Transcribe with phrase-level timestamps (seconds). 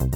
[0.00, 0.08] Hallo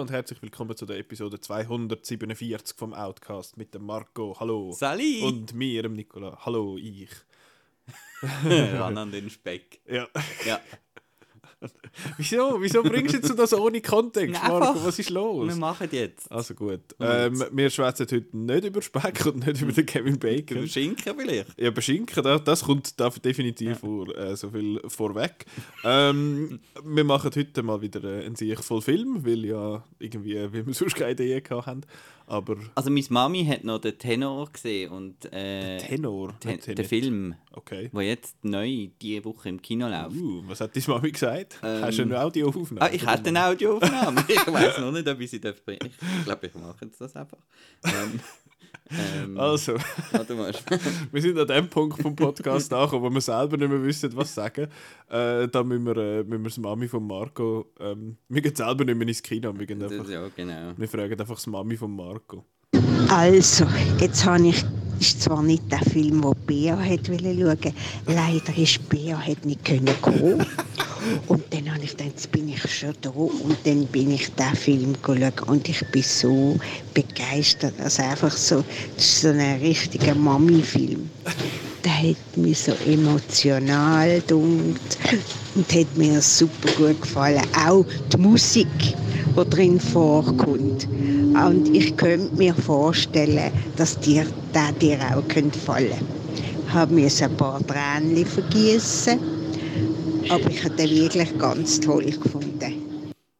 [0.00, 4.34] und herzlich willkommen zu der Episode 247 vom Outcast mit dem Marco.
[4.40, 4.72] Hallo.
[4.72, 5.20] Sali!
[5.22, 6.38] Und mir, dem Nicola.
[6.46, 7.10] Hallo, ich.
[8.22, 9.82] Ran an den Speck.
[9.86, 10.08] Ja.
[10.46, 10.60] Ja.
[12.16, 12.60] Wieso?
[12.60, 14.60] Wieso bringst du jetzt das ohne Kontext, Einfach.
[14.60, 14.84] Marco?
[14.86, 15.48] Was ist los?
[15.48, 16.30] Wir machen jetzt.
[16.30, 16.80] Also gut.
[17.00, 20.58] Ähm, wir schwätzen heute nicht über Speck und nicht über den Kevin Bacon.
[20.58, 21.58] Über Schinken vielleicht.
[21.60, 25.46] Ja, beschinken, das, das kommt da definitiv vor, äh, so viel vorweg.
[25.84, 30.66] Ähm, wir machen heute mal wieder äh, einen sehr voll Film, weil ja irgendwie, weil
[30.66, 31.80] wir sonst keine Idee gehabt haben.
[32.28, 36.88] Aber Also meine Mami hat noch den Tenor gesehen und äh, Tenor, Ten den nicht.
[36.88, 37.90] Film, Okay.
[37.92, 40.14] der jetzt neu diese Woche im Kino läuft.
[40.16, 41.58] Uh, was hat deine Mami gesagt?
[41.62, 42.82] Ähm, Hast du eine Audioaufnahme?
[42.82, 44.24] Ah, ich hätte eine Audioaufnahme.
[44.28, 45.80] ich weiß noch nicht, ob ich sie darf bringen.
[46.18, 47.38] Ich glaube, ich mache jetzt das einfach.
[47.84, 48.20] Ähm,
[48.90, 49.74] ähm, Also,
[50.12, 50.52] Warte mal.
[51.12, 54.34] wir sind an dem Punkt vom Podcast angekommen, wo wir selber nicht mehr wissen, was
[54.34, 54.68] sagen.
[55.08, 57.66] Äh, da müssen wir, äh, müssen wir das Mami von Marco...
[57.80, 60.72] Ähm, wir gehen selber nicht mehr ins Kino, wir, einfach, ja, genau.
[60.76, 62.44] wir fragen einfach das Mami von Marco.
[63.10, 63.66] Also,
[64.00, 64.62] jetzt habe ich,
[65.00, 67.72] ist zwar nicht der Film, den Bea hat schauen wollte.
[68.06, 70.44] Leider ist Bea hat nicht können kommen.
[71.28, 73.08] Und dann habe ich gedacht, jetzt bin ich schon da.
[73.08, 75.48] Und dann bin ich den Film geschaut.
[75.48, 76.58] Und ich bin so
[76.92, 77.80] begeistert.
[77.80, 78.62] Also einfach so,
[78.94, 81.08] das ist so ein richtiger Mami-Film.
[81.84, 84.98] Der hat mich so emotional gedunkt
[85.54, 87.42] und hat mir super gut gefallen.
[87.66, 90.86] Auch die Musik, die drin vorkommt.
[90.86, 95.92] Und ich könnte mir vorstellen, dass dir der dir auch könnte gefallen
[96.66, 99.18] Ich habe mir ein paar Tränen vergießen,
[100.28, 102.88] aber ich habe den wirklich ganz toll gefunden.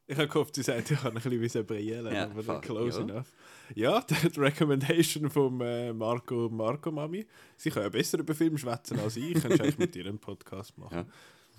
[0.06, 3.04] Ich habe gehofft, sie sagt, ich kann ein bisschen brillen, Ja, aber fuck, close ja.
[3.04, 3.26] enough.
[3.74, 4.00] Ja,
[4.34, 7.26] die Recommendation von äh, Marco Marco Mami.
[7.56, 9.34] Sie kann ja besser über Film schwätzen als ich.
[9.34, 10.96] Kannst du eigentlich mit ihr einen Podcast machen.
[10.96, 11.06] Ja.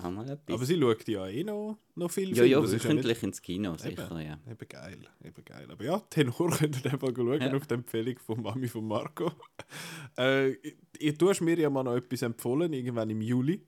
[0.01, 0.55] Haben wir etwas?
[0.55, 4.21] Aber sie schaut ja eh noch, noch viel ja, ja, wöchentlich ins Kino, sicher, eben,
[4.21, 4.39] ja.
[4.49, 5.67] Eben geil, eben geil.
[5.69, 7.53] Aber ja, Tenor könnt ihr einfach schauen Ja.
[7.53, 9.29] auf die Empfehlung von Mami von Marco.
[10.17, 10.51] äh,
[10.97, 13.61] ich- du hast mir ja mal noch etwas empfohlen, irgendwann im Juli.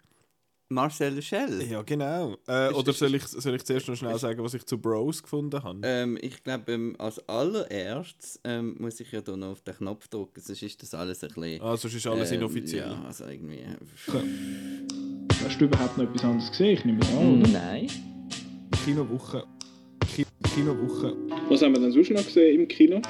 [0.72, 1.62] Marcel Schell.
[1.70, 2.38] Ja, genau.
[2.48, 4.66] Äh, Ist- oder ist- soll ich, soll ich zuerst noch schnell ist- sagen, was ich
[4.66, 5.80] zu Bros gefunden habe?
[5.84, 10.08] Ähm, ich glaube, ähm, als allererstes ähm, muss ich ja da noch auf den Knopf
[10.08, 11.62] drücken, sonst ist das alles ein bisschen...
[11.62, 12.88] Ah, sonst ist alles ähm, inoffiziell.
[12.90, 13.60] Ja, also irgendwie...
[15.44, 16.78] Hast du überhaupt noch etwas anderes gesehen?
[16.78, 17.50] Ich nehme es an, oder?
[17.50, 17.88] Nein.
[18.86, 19.44] Kinowoche.
[20.16, 21.16] Ki Kinowoche.
[21.50, 23.02] Was haben wir denn sonst noch gesehen im Kino?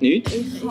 [0.00, 0.32] Nichts?
[0.32, 0.62] Ich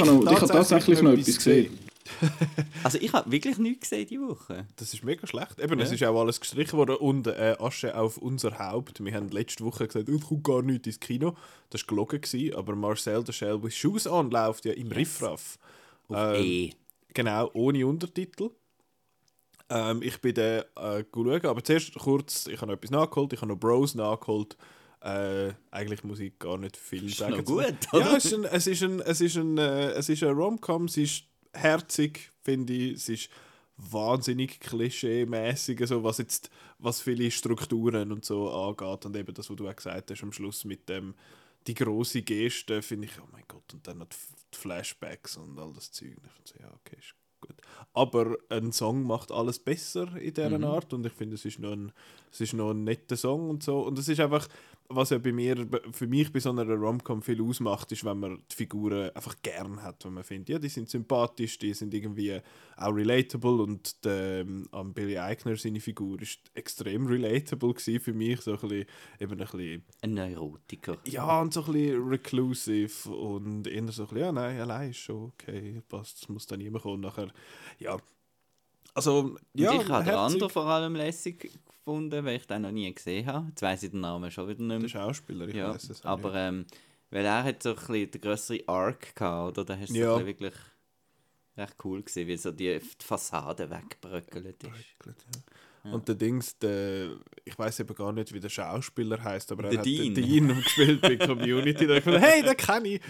[0.00, 1.83] habe, noch, ich habe tatsächlich noch etwas gesehen.
[2.84, 4.66] Also ich habe wirklich nichts gesehen diese Woche.
[4.76, 5.58] Das ist mega schlecht.
[5.58, 5.94] Eben, es Ja.
[5.94, 9.02] ist auch alles gestrichen worden und äh, Asche auf unser Haupt.
[9.02, 11.34] Wir haben letzte Woche gesagt, es kommt gar nicht ins Kino.
[11.70, 15.58] Das war gelogen, gewesen, aber Marcel the Shell with Shoes on läuft ja im Riffraff.
[16.08, 16.70] Auf Ähm, E.
[17.14, 18.50] Genau, ohne Untertitel.
[19.70, 23.40] Ähm, ich bin dann äh, schauen, aber zuerst kurz, ich habe noch etwas nachgeholt, ich
[23.40, 24.56] habe noch Bros nachgeholt.
[25.00, 27.36] Äh, eigentlich muss ich gar nicht viel Ist sagen.
[27.38, 28.16] noch gut, Ja, oder?
[28.16, 30.96] es ist ein, es ist ein, es ist ein, äh, es ist ein Rom-Com, es
[30.96, 32.92] ist herzig, finde ich.
[32.94, 33.30] Es ist
[33.76, 39.56] wahnsinnig klischee-mäßig, so was jetzt, was viele Strukturen und so angeht und eben das, was
[39.56, 41.14] du auch gesagt hast am Schluss mit dem,
[41.66, 45.72] die große Geste, finde ich, oh mein Gott, und dann noch die Flashbacks und all
[45.72, 46.10] das Zeug.
[46.10, 47.56] Ich finde so, ja, okay, ist gut.
[47.94, 50.64] Aber ein Song macht alles besser in dieser Mhm.
[50.64, 51.92] Art und ich finde, es ist noch ein,
[52.30, 53.80] es ist noch ein netter Song und so.
[53.80, 54.48] Und es ist einfach,
[54.88, 58.42] was ja bei mir, für mich bei so einer Rom-Com viel ausmacht, ist, wenn man
[58.50, 62.40] die Figuren einfach gern hat, wenn man findet, ja, die sind sympathisch, die sind irgendwie
[62.76, 68.40] auch relatable und der, ähm, Billy Eichner, seine Figur, ist extrem relatable gewesen für mich,
[68.42, 68.86] so ein bisschen,
[69.20, 70.98] eben ein bisschen Ein Neurotiker.
[71.06, 74.98] ja, und so ein bisschen reclusive und eher so ein bisschen, ja, nein, allein ist
[74.98, 77.00] schon okay, passt, es muss dann niemand kommen.
[77.00, 77.32] Nachher,
[77.78, 77.96] ja,
[78.92, 81.50] also, ja, und ich habe den anderen vor allem lässig
[81.84, 83.48] gefunden, weil ich den noch nie gesehen habe.
[83.48, 84.88] Jetzt weiss ich den Namen schon wieder Der nicht mehr.
[84.88, 86.38] Schauspieler, ich Ja, weiß es aber nicht.
[86.40, 86.66] ähm,
[87.10, 89.64] weil er hat so ein bisschen den grösseren Arc gehabt, oder?
[89.64, 90.18] Da hast du Ja.
[90.18, 90.54] so wirklich
[91.56, 94.72] recht cool gesehen, wie so die, die Fassade wegbröckelt ist.
[95.84, 95.92] Ja.
[95.92, 97.10] Und der Dings, der,
[97.44, 100.14] ich weiß eben gar nicht, wie der Schauspieler heißt, aber Der er hat Dean.
[100.14, 101.86] den Dean gespielt bei Community.
[101.86, 103.00] Da ich gedacht, hey, den kenne ich.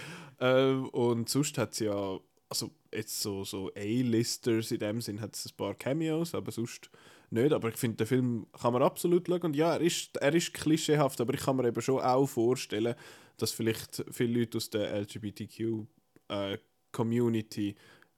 [0.40, 2.18] Ähm, und sonst hat es ja,
[2.48, 6.90] also jetzt so, so A-Listers in dem Sinn, hat es ein paar Cameos, aber sonst
[7.34, 7.52] nicht.
[7.52, 9.42] Aber ich finde, den Film kann man absolut schauen.
[9.42, 12.94] Und ja, er ist, er ist klischeehaft, aber ich kann mir eben schon auch vorstellen,
[13.36, 17.74] dass vielleicht viele Leute aus der LGBTQ-Community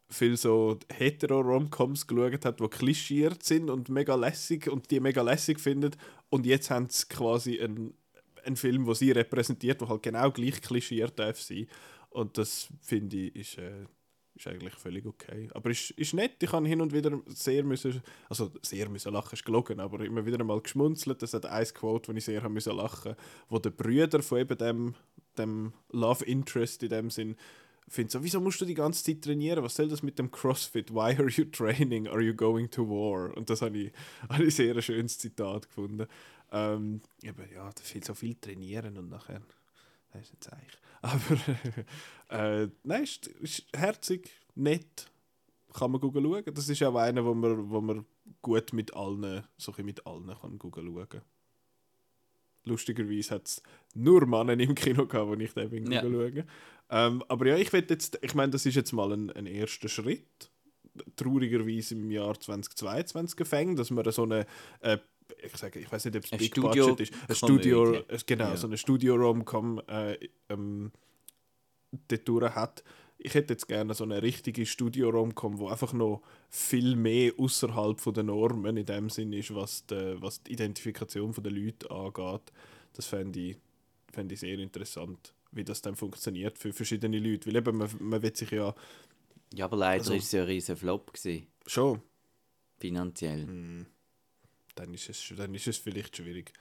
[0.08, 5.60] viel so hetero-Romcoms geschaut hat, die klischiert sind und mega lässig und die mega lässig
[5.60, 5.96] findet.
[6.28, 7.94] Und jetzt haben sie quasi einen,
[8.44, 11.66] einen Film, der sie repräsentiert, der halt genau gleich klischiert darf sein.
[12.10, 13.86] Und das finde ich ist, äh,
[14.36, 15.48] ist eigentlich völlig okay.
[15.54, 19.34] Aber ist, ist nett, ich habe hin und wieder sehr müssen, also sehr müssen lachen,
[19.34, 21.22] ist gelogen, aber immer wieder mal geschmunzelt.
[21.22, 23.16] Das hat ein Quote, wo ich sehr haben müssen lachen,
[23.48, 24.94] wo der Brüder von eben dem,
[25.38, 27.36] dem Love Interest in dem Sinn
[27.88, 29.62] finde so, wieso musst du die ganze Zeit trainieren?
[29.62, 30.92] Was soll das mit dem CrossFit?
[30.92, 32.08] Why are you training?
[32.08, 33.36] Are you going to war?
[33.36, 33.92] Und das habe ich,
[34.28, 36.06] habe ich sehr ein schönes Zitat gefunden.
[36.52, 39.42] Ähm, eben, ja, da viel so viel trainieren und nachher,
[40.12, 40.78] das ist jetzt eigentlich.
[41.06, 41.38] Aber
[42.62, 45.10] äh, nein, ist, ist herzig, nett,
[45.72, 46.44] kann man schauen.
[46.54, 48.04] Das ist auch einer, wo man, wo man
[48.42, 51.22] gut mit allen, so mit allen kann schauen.
[52.64, 53.62] Lustigerweise hat es
[53.94, 56.00] nur Männer im Kino gehabt, wo ich den bin Ja.
[56.02, 56.44] schauen.
[56.88, 60.50] Ähm, aber ja, ich jetzt, ich meine, das ist jetzt mal ein, ein erster Schritt.
[61.14, 64.46] Traurigerweise im Jahr 2022 gefängt, dass man so eine,
[64.80, 64.98] äh,
[65.42, 68.44] ich sage, ich weiß nicht, ob es Ein Big Studio- Budget ist, ein Studio, genau,
[68.48, 68.56] Ja.
[68.56, 70.18] so eine Studio-Rom-Com äh,
[70.48, 70.92] ähm,
[72.08, 72.84] dort hat.
[73.18, 78.22] Ich hätte jetzt gerne so eine richtige Studio-Rom-Com, wo einfach noch viel mehr außerhalb der
[78.22, 82.52] Normen in dem Sinn ist, was die, was die Identifikation der Leute angeht.
[82.92, 83.56] Das fände ich,
[84.12, 87.46] fände ich sehr interessant, wie das dann funktioniert für verschiedene Leute.
[87.48, 88.74] Weil eben, man, man will sich ja
[89.54, 92.02] Ja, aber leider Also- ist es ja ein riesen Flop gewesen, schon,
[92.78, 93.46] finanziell.
[93.46, 93.86] Hm.
[94.76, 96.52] Dann ist es, dann ist es vielleicht schwierig.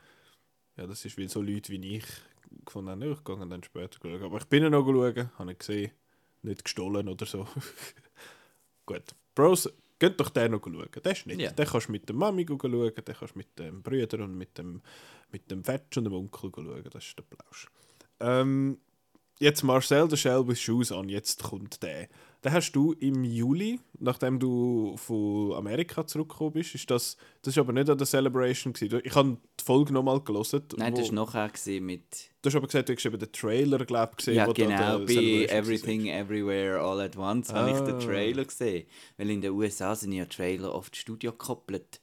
[0.78, 2.06] Ja, das ist, weil so Leute wie ich
[2.66, 4.24] gefunden haben, ja, ich gehe dann später schauen.
[4.24, 5.92] Aber ich bin ihn noch schauen, habe ich gesehen,
[6.42, 7.48] nicht gestohlen oder so.
[8.86, 9.04] Gut.
[9.34, 9.70] Bros,
[10.00, 10.90] geht doch den noch schauen.
[11.04, 11.42] Der ist nicht.
[11.42, 11.52] Ja.
[11.52, 14.58] Den kannst du mit der Mami schauen, den kannst du mit dem Brüder und mit
[14.58, 14.82] dem,
[15.32, 16.84] mit dem Fetsch und dem Onkel schauen.
[16.92, 17.68] Das ist der Plausch.
[18.20, 18.80] Ähm,
[19.40, 22.08] jetzt Marcel the Shell with Shoes on, jetzt kommt der.
[22.44, 27.58] Den hast du im Juli, nachdem du von Amerika zurückgekommen bist, ist das, das ist
[27.58, 29.02] aber nicht an der Celebration gewesen.
[29.04, 30.62] Ich habe die Folge nochmal gelesen.
[30.78, 32.04] Nein, das war nachher mit.
[32.44, 34.36] Du hast aber gesagt, du hast eben den Trailer, glaube ich, gesehen.
[34.36, 38.00] ja, genau, bei Everything Everywhere All at Once habe ich den Ah.
[38.00, 38.86] Trailer gesehen.
[39.18, 42.00] Weil in den USA sind ja Trailer oft Studio gekoppelt.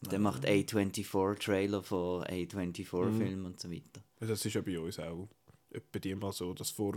[0.00, 0.10] Und Ah.
[0.12, 3.44] dann macht A24 Trailer von A24-Filmen Mhm.
[3.46, 4.02] und so weiter.
[4.20, 5.28] Das ist ja bei uns auch
[5.74, 6.94] etwa die mal so, dass vor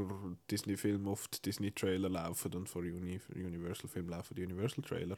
[0.52, 5.18] Disney-Filmen oft Disney-Trailer laufen und vor Uni Universal-Filmen laufen die Universal-Trailer.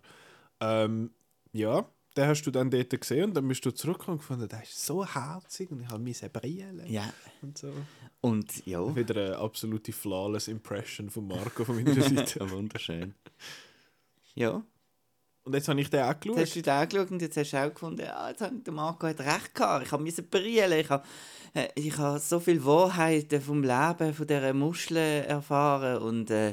[0.59, 1.11] Ähm,
[1.53, 4.63] ja, den hast du dann dort gesehen und dann bist du zurückgekommen und gefunden, der
[4.63, 7.11] ist so herzig und ich habe mich brillen Ja.
[7.41, 7.71] und so.
[8.21, 12.39] Und ja, Wieder eine absolute flawless Impression von Marco von meiner Seite.
[12.39, 13.13] ja wunderschön.
[14.35, 14.63] Ja,
[15.47, 16.55] Und jetzt habe ich den auch jetzt hast geschaut.
[16.55, 19.19] du da angeschaut und jetzt hast du auch gefunden, ja, jetzt hat der Marco hat
[19.21, 19.85] recht gehabt.
[19.85, 20.79] Ich habe müssen brillen.
[20.79, 21.03] Ich habe,
[21.53, 26.49] äh, ich habe so viel Wahrheiten vom Leben, von dieser Muschel erfahren und, äh,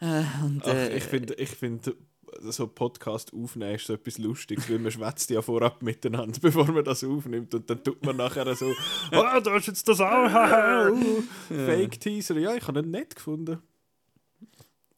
[0.00, 1.94] äh, und Ach, äh, ich finde, ich find,
[2.40, 6.84] so Podcast aufnehmen ist so etwas Lustiges, weil man schwätzt ja vorab miteinander, bevor man
[6.84, 8.66] das aufnimmt und dann tut man nachher so,
[9.12, 11.12] oh, du hast jetzt das auch, uh,
[11.48, 12.38] Fake Teaser.
[12.38, 13.58] Ja, ich habe ihn nett gefunden.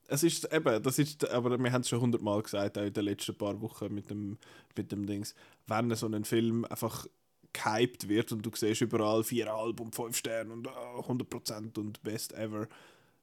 [0.09, 3.05] Es ist eben, das ist, aber wir haben es schon hundertmal gesagt, auch in den
[3.05, 4.39] letzten paar Wochen mit dem,
[4.77, 5.35] mit dem Dings,
[5.67, 7.07] wenn so ein Film einfach
[7.53, 12.35] gehypt wird und du siehst überall 4,5 und 5 Sterne und ah, 100% und best
[12.35, 12.69] ever,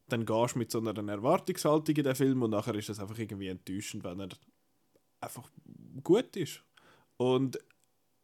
[0.10, 3.18] dann gehst du mit so einer Erwartungshaltung in den Film und nachher ist es einfach
[3.18, 4.30] irgendwie enttäuschend, wenn er
[5.22, 5.50] einfach
[6.04, 6.62] gut ist.
[7.18, 7.60] Und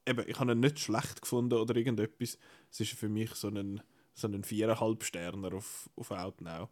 [0.05, 2.37] eben, ich habe ihn nicht schlecht gefunden oder irgendetwas.
[2.71, 3.81] Es ist für mich so ein,
[4.13, 6.69] so ein 4,5 Sterner auf, auf Outnow.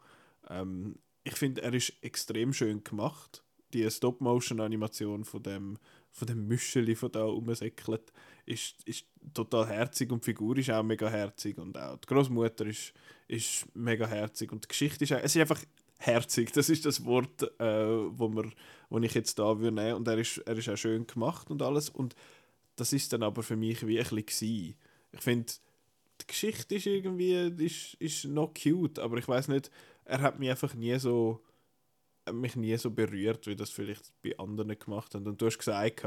[0.49, 3.43] Ähm, ich finde, er ist extrem schön gemacht.
[3.73, 5.77] Die Stop-Motion-Animation von dem,
[6.11, 8.13] von dem Müscheli, von da rumsäckelt,
[8.45, 12.65] ist, ist total herzig und die Figur ist auch mega herzig und auch die Großmutter
[12.65, 12.93] ist,
[13.27, 15.61] ist mega herzig und die Geschichte ist, auch, es ist einfach
[15.97, 16.53] herzig.
[16.53, 18.49] Das ist das Wort, äh, wo, wir,
[18.89, 19.95] wo ich jetzt da würde nehmen.
[19.95, 21.89] Und er ist, er ist auch schön gemacht und alles.
[21.89, 22.15] Und
[22.77, 24.75] das ist dann aber für mich wie ein bisschen.
[25.11, 25.51] Ich finde,
[26.21, 27.33] die Geschichte ist irgendwie
[27.65, 29.69] ist, ist noch cute, aber ich weiß nicht,
[30.07, 31.41] er hat mich einfach nie so
[32.27, 35.25] hat mich nie so berührt, wie das vielleicht bei anderen gemacht haben.
[35.25, 36.03] Und du hast gesagt,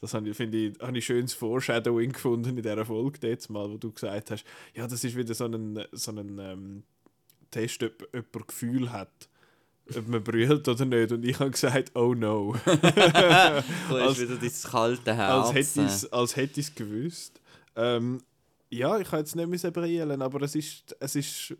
[0.00, 3.70] das habe ich, finde ich, habe ich schönes Foreshadowing gefunden in dieser Folge jetzt mal,
[3.70, 6.82] wo du gesagt hast, ja, das ist wieder so ein, so ein ähm,
[7.50, 9.28] Test, ob jemand Gefühl hat,
[9.94, 11.12] ob man brüllt oder nicht.
[11.12, 12.54] Und ich habe gesagt, oh no.
[12.64, 15.48] als- ist wieder dieses kalte Herz.
[15.48, 17.40] als hätte ich es als hätte ich's gewusst.
[17.76, 18.22] Ähm,
[18.70, 21.56] ja, ich kann jetzt nicht mehr brillen, aber es ist, es ist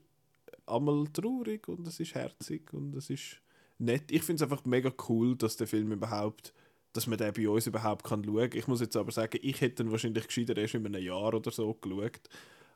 [0.68, 3.40] einmal traurig und es ist herzig und es ist
[3.78, 4.10] nett.
[4.10, 6.52] Ich finde es einfach mega cool, dass der Film überhaupt,
[6.92, 8.50] dass man den bei uns überhaupt kann schauen.
[8.54, 11.50] Ich muss jetzt aber sagen, ich hätte ihn wahrscheinlich gescheiter erst in einem Jahr oder
[11.50, 12.28] so geschaut,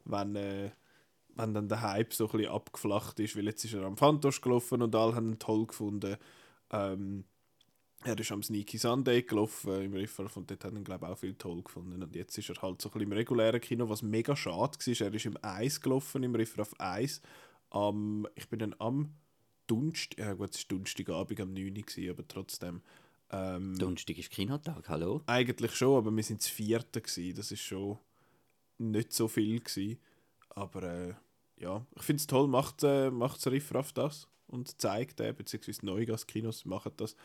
[0.04, 0.70] wenn, äh,
[1.34, 4.40] wenn dann der Hype so ein bisschen abgeflacht ist, weil jetzt ist er am Fantosch
[4.40, 6.16] gelaufen und alle haben ihn toll gefunden.
[6.70, 7.24] Ähm,
[8.04, 11.18] er ist am Sneaky Sunday gelaufen im Riffraff und dort haben ihn, glaube ich, auch
[11.18, 12.02] viel toll gefunden.
[12.02, 15.06] Und jetzt ist er halt so ein bisschen im regulären Kino, was mega schade war.
[15.06, 17.22] Er ist im Eis gelaufen, im Riffraff Eis.
[17.72, 19.14] Am, ich bin dann am
[19.66, 22.82] Dunst, ja gut, es war Donnerstagabend am 9 Uhr, aber trotzdem.
[23.30, 25.22] Ähm, Donnerstag ist Kinotag, hallo?
[25.26, 27.34] eigentlich schon, aber wir sind das vierte gewesen.
[27.36, 27.98] Das ist schon
[28.78, 29.98] nicht so viel gewesen.
[30.50, 31.14] Aber äh,
[31.56, 36.66] ja, ich finde es toll, macht, äh, macht Riffraff das und zeigt den, beziehungsweise Neugas-Kinos
[36.66, 37.16] machen das,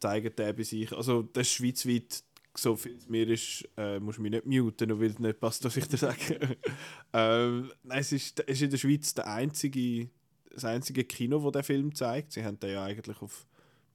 [0.00, 0.92] zeigen den bei sich.
[0.92, 4.88] Also das ist schweizweit, so viel es mir ist, äh, musst du mich nicht muten,
[4.88, 6.56] nur weil es nicht passt, was ich dir sage.
[7.12, 10.10] ähm, nein, es ist, es ist in der Schweiz der einzige,
[10.50, 12.32] das einzige Kino, wo der Film zeigt.
[12.32, 13.46] Sie haben den ja eigentlich auf,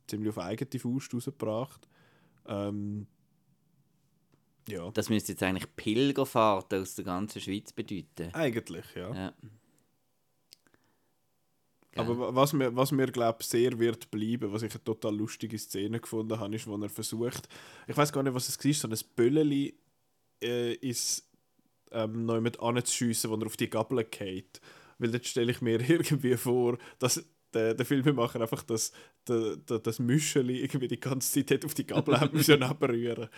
[0.07, 1.87] ziemlich auf eigene Faust rausgebracht.
[2.47, 3.07] Ähm,
[4.67, 8.33] ja, Das müsste jetzt eigentlich Pilgerfahrt aus der ganzen Schweiz bedeuten.
[8.33, 9.13] eigentlich, ja.
[9.13, 9.33] Ja.
[11.99, 15.57] Aber wa- was mir, was mir glaube sehr wird bleiben, was ich eine total lustige
[15.57, 17.47] Szene gefunden habe, ist, wo er versucht,
[17.87, 19.73] ich weiß gar nicht, was es war, so ein Bölleli
[20.43, 21.27] äh, ist
[21.91, 24.59] ähm, noch mit anzuschiessen, wo er auf die Gabel geht.
[24.99, 27.23] Weil dort stelle ich mir irgendwie vor, dass
[27.53, 28.91] der, der Filmemacher einfach das,
[29.27, 33.29] der, der, das Müscheli irgendwie die ganze Zeit auf die Gabel hat müssen abrühren.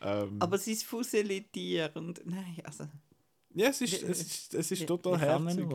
[0.00, 2.84] Ähm, Aber sein Fusselitier und nein, also...
[3.54, 5.66] ja, es ist, es ist, es ist total herzig.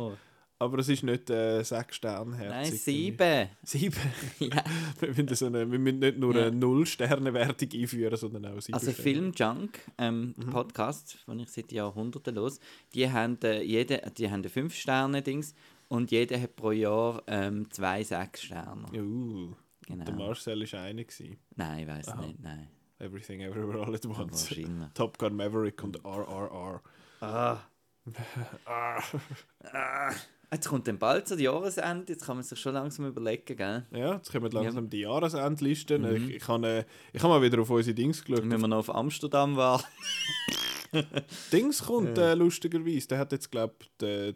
[0.63, 2.71] Aber es ist nicht äh, sechs Sterne herzig.
[2.71, 3.49] Nein, sieben.
[3.63, 3.99] Sieben?
[4.39, 4.63] Ja.
[4.99, 6.47] Wir müssen, so eine, wir müssen nicht nur Ja.
[6.47, 9.03] eine Null-Sterne-Wertung einführen, sondern auch sieben Also Sterne.
[9.03, 10.49] Film Junk, ähm, Mhm.
[10.51, 12.59] Podcast, den ich seit Jahrhunderten los,
[12.93, 15.53] die haben, äh, jede, die haben 5 Sterne Dings
[15.89, 18.85] und jeder hat pro Jahr ähm, zwei sechs Sterne.
[18.93, 19.53] Uh,
[19.85, 20.05] Genau.
[20.05, 21.03] Der Marcel war einer.
[21.03, 21.35] Gewesen.
[21.57, 22.69] Nein, ich weiß nicht, nein.
[22.99, 24.49] Everything Everywhere All at Once.
[24.93, 26.81] Top Gun Maverick und RRR.
[27.19, 27.57] Ah.
[30.53, 33.85] Jetzt kommt dann bald so die Jahresende, jetzt kann man sich schon langsam überlegen, gell?
[33.91, 36.01] Ja, jetzt kommen langsam die Jahresendlisten.
[36.03, 36.29] Mhm.
[36.29, 38.47] Ich, ich habe äh, ich hab mal wieder auf unsere Dings geschaut.
[38.49, 39.83] Wenn wir noch auf Amsterdam waren.
[41.51, 43.07] Dings kommt äh, lustigerweise.
[43.07, 44.35] Der hat jetzt, glaube ich,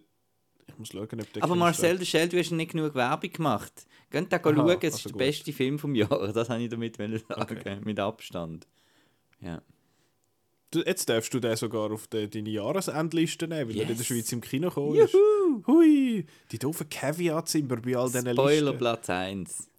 [0.68, 3.86] ich muss schauen, ob der Aber Marcel, der Shell, du hast nicht genug Werbung gemacht.
[4.10, 5.20] Geht da Aha, schauen, es also ist der gut.
[5.20, 6.10] beste Film vom Jahr.
[6.34, 7.80] Das wollte ich damit sagen, Okay.
[7.84, 8.68] mit Abstand.
[9.40, 9.62] Ja.
[10.76, 14.06] Jetzt darfst du den sogar auf de, deine Jahresendliste nehmen, weil er in der Yes.
[14.06, 15.14] Schweiz im Kino gekommen ist.
[15.66, 16.26] Hui!
[16.52, 18.78] Die doofen Caveats immer bei all diesen Spoiler Listen.
[18.78, 19.70] Platz 1.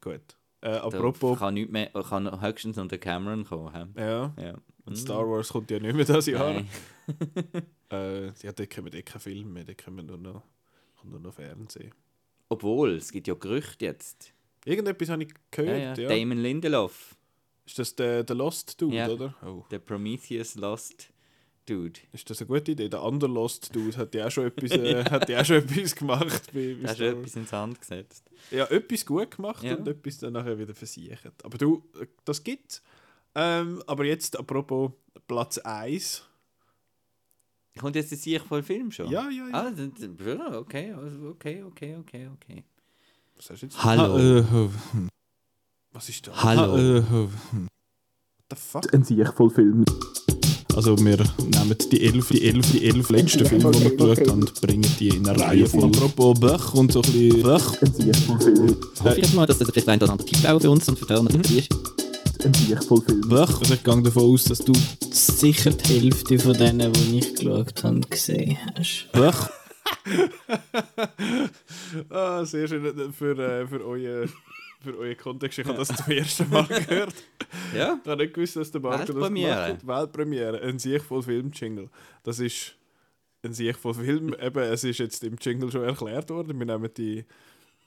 [0.00, 0.14] Gut.
[0.62, 3.72] Äh, Da apropos, kann, nicht mehr, kann höchstens unter Cameron kommen.
[3.72, 4.00] hä?
[4.00, 4.54] ja, Ja.
[4.84, 6.62] und Star Wars kommt ja nicht mehr das Jahr.
[7.88, 10.42] Äh, ja, dort kommen eh keine Filme mehr, dort kommen nur noch,
[10.96, 11.92] kommt nur noch Fernsehen.
[12.48, 14.32] Obwohl, es gibt ja Gerüchte jetzt.
[14.64, 16.02] Irgendetwas habe ich Ja, gehört, ja.
[16.04, 16.08] ja.
[16.08, 17.15] Damon Lindelof,
[17.66, 19.08] Ist das der, der Lost Dude, Ja.
[19.08, 19.34] oder?
[19.44, 19.64] Oh.
[19.70, 21.08] der Prometheus Lost
[21.66, 21.98] Dude.
[22.12, 22.88] Ist das eine gute Idee?
[22.88, 25.96] Der andere Lost Dude hat ja auch schon etwas, äh, hat ja auch schon etwas
[25.96, 26.50] gemacht.
[26.54, 27.18] Bei, bei Star du Wars.
[27.18, 28.24] etwas ins Hand gesetzt.
[28.52, 29.74] Ja, etwas gut gemacht Ja.
[29.74, 31.44] und etwas dann nachher wieder versichert.
[31.44, 32.82] Aber du, äh, das gibt's.
[33.34, 34.92] Ähm, aber jetzt apropos
[35.26, 36.22] Platz 1.
[37.78, 39.10] Kommt jetzt der Sieg voll Film schon?
[39.10, 39.68] Ja, ja, ja.
[40.38, 42.64] Ah, okay, also okay, okay, okay, okay.
[43.36, 43.82] Was hast du jetzt?
[43.84, 44.70] Hallo.
[45.96, 46.32] Was ist da?
[46.42, 46.74] Hallo.
[46.74, 47.30] What
[48.50, 48.92] the fuck?
[48.92, 49.82] Ein sich voll Film.
[50.74, 54.44] Also wir nehmen die elf, die elf, die elf letzten Filme, die wir geschaut haben,
[54.60, 55.84] bringen die in eine Reihe von.
[55.84, 57.80] Apropos Bach und so ein bisschen Bach.
[57.80, 58.76] Ein sich voll Film.
[59.02, 61.06] hoffe ich mal, dass das vielleicht ein oder andere Tipp auch für uns und für
[61.06, 61.74] die Hörer ist.
[62.44, 63.28] Ein sich voll Film.
[63.30, 63.58] Bach.
[63.58, 64.74] Also ich gehe davon aus, dass du
[65.10, 69.08] Sicher die Hälfte von denen, die ich geschaut habe, gesehen hast.
[69.12, 69.48] Bach.
[72.10, 72.84] ah, sehr schön
[73.14, 74.30] für, äh, für euren
[74.82, 75.58] für euren Kontext.
[75.58, 77.14] Ich habe das zum ersten Mal gehört.
[77.74, 77.98] Ja?
[78.02, 79.86] Ich habe nicht gewusst, dass der Marco das gemacht hat.
[79.86, 80.60] Weltpremiere.
[80.62, 81.88] Ein Sieg voll Film-Jingle.
[82.22, 82.74] Das ist
[83.42, 84.34] ein Sieg voll Film.
[84.40, 86.58] Eben, es ist jetzt im Jingle schon erklärt worden.
[86.58, 87.24] Wir nehmen die,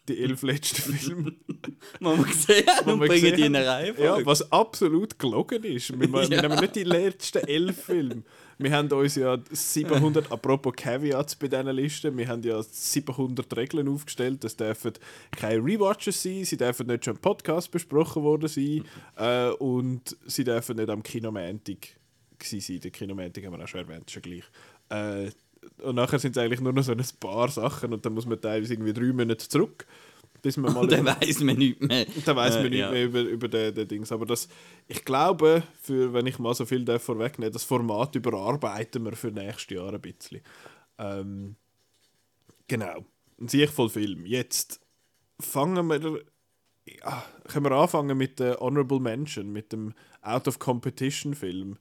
[0.07, 1.35] die elf letzten Filme.
[1.99, 5.63] Mal gesehen Wo und wir bringen gesehen die in eine Reihe Ja, was absolut gelogen
[5.63, 5.97] ist.
[5.99, 6.41] Wir, wir Ja.
[6.41, 8.23] nehmen nicht die letzten elf Filme.
[8.61, 13.87] Wir haben uns ja 700, apropos Caveats bei diesen Listen, wir haben ja 700 Regeln
[13.87, 14.43] aufgestellt.
[14.43, 14.91] Das dürfen
[15.31, 18.83] keine Rewatches sein, sie dürfen nicht schon im Podcast besprochen worden sein
[19.15, 21.95] äh, und sie dürfen nicht am Kinomantik
[22.43, 22.81] sein.
[22.81, 24.43] Den Kinomantik haben wir auch schon erwähnt, schon gleich.
[24.89, 25.31] Äh,
[25.81, 28.41] und nachher sind es eigentlich nur noch so ein paar Sachen und dann muss man
[28.41, 29.85] teilweise irgendwie drei Monate zurück,
[30.41, 30.81] bis man mal...
[30.81, 32.05] Und dann weiss man nicht mehr.
[32.25, 32.91] Da weiß man Äh, nicht ja.
[32.91, 34.11] mehr über, über den, den Dings.
[34.11, 34.47] Aber das,
[34.87, 39.31] ich glaube, für, wenn ich mal so viel darf vorwegnehmen das Format überarbeiten wir für
[39.31, 40.41] nächstes Jahr ein bisschen.
[40.97, 41.55] Ähm,
[42.67, 43.05] genau.
[43.39, 44.25] Ein voll Film.
[44.25, 44.81] Jetzt
[45.39, 46.23] fangen wir.
[47.03, 51.77] Ja, können wir anfangen mit der Honorable Mention, mit dem Out of Competition Film.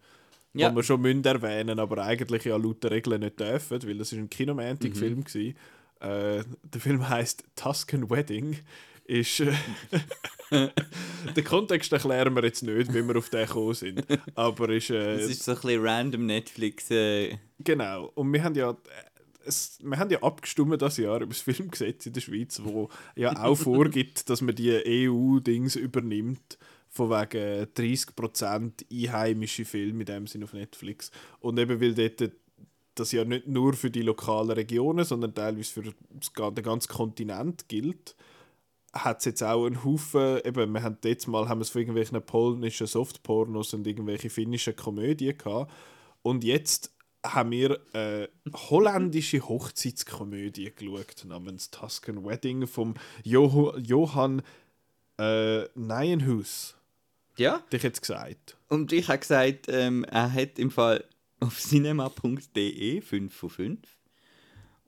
[0.52, 0.68] Ja.
[0.68, 4.12] Den wir schon müssen erwähnen, aber eigentlich ja laut der Regeln nicht dürfen, weil das
[4.12, 4.30] ist ein Mhm.
[4.30, 5.54] Kinomantic-Film war.
[6.00, 8.58] Äh, der Film heißt Tuscan Wedding.
[9.04, 9.40] ist.
[9.40, 9.52] Äh,
[11.36, 14.06] den Kontext erklären wir jetzt nicht, wie wir auf den gekommen sind.
[14.34, 14.90] Aber ist.
[14.90, 16.90] Äh, Es ist so ein bisschen random Netflix.
[16.90, 18.12] Äh, Genau.
[18.14, 18.76] Und wir haben ja.
[19.44, 23.34] Es, wir haben ja abgestimmt das Jahr über das Filmgesetz in der Schweiz, wo ja
[23.42, 24.70] auch vorgibt, dass man die
[25.08, 26.58] EU-Dings übernimmt,
[26.90, 31.10] von wegen 30% einheimische Filme in dem Sinn auf Netflix.
[31.40, 32.32] Und eben weil dort
[32.98, 38.14] das ja nicht nur für die lokalen Regionen, sondern teilweise für den ganzen Kontinent gilt,
[38.92, 41.80] hat es jetzt auch einen Haufen, eben, wir haben jetzt mal haben wir es von
[41.80, 45.72] irgendwelchen polnischen Softpornos und irgendwelche finnischen Komödien gehabt.
[46.22, 46.92] Und jetzt
[47.24, 48.28] haben wir eine
[48.70, 54.42] holländische Hochzeitskomödie geschaut, namens Tuscan Wedding vom jo Johann
[55.18, 56.76] äh, Nijenhuis.
[57.36, 57.62] ja.
[57.72, 58.56] Dich jetzt gesagt.
[58.68, 61.04] Und ich habe gesagt, ähm, er hat im Fall
[61.40, 63.78] auf cinema.de 5 von 5.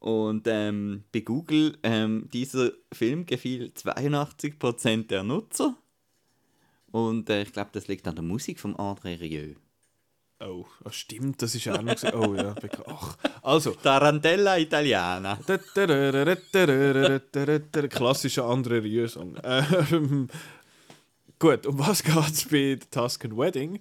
[0.01, 5.77] Und ähm, bei Google, ähm, dieser Film gefiel 82% der Nutzer.
[6.91, 9.55] Und äh, ich glaube, das liegt an der Musik von André Rieu.
[10.43, 12.15] Oh, ah, stimmt, das ist auch noch gesagt.
[12.15, 12.55] Oh ja,
[12.87, 13.19] ach.
[13.43, 15.39] Also, Tarantella Italiana.
[17.91, 19.37] Klassischer André Rieu-Song.
[19.45, 20.29] Ähm,
[21.39, 23.81] gut, um was geht es bei The Tuscan Wedding?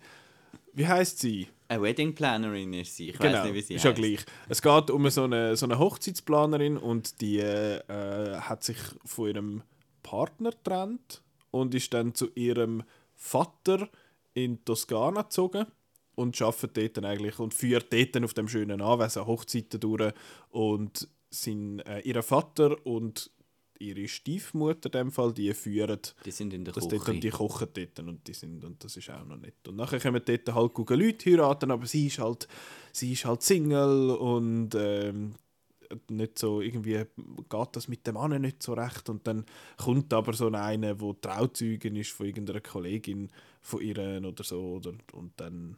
[0.74, 1.48] Wie heißt sie?
[1.70, 3.12] Eine Wedding Plannerin ist sie.
[3.12, 4.26] Ich genau, weiß nicht, wie sie ist ja gleich.
[4.50, 9.64] Es geht um so eine, so eine Hochzeitsplanerin und die äh, hat sich von ihrem
[10.02, 11.22] Partner getrennt
[11.52, 12.82] und ist dann zu ihrem
[13.14, 13.88] Vater
[14.34, 15.68] in Toskana gezogen
[16.16, 20.12] und arbeitet dort dann eigentlich und führt dort dann auf dem schönen Anwesen Hochzeiten durch
[20.50, 23.30] und sein, äh, ihr Vater und
[23.80, 27.20] ihre Stiefmutter in dem Fall, die führen Die sind in der das dort und Küche.
[27.20, 29.68] die kochen dort und die sind und das ist auch noch nett.
[29.68, 32.48] Und nachher kommen dort halt gute Leute heiraten, aber sie ist halt,
[32.92, 35.36] sie ist halt Single und ähm,
[36.10, 37.04] nicht so, irgendwie
[37.50, 39.46] geht das mit dem Mann nicht so recht und dann
[39.78, 43.30] kommt aber so einer, der Trauzeugin ist von irgendeiner Kollegin
[43.62, 45.78] von ihr oder so oder, und dann,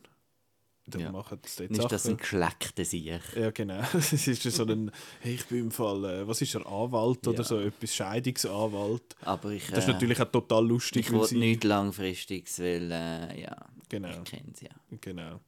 [0.88, 1.12] dann Ja.
[1.12, 2.16] machen sie dort ist das Sachen.
[2.16, 3.22] ein geschleckter Sieg.
[3.36, 3.82] Ja, genau.
[3.94, 7.38] Es ist so ein, hey, ich bin im Fall, äh, was ist er, Anwalt oder
[7.40, 7.44] Ja.
[7.44, 9.16] so, etwas Scheidungsanwalt.
[9.22, 13.42] Aber ich, Das ist äh, natürlich auch total lustig, ich wollte nichts Langfristiges, weil, äh,
[13.42, 13.55] ja,
[13.90, 14.10] Genau.
[14.10, 14.70] ich kenne es ja.
[15.01, 15.40] Genau.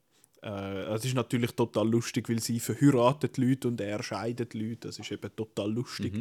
[0.41, 4.87] Äh, es ist natürlich total lustig, weil sie verheiratet Leute und er scheidet Leute.
[4.87, 6.13] Das ist eben total lustig.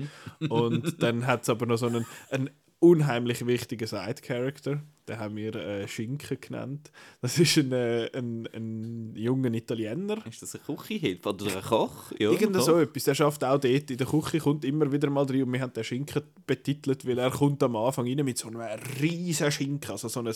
[0.48, 2.50] und dann hat es aber noch so einen, einen
[2.82, 4.82] unheimlich wichtigen Side-Character.
[5.08, 6.90] Den haben wir äh, Schinken genannt.
[7.20, 10.18] Das ist ein, äh, ein, ein junger Italiener.
[10.26, 12.10] Ist das ein Küchenhilfe oder ein Koch?
[12.18, 13.04] Ja, Irgend so etwas.
[13.04, 15.72] Der schafft auch dort in der Küche, kommt immer wieder mal rein und wir haben
[15.72, 18.62] den Schinken betitelt, weil er kommt am Anfang rein mit so einem
[19.00, 20.32] riesen Schinken, also so ein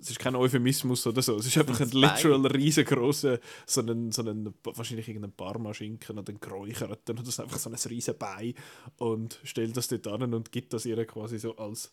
[0.00, 4.22] es ist kein Euphemismus oder so, es ist einfach ein literal riesengroßer, so einen, so
[4.22, 8.54] einen, wahrscheinlich irgendein Parma-Schinken oder einen geräucherten oder so, einfach so ein riesen Bein
[8.98, 11.92] und stellt das dort an und gibt das ihr quasi so als,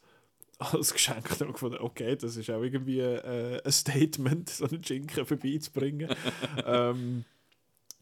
[0.59, 1.37] als Geschenk.
[1.37, 6.09] Gefunden, okay, das ist auch irgendwie äh, ein Statement, so einen Schinken vorbeizubringen.
[6.65, 7.25] ähm,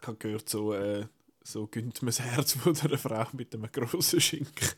[0.01, 1.05] ich habe gehört, so, äh,
[1.43, 4.69] so gönnt man das Herz von einer Frau mit einem grossen Schinken.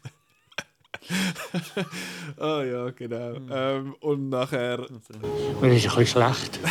[2.38, 3.36] ah ja, genau.
[3.50, 4.78] Ähm, und nachher.
[4.78, 6.60] Das ist ein bisschen schlecht.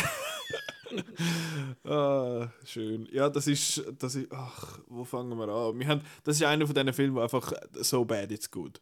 [1.83, 3.07] Ah, schön.
[3.11, 4.31] Ja, das ist, das ist.
[4.31, 5.79] Ach, wo fangen wir an?
[5.79, 8.79] Wir haben, das ist einer von diesen Filmen, wo einfach so bad it's good.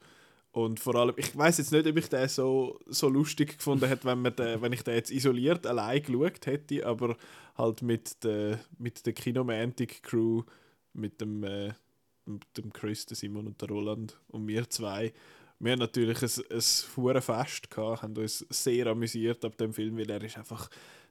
[0.51, 4.05] Und vor allem, ich weiß jetzt nicht, ob ich den so, so lustig gefunden hätte,
[4.05, 7.17] wenn, man den, wenn ich den jetzt isoliert allein geschaut hätte, aber
[7.57, 10.43] halt mit der, mit der Kinomantic-Crew,
[10.93, 11.73] mit dem, äh,
[12.25, 15.11] mit dem Chris, der Simon und der Roland und wir zwei.
[15.59, 16.63] Wir haben natürlich ein, ein
[16.95, 20.69] hure Fest gehabt, haben uns sehr amüsiert ab dem Film, weil er ist einfach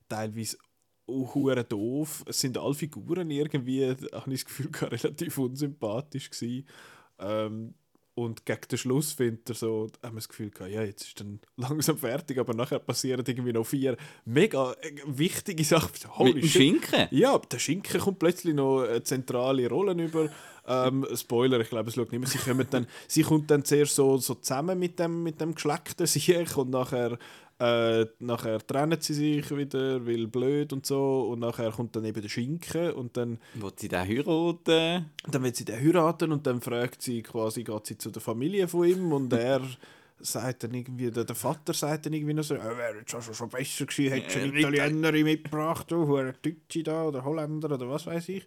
[0.09, 0.59] teilweise
[1.07, 2.25] auch hure doof.
[2.27, 6.67] Es sind alle Figuren irgendwie, habe ich das Gefühl, relativ unsympathisch gewesen.
[7.19, 7.75] Ähm,
[8.17, 11.21] und gegen den Schluss findet er so, haben wir das Gefühl gehabt, ja, jetzt ist
[11.21, 16.17] dann langsam fertig, aber nachher passieren irgendwie noch vier mega äh, wichtige Sachen.
[16.17, 16.49] Holy Mit dem.
[16.49, 17.09] Schinken?
[17.11, 20.31] Ja, der Schinken kommt plötzlich noch eine zentrale Rolle über.
[20.67, 22.29] Ähm, Spoiler, ich glaube, es schaut nicht mehr.
[22.29, 26.07] Sie, kommen dann, sie kommt dann zuerst so, so zusammen mit dem, mit dem geschleckten
[26.07, 27.19] Sieg und nachher,
[27.59, 31.29] äh, nachher trennen sie sich wieder, weil blöd und so.
[31.31, 35.11] Und nachher kommt dann eben der Schinken und dann, Wo sie den heiraten?
[35.31, 38.67] dann wird sie den heiraten und dann fragt sie quasi, geht sie zu der Familie
[38.67, 39.61] von ihm und er
[40.21, 43.21] sagt dann irgendwie, der, der Vater sagt dann irgendwie noch so, «Ja, wäre jetzt schon,
[43.23, 47.89] schon besser gewesen, hättest du eine Italienerin mitgebracht, du, eine Deutsche da oder Holländer oder
[47.91, 48.47] was weiß ich.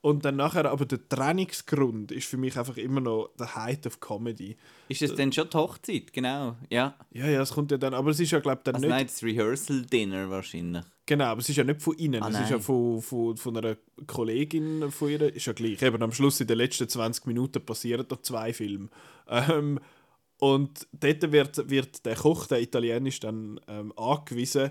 [0.00, 3.98] Und dann nachher, aber der Trennungsgrund ist für mich einfach immer noch der Height of
[3.98, 4.56] Comedy.
[4.88, 6.12] Ist das denn schon die Hochzeit?
[6.12, 6.94] Genau, ja.
[7.10, 8.94] Ja, ja, es kommt ja dann, aber es ist ja, glaube ich, dann Also nicht...
[8.96, 10.84] nein, das Rehearsal-Dinner wahrscheinlich.
[11.04, 13.56] Genau, aber es ist ja nicht von ihnen, Ah, es ist ja von, von, von
[13.56, 15.82] einer Kollegin von ihr, ist ja gleich.
[15.82, 18.88] Eben am Schluss in den letzten 20 Minuten passieren da zwei Filme.
[19.28, 19.80] Ähm,
[20.38, 24.70] Und dort wird, wird der Koch, der Italienisch, dann ähm, angewiesen,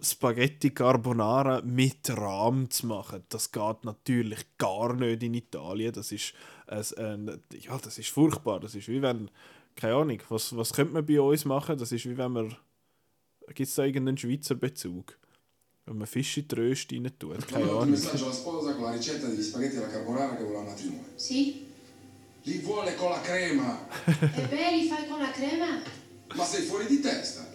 [0.00, 3.24] Spaghetti Carbonara mit Rahm zu machen.
[3.28, 5.92] Das geht natürlich gar nicht in Italien.
[5.92, 6.32] Das ist,
[6.66, 8.60] ein, ein, ja, das ist furchtbar.
[8.60, 9.30] Das ist wie wenn,
[9.76, 11.76] keine Ahnung, was, was könnte man bei uns machen?
[11.76, 12.56] Das ist wie wenn man,
[13.48, 15.18] gibt es da irgendeinen Schweizer Bezug?
[15.84, 18.00] Wenn man Fisch in die Röste rein tut, keine un Ahnung.
[21.16, 21.66] Sì?
[22.44, 23.86] Li vuole con la crema.
[24.04, 25.82] E beh, li fai con la crema?
[26.34, 27.51] Ma sei fuori di testa.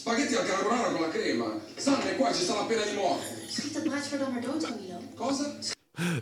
[0.00, 1.60] Spaghetti alla carbonara con la crema.
[1.76, 3.26] Sanne, qua ci sta la pena di morte.
[3.46, 4.98] Schiet dat braadsverdamme dood, Camilo.
[5.14, 5.58] Cosa?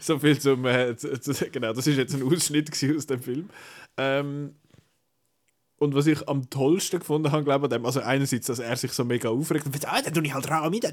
[0.01, 0.67] so viel zum.
[0.67, 3.51] Äh, zu, zu, genau, das ist jetzt ein Ausschnitt aus dem Film.
[3.97, 4.57] Ähm,
[5.79, 8.75] und was ich am tollsten gefunden habe, glaube ich, an dem, also einerseits, dass er
[8.75, 10.93] sich so mega aufregt und sagt, ah, dann tue ich halt Rahm mit,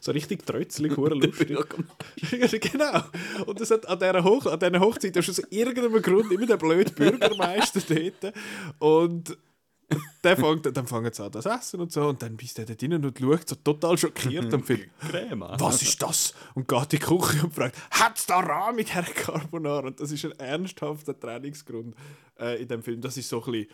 [0.00, 1.56] so richtig trötzlich, hure lustig.
[2.72, 3.00] genau.
[3.46, 6.56] Und das hat an dieser, Hoch an dieser Hochzeit ist aus irgendeinem Grund immer der
[6.56, 7.80] blöde Bürgermeister
[8.20, 8.34] dort.
[8.80, 9.36] Und
[10.24, 12.80] der fängt, dann fangen sie an das Essen und so und dann bist du dort
[12.80, 14.90] drin und schaut so total schockiert Film.
[15.00, 15.56] Crema.
[15.58, 16.34] Was ist das?
[16.54, 19.86] Und geht in die Küche und fragt, hat es da Rahm mit Herr Carbonara?
[19.88, 21.94] Und das ist ein ernsthafter Trainingsgrund
[22.38, 23.00] äh, in dem Film.
[23.00, 23.68] Das ist so ein bisschen,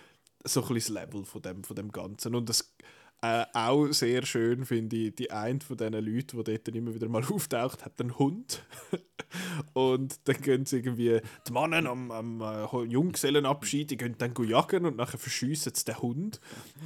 [0.45, 2.35] so ein bisschen das Level von dem, von dem Ganzen.
[2.35, 2.73] Und das
[3.21, 7.09] äh, auch sehr schön finde ich, die eine von diesen Leuten, die dort immer wieder
[7.09, 8.63] mal auftaucht, hat einen Hund.
[9.73, 14.87] und dann gehen sie irgendwie, die Männer am, am äh, Junggesellenabschied, die gehen dann jagen
[14.87, 16.41] und nachher verschiessen sie den Hund.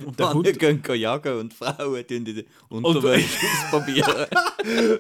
[0.07, 4.27] Und der Männer Hund gehen jagen und Frauen tun die Unterwäsche ausprobieren.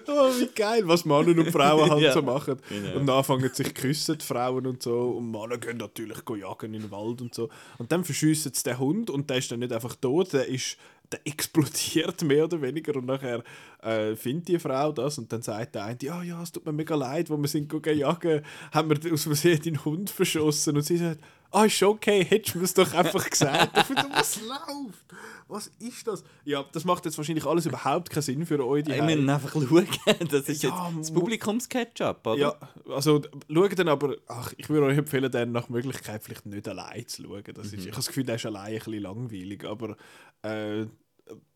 [0.08, 2.58] oh, wie geil, was Männer und Frauen halt Ja, so machen.
[2.68, 2.98] genau.
[2.98, 5.12] Und dann fangen sich küssen, die Frauen und so.
[5.12, 7.48] Und Männer gehen natürlich jagen in den Wald und so.
[7.78, 10.76] Und dann verschiessen sie den Hund und der ist dann nicht einfach tot, der ist
[11.12, 13.42] der explodiert mehr oder weniger und nachher
[13.82, 16.72] äh, findet die Frau das und dann sagt der eine, ja, ja, es tut mir
[16.72, 20.82] mega leid, wo wir sind gegangen jagen, haben wir aus Versehen den Hund verschossen und
[20.82, 21.20] sie sagt,
[21.52, 23.76] ah, ist schon okay, hättest du mir es doch einfach gesagt.
[23.76, 25.04] Was läuft?
[25.48, 26.24] Was ist das?
[26.44, 28.84] Ja, das macht jetzt wahrscheinlich alles überhaupt keinen Sinn für euch.
[28.84, 29.86] die Wir müssen einfach schauen.
[30.30, 32.38] Das ist Ja, jetzt das Publikumsketchup, oder?
[32.38, 32.54] Ja,
[32.88, 33.20] also
[33.52, 37.22] schaut dann aber, ach, ich würde euch empfehlen, dann nach Möglichkeit vielleicht nicht allein zu
[37.22, 37.44] schauen.
[37.54, 39.96] Das ist, ich habe das Gefühl, der ist allein ein bisschen langweilig, aber
[40.42, 40.86] äh,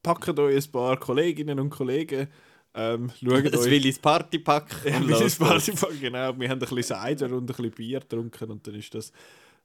[0.02, 2.29] packt euch ein paar Kolleginnen und Kollegen,
[2.74, 3.70] ähm, schaut Das euch...
[3.70, 4.85] Willis Partypack.
[4.85, 5.81] Ja, und wir los sind geht's.
[5.81, 6.38] Party genau.
[6.38, 9.12] Wir haben ein bisschen Cider und ein bisschen Bier getrunken und dann ist das,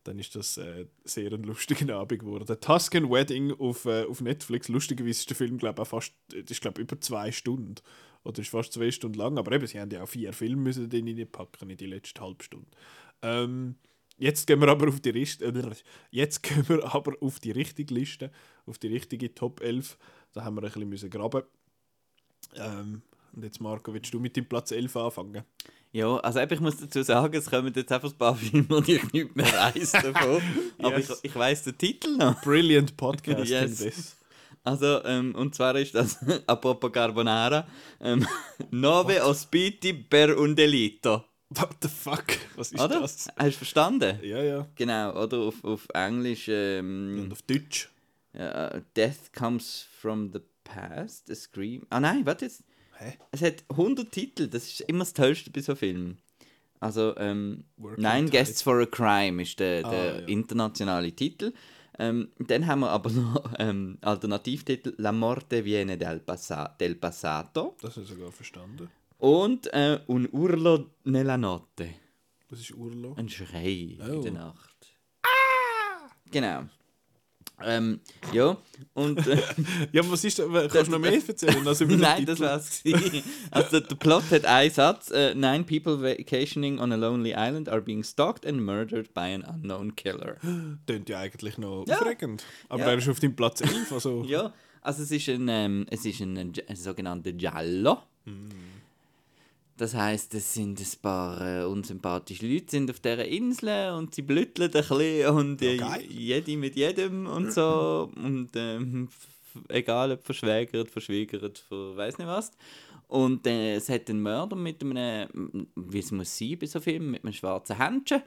[0.03, 2.57] dann ist das äh, sehr ein lustiger Abend geworden.
[2.59, 4.69] Tuscan Wedding auf, äh, auf Netflix.
[4.69, 7.75] Lustigerweise ist der Film, glaube ich, fast, das ist, glaube über zwei Stunden.
[8.23, 9.37] Oder ist fast zwei Stunden lang.
[9.37, 12.43] Aber eben, sie haben ja auch vier Filme müssen drin reinpacken in die letzte halbe
[12.43, 12.67] Stunde.
[13.21, 13.75] Ähm,
[14.17, 15.71] jetzt gehen wir aber auf die Liste, äh,
[16.11, 18.31] jetzt gehen wir aber auf die richtige Liste,
[18.65, 19.97] auf die richtige Top 11.
[20.33, 21.43] Da haben wir ein bisschen müssen graben.
[22.55, 23.01] Ähm,
[23.33, 25.43] und jetzt, Marco, willst du mit dem Platz 11 anfangen?
[25.93, 29.11] Ja, also ich muss dazu sagen, es kommen jetzt einfach ein paar Filme, und ich
[29.11, 30.41] nicht mehr weiss davon.
[30.79, 31.19] Aber Yes.
[31.21, 32.41] ich, ich weiss den Titel noch.
[32.41, 34.17] Brilliant Podcast Yes.
[34.63, 37.67] Also, ähm, und zwar ist das, apropos Carbonara,
[37.99, 38.25] ähm,
[38.69, 41.23] Nove Ospiti per un delito.
[41.49, 42.25] What the fuck?
[42.55, 43.01] Was ist Oder?
[43.01, 43.27] das?
[43.35, 44.19] Hast du verstanden?
[44.23, 44.67] Ja, ja.
[44.75, 47.89] Genau, oder auf, auf Englisch ähm, Und auf Deutsch.
[48.33, 51.85] Ja, Death comes from the past, a scream.
[51.89, 52.63] Ah nein, warte jetzt.
[52.97, 53.17] Hä?
[53.31, 56.17] Es hat 100 Titel, das ist immer das Tollste bei so Filmen.
[56.79, 57.63] Also, ähm,
[57.97, 58.29] Nine.
[58.29, 60.27] Guests for a Crime ist der, Ah, der ja.
[60.27, 61.53] internationale Titel.
[61.99, 67.75] Ähm, dann haben wir aber noch ähm, Alternativtitel La Morte viene del, Passa del Passato
[67.81, 68.89] Das ich sogar verstanden.
[69.19, 71.89] und äh, Un Urlo nella Notte.
[72.49, 73.17] Das ist Urlaub.
[73.17, 74.13] Ein Schrei Oh.
[74.13, 74.69] in der Nacht.
[76.31, 76.63] Genau.
[77.65, 77.99] Ähm,
[78.33, 78.57] ja,
[78.93, 79.25] und.
[79.27, 79.37] Äh,
[79.91, 80.45] Ja, aber was ist da?
[80.47, 81.67] Kannst du noch mehr erzählen?
[81.67, 82.81] Also Nein, das war's.
[83.51, 85.11] Also der Plot hat einen Satz.
[85.11, 89.43] Äh, nine people vacationing on a lonely island are being stalked and murdered by an
[89.43, 90.37] unknown killer.
[90.87, 91.97] Tönt ja eigentlich noch Ja.
[91.99, 92.43] aufregend.
[92.69, 92.91] Aber Ja.
[92.91, 93.91] er ist auf dem Platz 11.
[93.91, 97.97] Also, Ja, also es ist ein, ähm, es ist ein, ein, ein sogenannter Giallo.
[98.25, 98.49] Mm.
[99.81, 104.21] Das heißt, es sind ein paar äh, unsympathische Leute sind auf dieser Insel und sie
[104.21, 106.05] blütteln ein bisschen und äh, geil.
[106.07, 108.11] jede mit jedem und so.
[108.15, 109.09] Und ähm,
[109.69, 112.51] egal ob verschwägert, verschwiegert, ver weiß nicht was.
[113.07, 117.09] Und äh, es hat einen Mörder mit einem, wie es muss sein bei so Filmen,
[117.09, 118.21] mit einem schwarzen Händchen.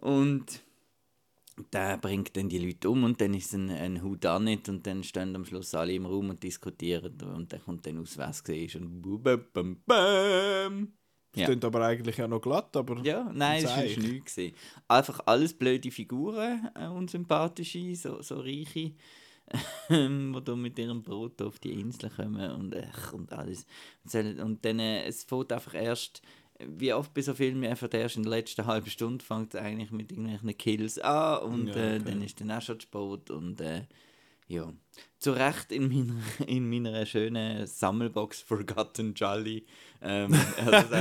[0.00, 0.46] Und
[1.72, 5.34] der bringt dann die Leute um und dann ist ein, ein Whodunit und dann stehen
[5.36, 8.80] am Schluss alle im Raum und diskutieren und dann kommt dann aus, was es war
[8.82, 10.92] und bum, bam, bam, bam.
[11.32, 11.46] das Ja.
[11.46, 12.76] tönt aber eigentlich ja noch glatt.
[12.76, 14.34] Aber Ja, nein, das war nichts.
[14.36, 14.54] gewesen.
[14.88, 18.92] Einfach alles blöde Figuren, äh, unsympathische, so, so reiche,
[19.90, 23.66] ähm, die da mit ihrem Brot auf die Insel kommen und, ach, und alles.
[24.12, 26.22] Und dann, äh, es fängt einfach erst
[26.66, 29.90] wie oft bei so Filmen einfach erst in der letzten halben Stunde fängt es eigentlich
[29.90, 32.02] mit irgendwelchen Kills an und Ja, äh, okay.
[32.04, 33.82] dann ist dann auch schon spät und äh,
[34.48, 34.72] ja.
[35.18, 36.14] Zu Recht in meiner,
[36.48, 39.66] in meiner schönen Sammelbox Forgotten Jolly.
[40.00, 40.32] Ähm,
[40.64, 40.98] also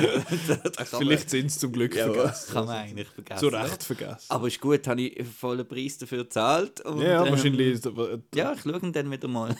[0.47, 2.53] das, das, Vielleicht sind es zum Glück ja, vergessen.
[2.53, 3.39] kann man eigentlich vergessen.
[3.39, 4.25] Zu Recht vergessen.
[4.29, 6.81] Aber ist gut, habe ich vollen Preis dafür gezahlt.
[6.81, 9.55] Und, ja, ähm, wahrscheinlich aber, Ja, ich schaue ihn dann wieder mal.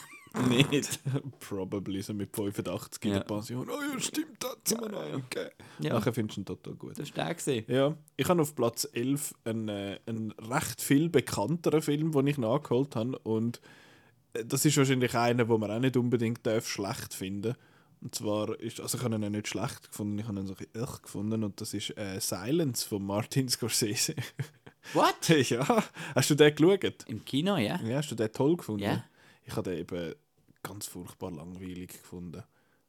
[0.48, 1.00] Nicht.
[1.40, 3.18] probably so mit 85 in Ja.
[3.18, 3.68] der Pension.
[3.68, 5.50] Oh ja, stimmt, das haben wir noch gegeben.
[5.80, 5.94] Ja.
[5.94, 6.98] Nachher findest du ihn total gut.
[6.98, 7.34] Das war der.
[7.34, 7.64] gewesen.
[7.72, 12.38] Ja, ich habe auf Platz 11 einen, äh, einen recht viel bekannteren Film, den ich
[12.38, 13.18] nachgeholt habe.
[13.20, 13.60] Und
[14.34, 17.54] äh, das ist wahrscheinlich einer, wo man auch nicht unbedingt darf schlecht finden
[18.00, 20.54] Und zwar ist, also ich habe ihn auch nicht schlecht gefunden, ich habe ihn so
[20.54, 21.44] ein bisschen gefunden.
[21.44, 24.14] Und das ist äh, Silence von Martin Scorsese.
[24.94, 25.28] What?
[25.28, 27.04] ja, hast du den geschaut?
[27.08, 27.78] Im Kino, ja?
[27.82, 28.84] Ja, hast du den toll gefunden?
[28.84, 29.04] Ja.
[29.48, 30.14] Ich habe den eben
[30.62, 32.42] ganz furchtbar langweilig gefunden.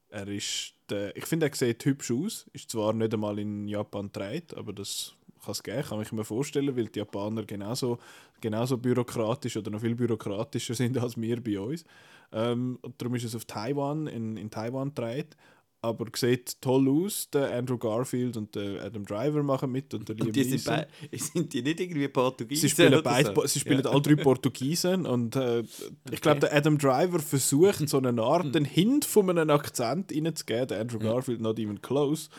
[0.09, 2.47] Er ist, der, ich finde, er sieht hübsch aus.
[2.51, 6.75] Ist zwar nicht einmal in Japan gedreht, aber das kann es kann ich mir vorstellen,
[6.75, 7.97] weil die Japaner genauso,
[8.41, 11.85] genauso bürokratisch oder noch viel bürokratischer sind als wir bei uns.
[12.33, 15.37] Ähm, darum ist es auf Taiwan, in, in Taiwan gedreht.
[15.81, 17.29] Aber sieht toll aus.
[17.31, 20.65] Der Andrew Garfield und der Adam Driver machen mit und der Liam Und die sind,
[20.65, 20.87] bei,
[21.17, 22.61] sind die nicht irgendwie Portugiesen?
[22.61, 23.47] Sie spielen, beide, so?
[23.47, 23.91] sie spielen Ja.
[23.91, 25.63] alle drei Portugiesen und äh,
[26.11, 30.67] ich glaube, der Adam Driver versucht, so eine Art, den Hint von einem Akzent reinzugeben,
[30.67, 32.29] der Andrew Garfield not even close,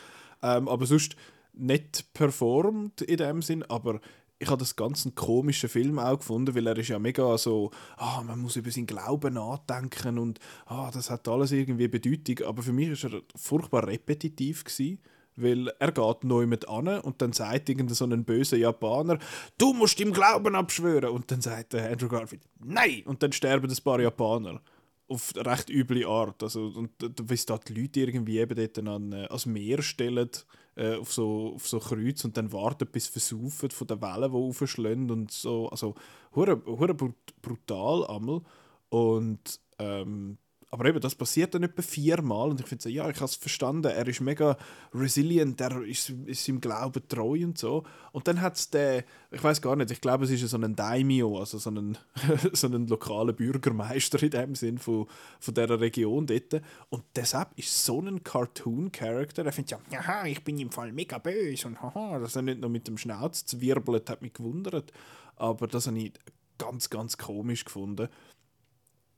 [0.43, 1.15] ähm, aber sonst
[1.53, 3.99] nicht performt in dem Sinn, aber
[4.41, 7.69] ich habe das ganz einen komischen Film auch gefunden, weil er ist ja mega so,
[7.97, 12.63] ah, man muss über seinen Glauben nachdenken und ah, das hat alles irgendwie Bedeutung, aber
[12.63, 14.99] für mich ist er furchtbar repetitiv gewesen,
[15.35, 19.19] weil er geht neu mit an und dann sagt irgendein so ein böser Japaner,
[19.57, 21.11] du musst im Glauben abschwören.
[21.11, 23.03] Und dann sagt der Andrew Garfield, nein!
[23.05, 24.61] Und dann sterben ein paar Japaner.
[25.07, 26.41] Auf recht üble Art.
[26.41, 30.29] Also, und wie es da die Leute irgendwie eben dort an, äh, ans Meer stellen,
[30.75, 34.37] äh, auf, so, auf so Kreuz und dann warten, bis versaufen von den Wellen, die
[34.37, 35.69] aufschlagen und so.
[35.69, 35.95] Also,
[36.35, 38.41] hure, hure brut- brutal einmal.
[38.89, 40.37] Und, ähm,
[40.73, 43.35] aber eben, das passiert dann etwa viermal und ich finde so, ja, ich habe es
[43.35, 44.57] verstanden, er ist mega
[44.93, 47.83] resilient, er ist, ist seinem Glauben treu und so.
[48.13, 50.73] Und dann hat es den, ich weiß gar nicht, ich glaube, es ist so ein
[50.73, 51.97] Daimyo, also so ein,
[52.53, 55.07] so ein lokaler Bürgermeister in dem Sinn von,
[55.41, 56.61] von dieser Region dort.
[56.87, 61.17] Und deshalb ist so ein Cartoon-Character, er findet ja, haha, ich bin im Fall mega
[61.17, 64.93] böse und haha, dass er nicht noch mit dem Schnauz zwirbelt, hat mich gewundert.
[65.35, 66.13] Aber das habe ich
[66.57, 68.07] ganz, ganz komisch gefunden.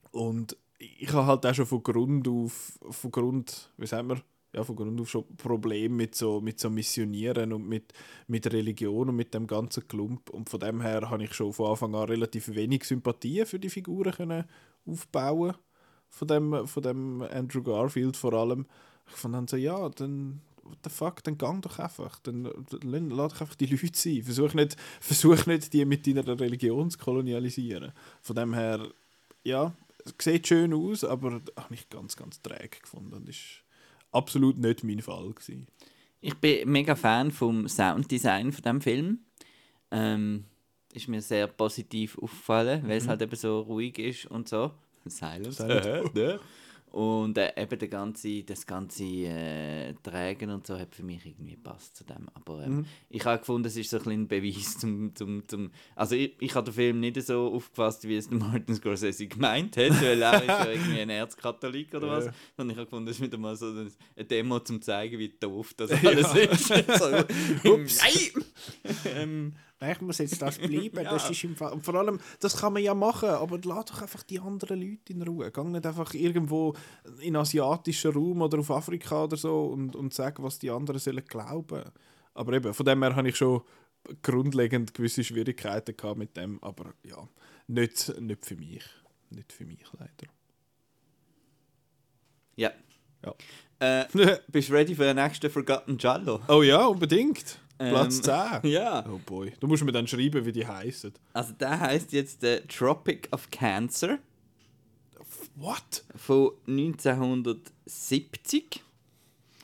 [0.10, 0.58] Und
[1.00, 4.22] ich habe halt auch schon von Grund auf, von Grund, wie sagen wir,
[4.54, 7.93] ja, von Grund auf schon Probleme mit so, mit so Missionieren und mit,
[8.28, 10.30] mit Religion und mit dem ganzen Klump.
[10.30, 13.69] Und von dem her habe ich schon von Anfang an relativ wenig Sympathie für die
[13.69, 14.46] Figuren können
[14.86, 15.56] aufbauen
[16.13, 18.67] von dem, von dem Andrew Garfield vor allem.
[19.08, 22.19] Ich fand dann so, ja, dann what the fuck, dann gang doch einfach.
[22.19, 24.22] Dann dann lass doch einfach die Leute sein.
[24.24, 27.91] Versuch nicht, versuch nicht, die mit deiner Religion zu kolonialisieren.
[28.22, 28.88] Von dem her,
[29.43, 29.74] ja,
[30.20, 33.13] sieht schön aus, aber habe ich ganz, ganz träge gefunden.
[33.13, 33.63] Und ist
[34.12, 35.68] absolut nicht mein Fall gewesen.
[36.22, 39.20] Ich bin mega Fan vom Sounddesign von dem Film.
[39.92, 40.46] Ähm,
[40.94, 44.72] ist mir sehr positiv aufgefallen, weil es halt eben so ruhig ist und so.
[45.06, 45.58] Silence.
[45.58, 46.39] Silence.
[46.93, 51.56] Und äh, eben der ganze, das ganze äh, Tragen und so hat für mich irgendwie
[51.56, 52.29] gepasst zu dem.
[52.36, 55.15] Aber ähm, ich habe gefunden, es ist so ein bisschen ein Beweis zum...
[55.15, 58.75] zum, zum also ich, ich habe den Film nicht so aufgefasst, wie es der Martin
[58.75, 62.25] Scorsese gemeint hat, weil er ist ja irgendwie ein Erzkatholik oder was.
[62.25, 62.34] Ja.
[62.58, 65.29] Und ich habe gefunden, das ist wieder mal so eine Demo, um zu zeigen, wie
[65.29, 66.67] doof das alles ist.
[66.67, 68.01] so, Ups.
[68.03, 68.43] Nein!
[69.15, 69.53] ähm,
[69.84, 71.04] Nein, ich muss jetzt das bleiben.
[71.04, 71.12] Ja.
[71.12, 71.74] das ist im Fall.
[71.74, 75.12] Und vor allem, das kann man ja machen, aber lass doch einfach die anderen Leute
[75.12, 75.52] in Ruhe.
[75.52, 76.74] Gang nicht einfach irgendwo
[77.19, 81.26] in asiatischen Raum oder auf Afrika oder so und, und sag, was die anderen sollen
[81.26, 81.84] glauben.
[82.34, 83.62] Aber eben, von dem her habe ich schon
[84.22, 87.28] grundlegend gewisse Schwierigkeiten gehabt mit dem, aber ja,
[87.67, 88.86] nicht, nicht für mich.
[89.32, 90.32] Nicht für mich leider.
[92.56, 92.72] ja.
[93.26, 93.34] Ja.
[93.80, 94.06] Äh,
[94.48, 96.41] bist du ready für den nächsten Forgotten Giallo?
[96.48, 97.58] oh ja, unbedingt.
[97.89, 98.63] Platz Ähm, 10.
[98.72, 99.06] Ja.
[99.10, 99.52] Oh boy.
[99.60, 101.12] Du musst mir dann schreiben, wie die heißen.
[101.34, 104.19] Also der heißt jetzt äh, Tropic of Cancer
[105.56, 106.04] What?
[106.15, 108.82] von 1970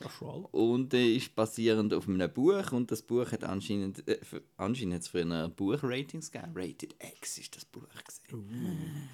[0.04, 0.44] Ach, schon.
[0.46, 4.94] und äh, ist basierend auf einem Buch und das Buch hat anscheinend, äh, für- anscheinend
[4.94, 6.52] hat's für eine Buchratings gegeben.
[6.54, 7.82] Rated X ist das Buch
[8.28, 9.08] gewesen.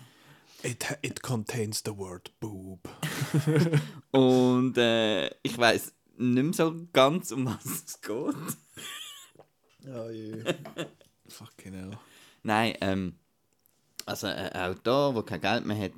[0.63, 2.89] It, it contains the word boob.
[4.13, 8.37] Und äh, ich weiß nicht mehr so ganz, um was es geht.
[9.89, 10.43] Oh je.
[11.29, 11.97] Fucking hell.
[12.43, 13.19] Nein, ähm,
[14.05, 15.93] also ein Autor, der kein Geld mehr hat,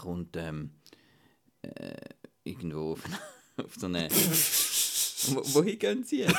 [0.00, 0.70] kommt ähm,
[1.62, 1.96] äh,
[2.44, 3.02] irgendwo auf,
[3.56, 4.14] auf so eine Wo,
[5.34, 6.36] wohin gehen sie jetzt?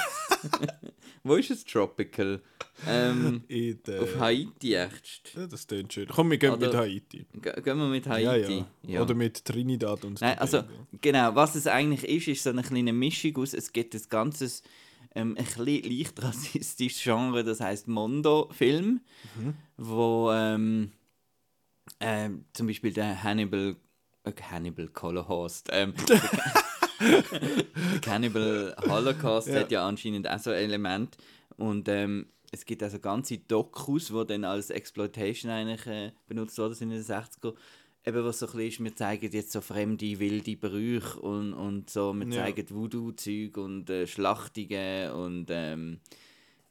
[1.23, 2.41] Wo ist es tropical?
[2.88, 5.34] Ähm, der, auf Haiti echt.
[5.36, 6.08] ja, das klingt schön.
[6.10, 7.26] Komm, wir gehen Oder- mit Haiti.
[7.34, 8.63] Ge- Gehen wir mit Ja, Haiti?
[8.84, 9.02] ja.
[9.02, 10.63] Oder mit Trinidad und Nein, also
[11.02, 14.62] genau, was es eigentlich ist, ist so eine kleine Mischung aus, es gibt ein ganzes,
[15.15, 19.02] ähm, ein bisschen leicht rassistisches Genre, das heißt Mondo-Film,
[19.78, 20.91] wo ähm,
[22.00, 23.76] ähm, zum Beispiel der Hannibal,
[24.23, 25.93] äh, Hannibal Holocaust, ähm,
[28.02, 29.56] Cannibal Holocaust Ja.
[29.62, 31.18] hat ja anscheinend auch so ein Element
[31.58, 36.74] und ähm, es gibt also ganze Dokus, die dann als Exploitation eigentlich äh, benutzt worden
[36.76, 37.54] sind in den 60er.
[38.06, 41.90] Eben was so ein bisschen ist, wir zeigen jetzt so fremde, wilde Brüche und, und
[41.90, 42.46] so, wir Ja.
[42.46, 46.00] zeigen Voodoo-Zeug und äh, Schlachtungen und ähm,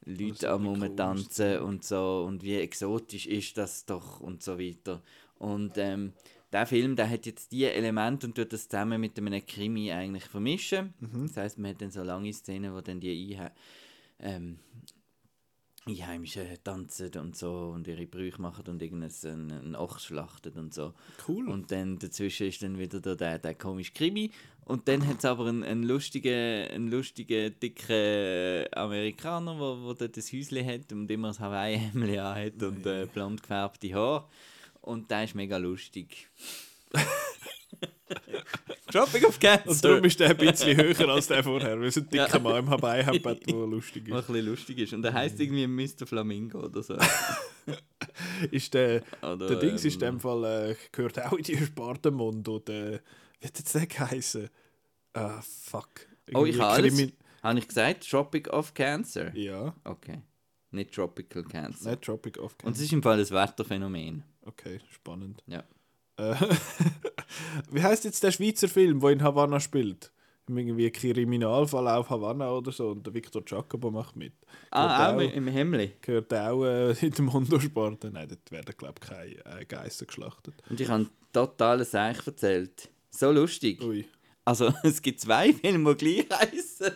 [0.06, 5.02] Leute am Rumtanzen und so und wie exotisch ist das doch und so weiter.
[5.38, 6.14] Und ähm,
[6.52, 10.24] der Film, der hat jetzt die Elemente und tut das zusammen mit einem Krimi eigentlich
[10.24, 10.94] vermischen.
[11.00, 13.52] Das heißt, man hat dann so lange Szenen, wo dann die Einhe
[14.20, 14.58] ähm,
[15.88, 20.94] Einheimischen tanzen und so und ihre Brüche machen und irgendeinen einen Ochs schlachten und so.
[21.28, 21.48] Cool.
[21.48, 24.32] Und dann dazwischen ist dann wieder der, der, der komische Krimi.
[24.64, 30.16] Und dann hat es aber einen, einen lustigen, einen lustigen, dicken Amerikaner, wo, wo dort
[30.16, 34.24] ein Häuschen hat und immer das Hawaii-Hemd hat und äh, blond gefärbte Haare.
[34.86, 36.28] Und der ist mega lustig.
[38.92, 39.66] Dropping of Cats!
[39.66, 42.38] Und darum ist der ein bisschen höher als der vorher, weil es ein dicker Ja.
[42.38, 43.34] Mann im Hawaii hat, der
[43.66, 44.26] lustig Was ein ist.
[44.28, 44.92] bisschen lustig ist.
[44.92, 46.06] Und der heißt irgendwie Mr.
[46.06, 46.96] Flamingo oder so.
[48.52, 51.56] ist der, Oder, der Dings ist in ähm, dem Fall, äh, gehört auch in die
[51.58, 52.60] Spartenmundo.
[52.60, 53.00] Der,
[53.40, 54.48] wie hat jetzt der geheißen?
[55.14, 55.88] Ah, fuck.
[56.32, 57.06] Oh, ich Irgendwie habe alles.
[57.42, 58.08] Habe ich gesagt?
[58.08, 59.34] Tropic of Cancer?
[59.36, 60.22] Ja, Okay.
[60.70, 61.90] Nicht Tropical Cancer.
[61.90, 64.24] nicht Tropic of Und es ist im Fall ein Wetterphänomen.
[64.46, 65.42] Okay, spannend.
[65.46, 65.64] Ja.
[66.16, 66.34] Äh,
[67.70, 70.12] wie heißt jetzt der Schweizer Film, der in Havanna spielt?
[70.48, 74.32] Irgendwie Kriminalfall auf Havanna oder so und der Victor Giacomo macht mit.
[74.70, 75.92] Ah, auch Gehört im Hemmli.
[76.00, 78.04] Gehört auch äh, in dem Hondosport?
[78.04, 80.54] Nein, dort werden, glaube ich, keine äh, Geister geschlachtet.
[80.70, 82.88] Und ich habe total Seich erzählt.
[83.10, 83.82] So lustig.
[83.82, 84.06] Ui.
[84.44, 86.92] Also, es gibt zwei Filme, die gleich heißen.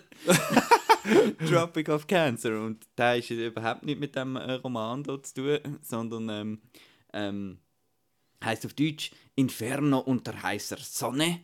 [1.48, 2.62] Tropic of Cancer.
[2.62, 6.60] Und der ist überhaupt nicht mit dem äh, Roman dort zu tun, sondern ähm,
[7.12, 7.58] ähm,
[8.44, 11.40] heißt auf Deutsch Inferno unter heißer Sonne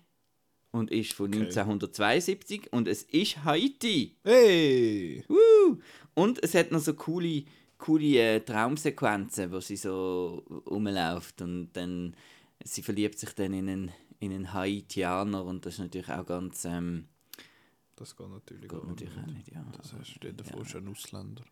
[0.70, 1.44] und ist von Okay.
[1.44, 4.16] 1972 und es ist Haiti.
[4.24, 5.24] Hey!
[5.29, 5.79] Woo!
[6.14, 7.44] Und es hat noch so coole,
[7.79, 12.14] coole äh, Traumsequenzen, wo sie so rumläuft und dann
[12.64, 16.64] sie verliebt sich dann in einen, in einen Haitianer und das ist natürlich auch ganz
[16.64, 17.09] ähm,
[17.96, 19.52] Das geht natürlich geht auch natürlich auch nicht.
[19.52, 19.64] ja.
[19.76, 21.44] Das heißt, stell dir vor, schon ein Ausländer.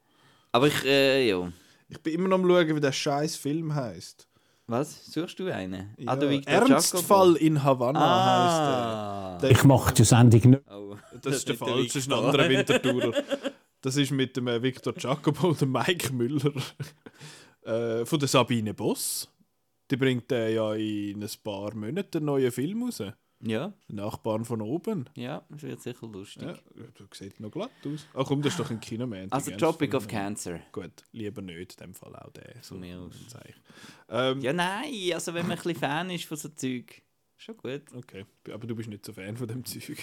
[0.52, 1.52] Aber ich, äh, ja.
[1.88, 4.28] Ich bin immer noch am schauen, wie der scheiß Film heißt.
[4.66, 5.04] Was?
[5.12, 5.94] Suchst du einen?
[5.98, 7.44] Ja, Ah, der Victor Ernstfall Jacobo?
[7.46, 9.32] in Havanna Ah.
[9.34, 9.50] heißt der.
[9.50, 10.62] Ich mache die Sendung nicht.
[10.70, 12.26] Oh, Das ist der falsche, das ist ein Victor.
[12.26, 13.22] anderer Wintertourer.
[13.82, 16.52] Das ist mit dem äh, Victor Giacomo und dem Mike Müller
[17.64, 19.28] äh, von der Sabine Boss.
[19.90, 23.02] Die bringt äh, ja in ein paar Monaten einen neuen Film raus.
[23.46, 25.08] Ja, Nachbarn von oben.
[25.14, 26.42] ja, das wird sicher lustig.
[26.42, 26.54] Ja,
[26.94, 28.06] du sieht noch glatt aus.
[28.14, 29.30] Ach komm, das ist doch ein Kinoman.
[29.30, 30.60] Also Tropic of Cancer.
[30.72, 32.54] Gut, lieber nicht, in dem Fall auch der.
[32.62, 33.12] So, mir aus.
[34.08, 37.02] Ähm, Ja, nein, also wenn man ein bisschen Fan ist von so Zeug,
[37.36, 37.82] schon gut.
[37.94, 39.98] Okay, aber du bist nicht so Fan von dem Zeug.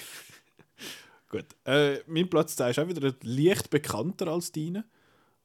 [1.30, 1.45] Gut.
[1.65, 4.86] Äh, mein Platz 2 ist auch wieder leicht bekannter als deine.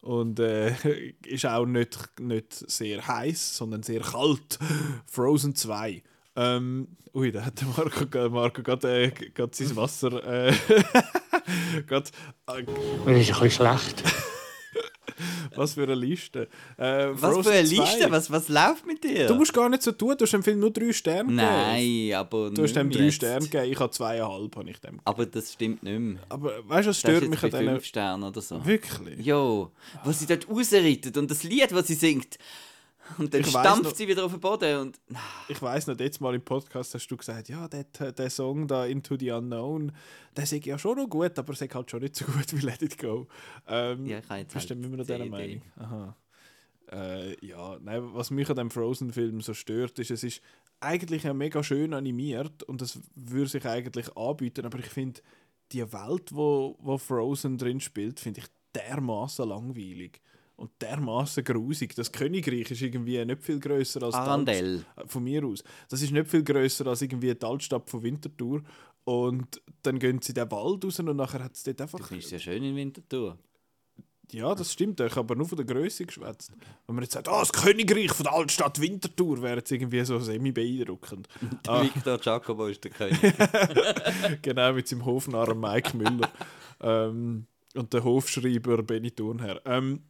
[0.02, 0.74] Und äh,
[1.26, 4.59] ist auch nicht, nicht sehr heiß, sondern sehr kalt.
[5.06, 6.02] Frozen 2.
[6.37, 9.11] Ähm, ui, da hat der Marco, Marco gerade äh,
[9.53, 10.22] sein Wasser.
[10.49, 10.53] Äh,
[11.87, 12.11] gerade,
[12.49, 14.03] äh, Das ist ein bisschen schlecht.
[15.57, 16.49] was für eine Liste.
[16.77, 17.75] Äh, Was für eine 2.
[17.77, 18.11] Liste?
[18.11, 19.27] Was, was läuft mit dir?
[19.27, 21.37] Du musst gar nicht so tun, du hast dem Film nur drei Sterne gegeben.
[21.37, 23.14] Nein, aber Du hast dem drei jetzt.
[23.14, 24.55] Sterne gegeben, ich habe zweieinhalb.
[24.57, 25.01] Habe ich dem.
[25.05, 26.20] Aber das stimmt nicht mehr.
[26.29, 27.66] Aber weißt du, was stört mich an diesen.
[27.66, 28.64] fünf Sternen oder so.
[28.64, 29.25] Wirklich?
[29.25, 29.70] Jo,
[30.05, 32.38] wo sie dort rausreitet und das Lied, das sie singt.
[33.19, 35.01] Und dann Ich stampft noch- sie wieder auf den Boden und...
[35.49, 38.85] Ich weiß noch, jetzt mal im Podcast hast du gesagt, ja, der, der Song da
[38.87, 39.92] Into the Unknown,
[40.37, 42.64] der ist ja schon noch gut, aber er ist halt schon nicht so gut wie
[42.64, 43.27] Let It Go.
[43.69, 45.27] Ähm, Ja, ich habe jetzt halt immer noch die dieser.
[45.27, 45.62] Meinung?
[45.77, 46.16] Aha.
[46.92, 50.40] Äh, ja, nein, was mich an dem Frozen-Film so stört, ist, es ist
[50.79, 55.21] eigentlich ja mega schön animiert und es würde sich eigentlich anbieten, aber ich finde,
[55.73, 60.21] die Welt, wo, wo Frozen drin spielt, finde ich dermaßen langweilig
[60.57, 61.94] und dermaßen grusig.
[61.94, 65.63] Das Königreich ist irgendwie nicht viel größer als äh, von mir aus.
[65.88, 68.63] Das ist nicht viel größer als irgendwie die Altstadt von Winterthur.
[69.04, 72.07] Und dann gehen sie in den Wald raus und nachher hat es dort einfach.
[72.09, 73.38] findest es ja schön in Winterthur.
[74.33, 76.50] Ja, das stimmt, ich habe aber nur von der Größe geschwätzt.
[76.87, 80.19] Wenn man jetzt sagt, ah, das Königreich von der Altstadt Winterthur wäre jetzt irgendwie so
[80.19, 81.29] semi-beeindruckend.
[81.65, 81.83] Der Ah.
[81.85, 83.21] Victor Jacobo ist der König.
[84.42, 86.29] genau, mit seinem Hofnarren Mike Müller.
[86.81, 87.46] ähm,
[87.77, 89.61] und der Hofschreiber Benny Thurnherr.
[89.65, 90.02] Ähm,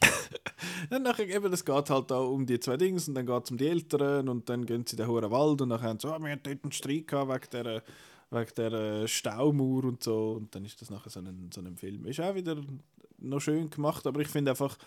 [0.90, 3.50] dann nachher eben, es geht halt auch um die zwei Dinge und dann geht es
[3.50, 6.08] um die Eltern und dann gehen sie in den hohen Wald und dann haben sie,
[6.08, 7.82] oh, wir hatten dort einen Streit gehabt wegen der,
[8.30, 10.32] wegen der Staumauer und so.
[10.32, 12.06] Und dann ist das nachher so ein, so ein Film.
[12.06, 12.56] Ist auch wieder
[13.18, 14.78] noch schön gemacht, aber ich finde einfach,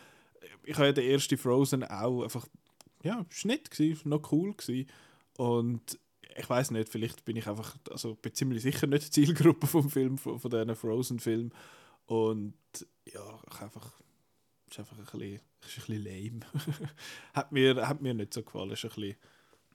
[0.63, 2.47] ich habe ja den ersten Frozen auch einfach,
[3.03, 4.87] ja, nett gewesen, noch cool gewesen.
[5.37, 5.99] Und
[6.35, 9.89] ich weiß nicht, vielleicht bin ich einfach, also bin ziemlich sicher nicht die Zielgruppe vom
[9.89, 11.53] Film, von, von diesen Frozen-Filmen.
[12.05, 12.53] Und
[13.05, 13.91] ja, ich einfach
[14.73, 16.89] ist einfach ein bisschen, ist ein bisschen lame.
[17.33, 18.71] hat, mir, hat mir nicht so gefallen.
[18.71, 19.17] Es war ein bisschen,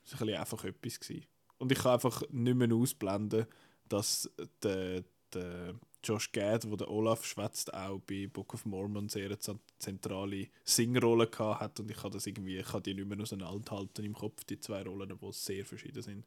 [0.03, 0.99] ist ein bisschen einfach etwas.
[0.99, 1.25] Gewesen.
[1.57, 3.45] Und ich kann einfach nicht mehr ausblenden,
[3.87, 4.29] dass
[4.61, 9.59] der, der Josh Gad, wo der Olaf schwätzt, auch bei Book of Mormon sehr eine
[9.77, 14.13] zentrale Singrolle hat und ich kann das irgendwie, ich kann die nicht mehr auseinanderhalten im
[14.13, 16.25] Kopf, die zwei Rollen, die sehr verschieden sind.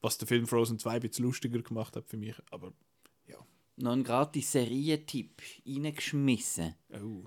[0.00, 2.72] Was der Film Frozen 2 ein bisschen lustiger gemacht hat für mich, aber
[3.76, 6.74] Noch ein gratis Serientipp reingeschmissen.
[6.94, 7.24] oh.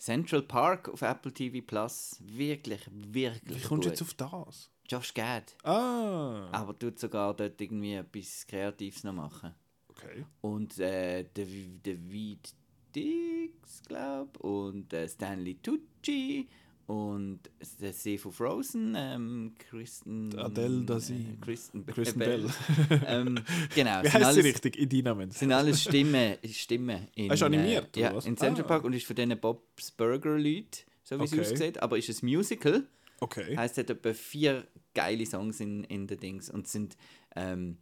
[0.00, 2.16] Central Park auf Apple TV Plus.
[2.24, 4.70] Wirklich, wirklich Wie kommst du jetzt auf das?
[4.88, 5.54] Josh Gad.
[5.62, 9.54] Ah, Aber tut sogar dort irgendwie etwas Kreatives noch machen.
[9.88, 10.24] okay.
[10.40, 11.46] Und äh, der
[11.84, 12.54] David
[12.96, 16.48] Dix, glaube und äh, Stanley Tucci
[16.90, 17.38] und
[17.80, 20.36] der See von Frozen, ähm, Kristen...
[20.36, 21.36] Adele Dazeem.
[21.40, 22.50] Äh, Kristen, Kristen Bell.
[22.88, 23.00] Bell.
[23.06, 23.38] ähm,
[23.74, 24.76] genau, Wie heißt sie richtig?
[24.76, 25.38] in Dynamens.
[25.38, 28.26] sind alles Stimmen, Stimmen in, ist animiert, äh, ja, was?
[28.26, 28.68] in Central Ah.
[28.68, 30.66] Park und ist von diesen Bob's Burger Leuten,
[31.04, 31.40] so wie es Okay.
[31.52, 32.84] aussieht, aber ist ein Musical.
[33.20, 33.56] Okay.
[33.56, 36.96] Heißt, es hat etwa vier geile Songs in, in den Dings und es sind,
[37.36, 37.76] ähm,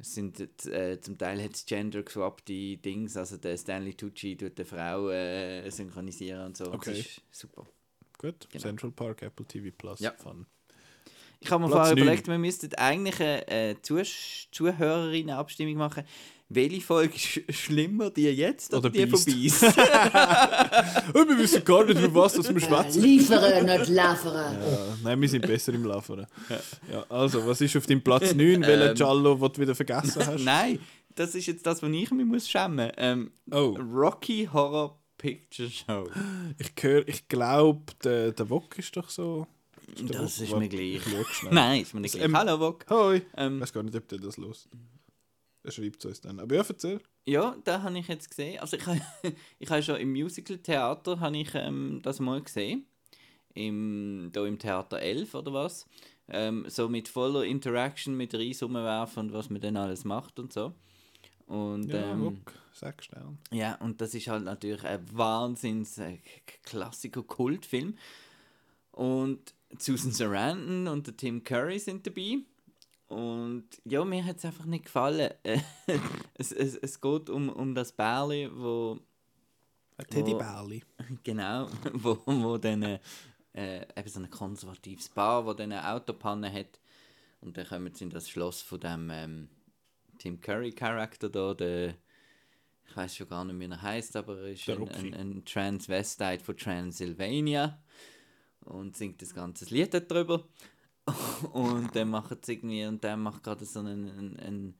[0.00, 4.58] es sind äh, zum Teil hat es gender geswappte Dings, also der Stanley Tucci tut
[4.58, 6.72] eine Frau äh, synchronisieren und so.
[6.72, 6.90] Okay.
[6.90, 7.64] Das ist super.
[8.18, 8.48] Gut.
[8.50, 8.62] Genau.
[8.62, 10.00] Central Park, Apple TV Plus.
[10.00, 10.12] Ja.
[10.12, 10.46] Fun.
[11.40, 14.02] Ich habe mir vorher überlegt, wir müssten eigentlich eine äh, Zuh-
[14.50, 16.02] Zuhörerinnen-Abstimmung machen.
[16.50, 19.60] Welche Folge ist sch schlimmer, die jetzt oder, Oder die von Beast.
[19.60, 19.62] Beast?
[21.14, 23.02] Oh, wir wissen gar nicht, über was das wir schwätzen.
[23.02, 24.56] Liefere, nicht liefere.
[24.60, 26.26] Ja, nein, wir sind besser im Laufen.
[26.90, 27.04] Ja.
[27.08, 28.62] also, was ist auf deinem Platz 9?
[28.62, 30.42] Welchen Giallo, den du wieder vergessen hast?
[30.44, 30.78] Nein,
[31.14, 32.90] das ist jetzt das, was ich mich muss schämen.
[32.96, 33.76] Ähm, Oh.
[33.78, 36.08] Rocky Horror Picture Show.
[36.58, 39.46] Ich, hör, ich glaube, der, der Wok ist doch so.
[39.98, 40.46] der Das Wok?
[40.48, 41.02] ist mir gleich.
[41.06, 41.42] Ich.
[41.50, 42.24] Nein, ist mir nicht gleich.
[42.24, 42.86] ähm, Hallo, Wok.
[42.88, 43.16] Hoi.
[43.16, 44.68] Ich Ähm, weiß gar nicht, ob der das los.
[45.64, 46.38] Er schreibt es uns dann.
[46.40, 47.00] Aber ja, erzähl.
[47.26, 48.58] ja, da habe ich jetzt gesehen.
[48.60, 49.00] Also ich habe
[49.58, 52.86] ich habe schon im Musical-Theater habe ich ähm, das mal gesehen.
[53.54, 55.86] Im, da im Theater 11 oder was.
[56.28, 60.52] Ähm, so mit voller Interaction mit Reis rumwerfen und was man dann alles macht und
[60.52, 60.74] so.
[61.46, 63.36] Und Ja, ähm, Wok, sag schnell.
[63.50, 67.96] Ja, und das ist halt natürlich ein Wahnsinns äh, K- Klassiker-Kultfilm.
[68.92, 72.38] Und Susan Sarandon und der Tim Curry sind dabei.
[73.08, 75.32] Und ja, mir hat es einfach nicht gefallen.
[76.40, 79.00] Es, es, es geht um, um das Bärli, wo
[79.96, 80.84] Ein Wo- Teddybärli.
[81.24, 83.00] genau, wo, wo dann äh,
[83.54, 86.78] äh, eben so ein konservatives Paar, wo dann eine Autopanne hat.
[87.40, 89.48] Und dann kommen sie in das Schloss von dem ähm,
[90.18, 91.94] Tim Curry-Charakter da, der,
[92.88, 96.42] ich weiß schon gar nicht, wie er heißt, aber er ist ein, ein, ein Transvestite
[96.42, 97.78] von Transylvania
[98.64, 100.44] und singt das ganze Lied darüber.
[101.52, 104.74] und dann macht es irgendwie, und der macht gerade so einen, einen, einen,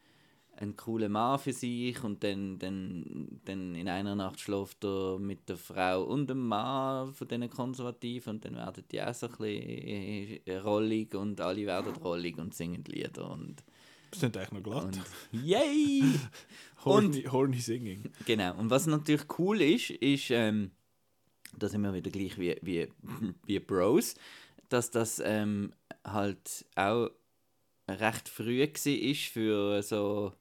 [0.57, 5.49] einen coolen Mann für sich und dann, dann, dann in einer Nacht schläft er mit
[5.49, 9.33] der Frau und dem Mann von diesen Konservativen und dann werden die auch so ein
[9.33, 13.63] bisschen äh, rollig und alle werden rollig und singen Lieder und,
[14.11, 14.85] Das sind eigentlich noch glatt.
[14.85, 15.01] und
[15.33, 16.03] yay!
[16.85, 18.11] horny, horny Singing.
[18.27, 18.57] Genau.
[18.57, 20.71] Und was natürlich cool ist, ist, ähm,
[21.57, 22.89] da sind wir wieder gleich wie, wie,
[23.47, 24.15] wie Bros,
[24.69, 25.73] dass das ähm,
[26.05, 27.11] halt auch
[27.89, 30.33] recht früh war für so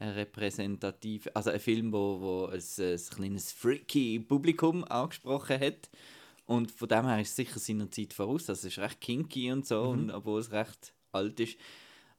[0.00, 5.90] repräsentativ, also ein Film, wo, wo ein, ein kleines freaky Publikum angesprochen hat.
[6.46, 8.48] Und von dem her ist es sicher seiner Zeit voraus.
[8.48, 11.56] Also es ist recht kinky und so, und, obwohl es recht alt ist.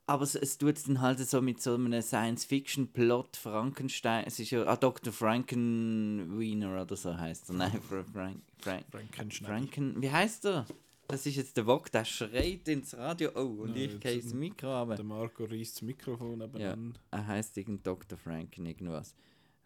[0.05, 4.51] Aber es, es tut es dann halt so mit so einem Science-Fiction-Plot, Frankenstein, es ist
[4.51, 5.13] ja, ah, Dr.
[5.13, 7.55] Frankenweiner oder so heißt er.
[7.55, 9.47] Nein, Fra- Frank, Frank, Frankenstein.
[9.47, 10.65] Franken, wie heißt er?
[11.07, 13.29] Das ist jetzt der Wok, der schreit ins Radio.
[13.35, 15.03] Oh, und Ja, ich gehe ins Mikro Der runter.
[15.03, 16.97] Marco reißt das Mikrofon Ja, nebenan.
[17.11, 18.17] er heißt irgend Dr.
[18.17, 19.13] Franken, irgendwas.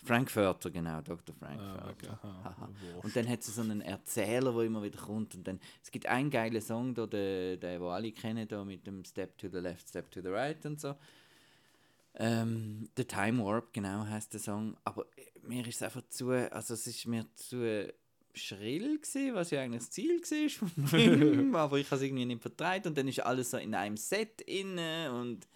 [0.03, 1.35] Frankfurter, genau, Dr.
[1.41, 1.89] Ah, Frankfurter.
[1.89, 2.07] okay.
[2.23, 2.69] Haha.
[2.93, 3.05] Wurscht.
[3.05, 5.35] Und dann hat es so einen Erzähler, der immer wieder kommt.
[5.35, 8.85] Und dann, es gibt einen geilen Song, da, den, den wo alle kennen, da mit
[8.87, 10.95] dem Step to the Left, Step to the Right und so.
[12.15, 14.75] Ähm, The Time Warp, genau heißt der Song.
[14.83, 17.91] Aber äh, mir ist es einfach zu, also es ist mir zu
[18.33, 22.25] schrill gewesen, was ja eigentlich das Ziel war vom Film, aber ich habe es irgendwie
[22.25, 25.47] nicht vertreibt und dann ist alles so in einem Set inne und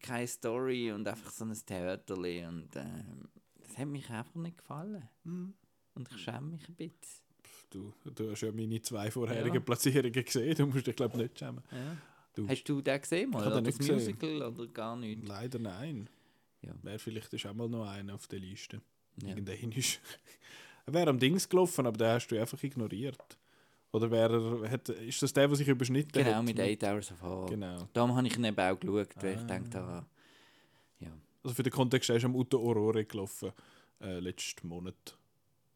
[0.00, 3.28] keine Story und einfach so ein Theaterli und ähm,
[3.72, 5.08] es hat mich einfach nicht gefallen.
[5.24, 5.54] Mhm.
[5.94, 7.22] Und ich schäme mich ein bisschen.
[7.70, 9.60] Du, du hast ja meine zwei vorherigen Ja.
[9.60, 11.62] Platzierungen gesehen, du musst dich, glaube ich, nicht schämen.
[11.70, 11.96] Ja.
[12.34, 12.48] Du.
[12.48, 13.46] Hast du den gesehen mal?
[13.46, 13.94] Oder das gesehen.
[13.94, 15.26] Musical oder gar nicht?
[15.26, 16.08] Leider nein.
[16.62, 16.72] Ja.
[16.82, 18.80] Wäre vielleicht ist auch mal noch einer auf der Liste.
[19.22, 19.28] Ja.
[19.30, 20.00] Irgendein ist.
[20.84, 23.38] Er wäre am Dings gelaufen, aber den hast du einfach ignoriert.
[23.92, 26.44] Oder wäre er, hat, ist das der, der sich überschnitten Genau, hat?
[26.44, 27.46] mit 8 Hours of Horror.
[27.50, 27.88] Genau.
[27.92, 30.06] Darum habe ich ihn eben auch geschaut, weil ich gedacht habe.
[31.42, 33.52] Also für den Kontext, er ist am Uto Aurore gelaufen,
[34.00, 35.16] äh, letzten Monat.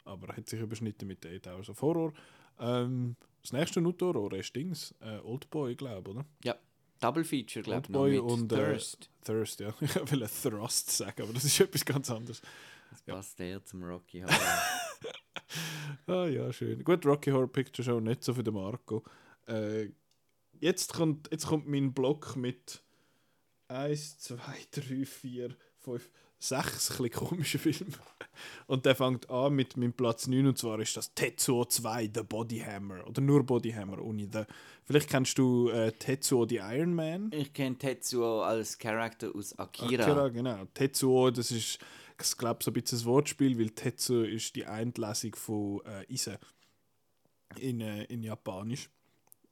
[0.05, 2.13] Aber er hat sich überschnitten mit 8 Hours of Horror.
[2.59, 6.27] Ähm, das nächste Uto Aurore ist Dings, äh, Oldboy, glaube ich, oder?
[6.45, 6.57] Ja,
[7.01, 9.11] Double Feature, glaube ich, Oldboy und äh, Thirst.
[9.25, 9.75] Thirst, ja.
[9.81, 12.41] Ich will Thrust sagen, aber das ist etwas ganz anderes.
[12.91, 14.37] Das passt eher zum Rocky Horror.
[16.07, 16.83] Ah ja, schön.
[16.83, 19.03] Gut, Rocky Horror Picture Show nicht so für den Marco.
[19.47, 19.91] Äh,
[20.61, 22.83] jetzt, kommt, jetzt kommt mein Block mit
[23.69, 24.37] 1, 2,
[24.71, 27.95] 3, 4, 5, 6 ein bisschen komischen Filmen.
[28.67, 32.23] Und der fängt an mit meinem Platz 9 und zwar ist das Tetsuo 2, The
[32.23, 33.07] Body Hammer.
[33.07, 34.43] Oder nur Body Hammer, ohne The.
[34.85, 37.31] Vielleicht kennst du äh, Tetsuo, the Iron Man.
[37.33, 40.05] ich kenne Tetsuo als Charakter aus Akira.
[40.05, 40.65] Akira, genau.
[40.75, 41.79] Tetsuo, das ist,
[42.21, 46.39] ich glaube, so ein bisschen ein Wortspiel, weil Tetsuo ist die Endlesung von äh, Ise
[47.59, 48.91] in, äh, in Japanisch.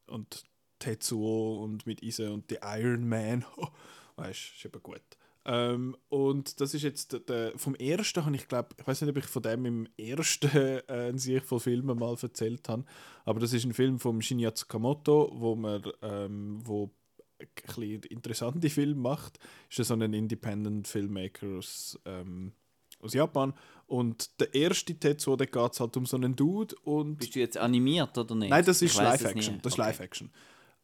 [0.07, 0.45] Und
[0.79, 3.45] Tetsuo und mit Ise und die Iron Man,
[4.17, 5.03] weißt du, ist eben gut.
[5.47, 9.11] Ähm, und das ist jetzt der, der, vom ersten, habe ich glaube, ich weiß nicht,
[9.11, 10.49] ob ich von dem im ersten
[10.89, 12.85] äh, in sich von Filmen mal erzählt habe,
[13.25, 16.91] aber das ist ein Film von Shinya Tsukamoto, wo man, ähm, wo
[17.39, 19.39] ein bisschen interessante Film macht.
[19.69, 22.53] Ist ja so ein Independent Filmmaker aus, ähm,
[23.01, 23.53] aus Japan.
[23.87, 27.19] Und der erste Tetsuo, da geht es halt um so einen Dude und...
[27.19, 28.49] Bist du jetzt animiert oder nicht?
[28.49, 29.61] Nein, das ist Live-Action.
[29.61, 29.89] Das ist Okay.
[29.89, 30.31] Live-Action.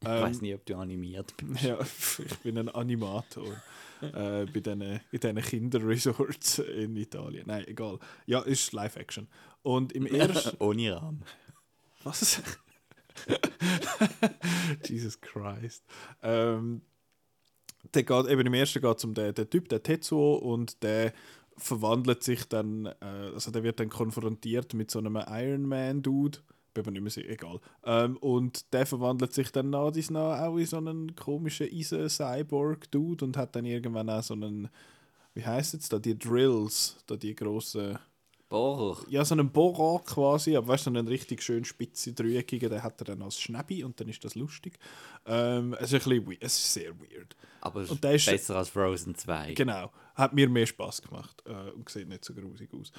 [0.01, 1.61] Ich weiß nicht, ob du animiert bist.
[1.61, 1.79] Ja,
[2.25, 3.45] ich bin ein Animator
[4.01, 7.43] äh, bei diesen, in diesen Kinderresorts in Italien.
[7.45, 7.99] Nein, egal.
[8.25, 9.27] Ja, ist Live-Action.
[9.61, 10.57] Und im ersten...
[10.59, 11.23] Ohne Rahmen.
[12.03, 12.41] Was?
[14.85, 15.85] Jesus Christ.
[16.23, 16.81] Ähm,
[17.93, 21.13] der geht, eben im ersten geht es um den, den Typ, der Tetsuo, und der
[21.57, 26.39] verwandelt sich dann, äh, also der wird dann konfrontiert mit so einem Iron Man-Dude.
[26.73, 27.59] Bin mir nicht mehr sicher, egal.
[27.83, 33.25] Ähm, und der verwandelt sich dann nach dies nach auch in so einen komischen Eisen-Cyborg-Dude
[33.25, 34.69] und hat dann irgendwann auch so einen,
[35.33, 37.99] wie heißt es da, die Drills, da die grossen
[38.51, 38.97] Bohrer.
[39.09, 42.83] ja, so einen Bohrer quasi, aber weißt du, so einen richtig schön spitze, dreieckigen, den
[42.83, 44.77] hat er dann als Schnäbi und dann ist das lustig.
[45.25, 47.35] Ähm, es, ist ein bisschen, es ist sehr weird.
[47.61, 49.53] Aber Und der ist- besser als Frozen 2.
[49.53, 52.91] Genau, hat mir mehr Spaß gemacht äh, und sieht nicht so grusig aus.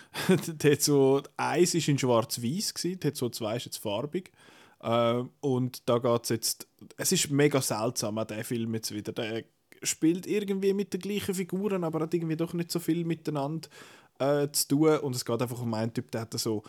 [0.59, 4.33] Tetsuo 1 war in schwarz-weiß, Tetsuo 2 ist jetzt farbig.
[4.83, 9.13] Ähm, und da geht es jetzt, es ist mega seltsam, auch der Film jetzt wieder.
[9.13, 9.45] Der
[9.85, 13.69] spielt irgendwie mit den gleichen Figuren, aber hat irgendwie doch nicht so viel miteinander
[14.19, 14.99] äh, zu tun.
[14.99, 16.63] Und es geht einfach um einen Typ, der hat so,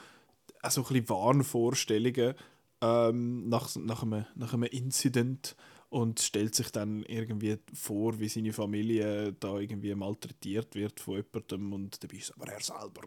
[0.61, 2.35] auch so ein bisschen Wahnvorstellungen
[2.81, 5.55] ähm, nach, nach, einem, nach einem Incident
[5.89, 11.73] und stellt sich dann irgendwie vor, wie seine Familie da irgendwie malträtiert wird von jemandem
[11.73, 13.01] und dabei ist aber er selber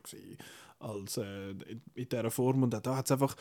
[0.78, 3.36] als äh, in, in dieser Form und da hat es einfach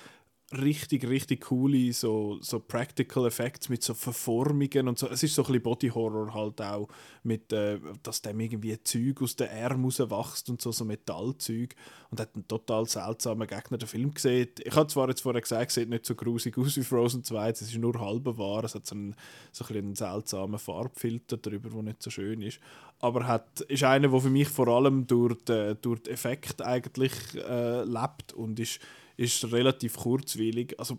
[0.53, 5.07] richtig, richtig coole so, so Practical Effects mit so Verformungen und so.
[5.07, 6.87] Es ist so ein bisschen Body Horror halt auch,
[7.23, 11.75] mit, äh, dass dem irgendwie Zeug aus den Armen rauswächst und so, so Metallzeug
[12.11, 13.79] und hat einen total seltsamen Gegner.
[13.79, 16.77] Der Film gesehen, ich habe zwar jetzt vorher gesagt, es sieht nicht so grusig aus
[16.77, 19.15] wie Frozen 2, es ist nur halber wahr, es hat so einen,
[19.51, 22.59] so ein einen seltsamen Farbfilter drüber, der nicht so schön ist,
[22.99, 27.13] aber hat, ist einer, der für mich vor allem durch den, durch den Effekt eigentlich
[27.35, 28.79] äh, lebt und ist
[29.17, 30.79] ist relativ kurzweilig.
[30.79, 30.97] Also,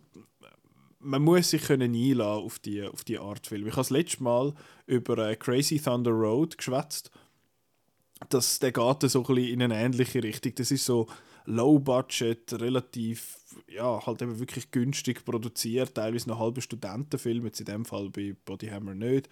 [0.99, 3.67] man muss sich können einlassen auf die, auf die Art Film.
[3.67, 4.55] Ich habe das letzte Mal
[4.87, 7.11] über äh, Crazy Thunder Road geschwätzt.
[8.29, 10.55] Das, der geht so ein bisschen in eine ähnliche Richtung.
[10.57, 11.07] Das ist so
[11.45, 13.39] low budget, relativ,
[13.69, 18.35] ja, halt eben wirklich günstig produziert, teilweise noch halbe Studentenfilm, jetzt in dem Fall bei
[18.45, 19.29] Bodyhammer nicht.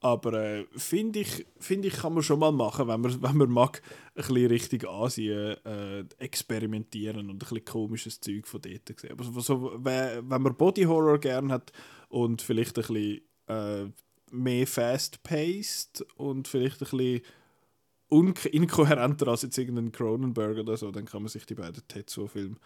[0.00, 3.50] Aber äh, finde ich, find ich, kann man schon mal machen, wenn man, wenn man
[3.50, 3.82] mag,
[4.14, 9.10] ein bisschen Richtung Asien äh, experimentieren und ein bisschen komisches Zeug von dort sehen.
[9.12, 11.72] Aber so, wenn man Body Horror gern hat
[12.08, 13.90] und vielleicht ein bisschen äh,
[14.30, 17.22] mehr fast-paced und vielleicht ein bisschen
[18.52, 22.56] inkohärenter als jetzt irgendein Cronenberg oder so, dann kann man sich die beiden Tetsuo-Filme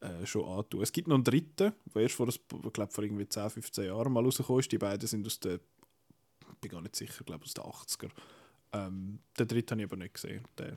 [0.00, 0.82] äh, schon antun.
[0.82, 2.32] Es gibt noch einen dritten, der erst vor, ein-
[2.64, 4.72] ich glaube, vor irgendwie 10, 15 Jahren mal rausgekommen ist.
[4.72, 5.58] Die beiden sind aus ich
[6.60, 8.10] bin gar nicht sicher, ich glaube aus den 80er.
[8.72, 10.44] Ähm, den dritten habe ich aber nicht gesehen.
[10.58, 10.76] Der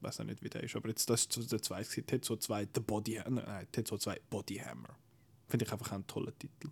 [0.00, 0.74] weiß auch nicht, wie der ist.
[0.76, 2.06] Aber jetzt, das ist der zweite, gewesen.
[2.06, 4.96] Tetsuo 2, The Body, nein, Tetsuo 2, Body Hammer.
[5.48, 6.68] Finde ich einfach einen tollen Titel.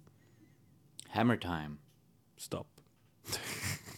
[1.10, 1.76] Hammer Time.
[2.36, 2.66] Stop.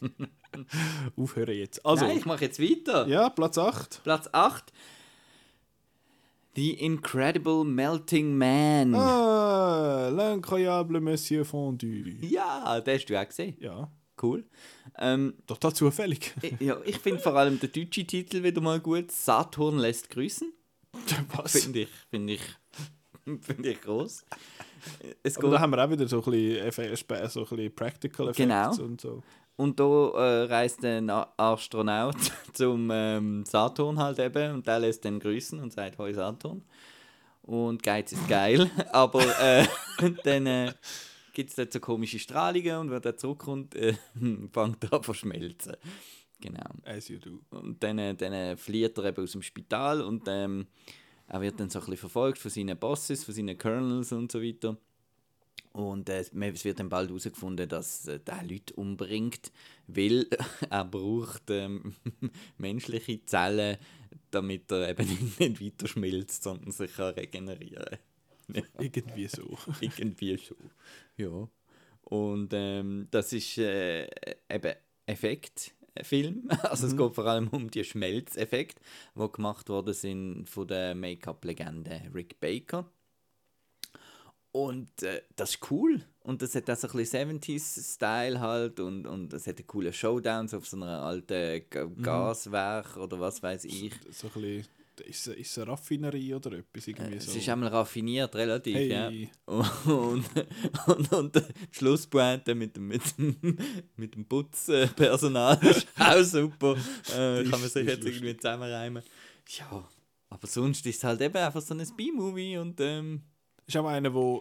[1.17, 1.85] Aufhören jetzt.
[1.87, 3.07] Also, Nein, ich mache jetzt weiter.
[3.07, 4.03] ja, Platz 8.
[4.03, 4.73] Platz 8.
[6.55, 8.95] The Incredible Melting Man.
[8.95, 11.87] Ah, l'incroyable Monsieur Fondu.
[12.21, 13.57] Ja, den hast du auch gesehen.
[13.59, 13.91] Ja,
[14.23, 14.45] Cool.
[14.99, 16.33] Ähm, total zufällig.
[16.43, 19.11] ich- ja, ich finde vor allem den deutschen Titel wieder mal gut.
[19.11, 20.53] Saturn lässt grüßen.
[21.37, 21.53] Was?
[21.53, 22.41] Finde ich, finde ich,
[23.41, 24.25] finde ich groß.
[25.23, 26.25] Es Aber da haben wir auch wieder so ein
[26.71, 28.71] bisschen, so ein bisschen Practical Effects Genau.
[28.85, 29.23] und so.
[29.57, 32.17] und da äh, reist ein Astronaut
[32.53, 36.63] zum ähm, Saturn halt eben und der lässt dann grüßen und sagt Hoi Saturn.
[37.43, 39.67] Und Geiz ist geil, aber äh,
[40.25, 40.73] dann äh,
[41.33, 43.95] gibt es dort so komische Strahlungen und wenn er zurückkommt, äh,
[44.53, 45.77] fängt er an zu verschmelzen.
[46.41, 46.71] Genau.
[46.85, 47.41] As you do.
[47.51, 50.67] Und dann, äh, dann äh, flieht er eben aus dem Spital und ähm,
[51.29, 54.43] er wird dann so ein bisschen verfolgt von seinen Bosses, von seinen Colonels und so
[54.43, 54.77] weiter.
[55.73, 59.53] Und äh, es wird dann bald herausgefunden, dass äh, der Leute umbringt,
[59.87, 60.27] weil
[60.71, 61.95] er braucht ähm,
[62.59, 63.79] menschliche Zellen,
[64.31, 65.09] damit er eben
[65.39, 67.99] nicht weiter schmilzt, sondern sich kann regenerieren
[68.79, 69.59] Irgendwie so.
[69.81, 70.57] irgendwie schon.
[71.17, 71.49] Ja.
[72.03, 74.07] Und ähm, das ist äh,
[74.51, 74.75] eben
[75.07, 76.49] Effektfilm.
[76.63, 78.81] Also es geht vor allem um die Schmelzeffekte,
[79.15, 82.91] die gemacht worden sind von der Make-up-Legende Rick Baker.
[84.53, 86.03] Und äh, das ist cool.
[86.21, 90.55] Und das hat auch so ein bisschen 70s-Style halt und, und es hat coolen Showdowns
[90.55, 93.93] auf so einer alten Ga Gaswerk oder was weiß ich.
[94.11, 94.67] So ein bisschen,
[95.01, 96.87] ist, es- ist es eine Raffinerie oder etwas?
[96.87, 97.31] Irgendwie so.
[97.31, 98.89] Es ist einmal raffiniert, relativ, Hey.
[98.89, 99.09] ja.
[99.47, 100.25] Und,
[100.87, 101.41] und, und die
[101.71, 103.59] Schlusspointe mit dem, mit dem,
[103.97, 106.77] mit dem Putzpersonal ist auch super.
[107.17, 109.03] Äh, kann man sich jetzt irgendwie zusammenreimen.
[109.59, 109.89] Ja,
[110.29, 113.23] aber sonst ist es halt eben einfach so ein B-Movie und ähm,
[113.67, 114.41] ist auch einer, der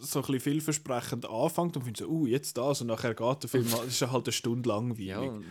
[0.00, 3.50] so ein bisschen vielversprechend anfängt und findet so, uh, jetzt das und nachher geht der
[3.50, 5.06] Film, das ist halt eine Stunde langweilig.
[5.06, 5.44] ja, und-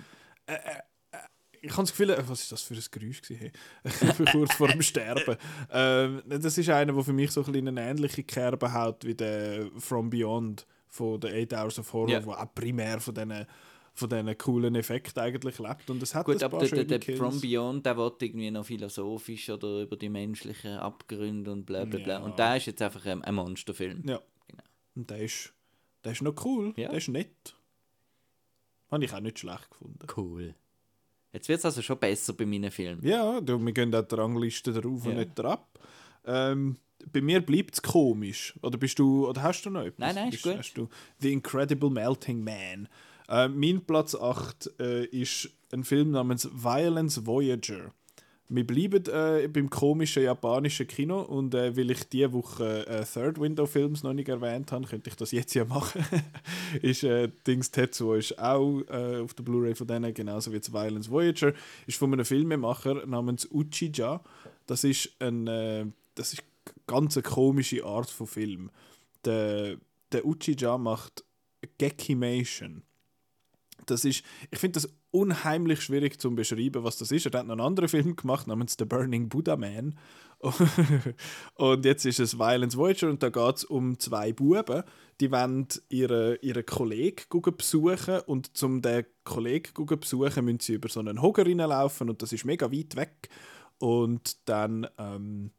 [1.62, 3.51] Ich habe das Gefühl, äh, was ist das für ein Geräusch gewesen?
[4.32, 5.38] Kurz vor dem Sterben.
[5.72, 9.70] Ähm, das ist einer, der für mich so ein eine ähnliche Kerbe hat wie der
[9.78, 12.26] From Beyond von den Eight Hours of Horror, Ja.
[12.26, 13.45] wo auch primär von diesen
[13.93, 15.89] von diesen coolen Effekten eigentlich lebt.
[15.89, 17.18] Und es hat Gut, aber der, der.
[17.18, 21.97] From Beyond, der wird irgendwie noch philosophisch oder über die menschlichen Abgründe und bla bla
[21.99, 22.14] bla.
[22.20, 22.24] Ja.
[22.24, 24.03] Und der ist jetzt einfach ein, ein Monsterfilm.
[24.08, 24.22] Ja.
[24.47, 24.64] Genau.
[24.95, 25.51] Und der ist,
[26.03, 26.74] der ist noch cool.
[26.78, 26.89] Ja.
[26.89, 27.55] Der ist nett.
[28.91, 30.08] Habe ich auch nicht schlecht gefunden.
[30.16, 30.53] Cool.
[31.38, 33.06] Jetzt wird es also schon besser bei meinen Filmen.
[33.06, 35.20] Ja, du, wir gehen auch der Rangliste drauf und Ja.
[35.20, 35.60] nicht drauf.
[36.26, 36.78] Ähm,
[37.14, 38.56] bei mir bleibt es komisch.
[38.64, 40.00] Oder bist du, oder hast du noch etwas?
[40.00, 40.58] Nein, nein, ist Bist- gut.
[40.58, 42.88] Hast du The Incredible Melting Man.
[43.30, 47.92] Äh, mein Platz 8 äh, ist ein Film namens Violence Voyager.
[48.50, 53.41] Wir bleiben äh, beim komischen japanischen Kino und äh, weil ich diese Woche äh, Third
[53.41, 56.06] Window Films noch nicht erwähnt habe, könnte ich das jetzt ja machen.
[56.82, 61.12] ist äh, Dings Tetsuo ist auch äh, auf der Blu-ray von denen, genauso wie Violence
[61.12, 61.54] Voyager,
[61.88, 64.22] ist von einem Filmemacher namens Uchija.
[64.66, 65.86] Das ist ein äh,
[66.16, 66.43] das ist
[66.88, 68.70] ganz eine komische Art von Film.
[69.26, 69.78] Der,
[70.12, 71.24] der Uchija macht
[71.78, 72.84] Gekimation
[73.90, 77.26] das ist, ich finde das unheimlich schwierig zu beschreiben, was das ist.
[77.26, 79.98] Er hat noch einen anderen Film gemacht namens The Burning Buddha Man.
[81.56, 84.84] und jetzt ist es Violence Voyager und da geht es um zwei Buben,
[85.20, 87.24] die wollen ihren, ihren Kollegen
[87.58, 92.34] besuchen und zum den Kollegen besuchen, müssen sie über so einen Hocker reinlaufen und das
[92.34, 93.30] ist mega weit weg.
[93.80, 95.52] Und dann ähm,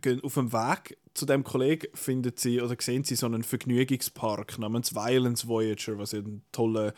[0.00, 4.58] gehen auf dem Weg zu dem Kollegen finden sie oder sehen sie so einen Vergnügungspark
[4.58, 6.94] namens Violence Voyager, was ja ein toller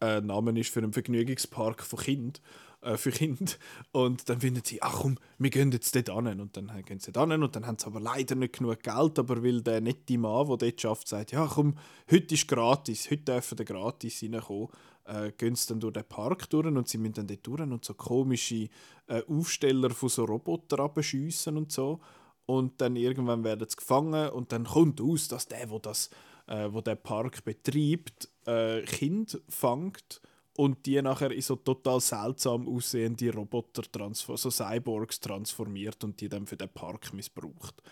[0.00, 2.40] äh, Name ist für einen Vergnügungspark von Kind,
[2.82, 3.58] äh, für Kind.
[3.90, 6.40] Und dann finden sie, ach komm, wir gehen jetzt dort hin.
[6.40, 9.18] Und dann gehen sie dort hin und dann haben sie aber leider nicht genug Geld,
[9.18, 11.74] aber weil der nette Mann, der dort schafft, sagt, ja komm,
[12.10, 14.68] heute ist gratis, heute dürfen wir gratis reinkommen,
[15.06, 17.84] äh, gehen sie dann durch den Park durch und sie müssen dann dort durch und
[17.84, 18.68] so komische
[19.06, 22.00] äh, Aufsteller von so Robotern abschiessen und so.
[22.46, 26.10] Und dann irgendwann werden sie gefangen und dann kommt aus, dass der, wo das,
[26.46, 30.20] äh, wo der Park betreibt, äh, Kind fängt
[30.56, 33.82] und die nachher in so total seltsam aussehende Roboter,
[34.12, 37.82] so Cyborgs transformiert und die dann für den Park missbraucht.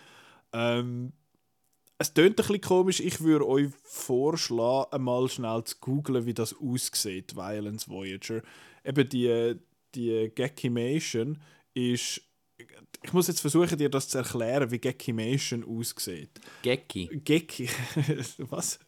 [0.53, 1.13] Ähm,
[2.03, 3.01] es tönt ein bisschen komisch.
[3.01, 8.43] Ich würde euch vorschlagen, einmal schnell zu googlen, wie das aussieht, Violence Voyager.
[8.85, 9.55] Eben die,
[9.95, 11.41] die Gekimation
[11.75, 12.21] ist.
[13.05, 16.41] Ich muss jetzt versuchen, dir das zu erklären, wie Gekimation aussieht.
[16.63, 17.09] Gecki.
[17.25, 17.69] Geki.
[18.51, 18.79] Was?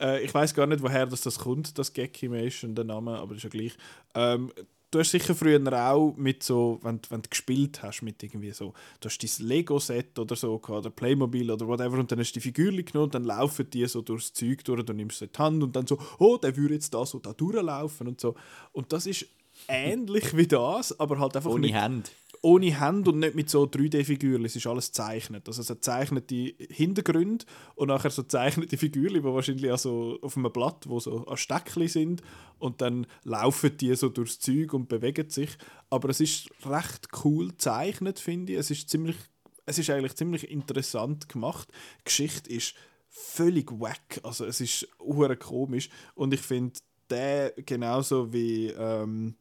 [0.00, 3.44] Äh, ich weiß gar nicht, woher das, das kommt, das Gekimation, der Name, aber ist
[3.44, 3.76] ja gleich.
[4.14, 4.52] Ähm,
[4.94, 8.72] du hast sicher früher auch mit so, wenn, wenn du gespielt hast, mit irgendwie so,
[9.00, 12.42] du hast dein Lego-Set oder so oder Playmobil oder whatever, und dann hast du die
[12.42, 15.38] Figürchen genommen und dann laufen die so durchs Zeug durch, du nimmst sie in die
[15.38, 18.34] Hand und dann so, oh, der würde jetzt da so da durchlaufen und so.
[18.72, 19.26] Und das ist
[19.68, 22.08] ähnlich wie das, aber halt einfach Ohne Hände.
[22.42, 24.44] ohne Hände und nicht mit so 3D-Figuren.
[24.44, 25.48] Es ist alles gezeichnet.
[25.48, 27.44] Also es hat zeichnete Hintergründe
[27.74, 31.88] und nachher so zeichnete Figuren, die wahrscheinlich also auf einem Blatt, wo so an Steckli
[31.88, 32.22] sind
[32.58, 35.50] und dann laufen die so durchs Zeug und bewegen sich.
[35.90, 38.58] Aber es ist recht cool gezeichnet, finde ich.
[38.58, 39.16] Es ist ziemlich,
[39.64, 41.68] es ist eigentlich ziemlich interessant gemacht.
[42.00, 42.74] Die Geschichte ist
[43.08, 44.20] völlig wack.
[44.22, 46.78] Also es ist hure komisch und ich finde
[47.10, 49.36] der genauso wie ähm,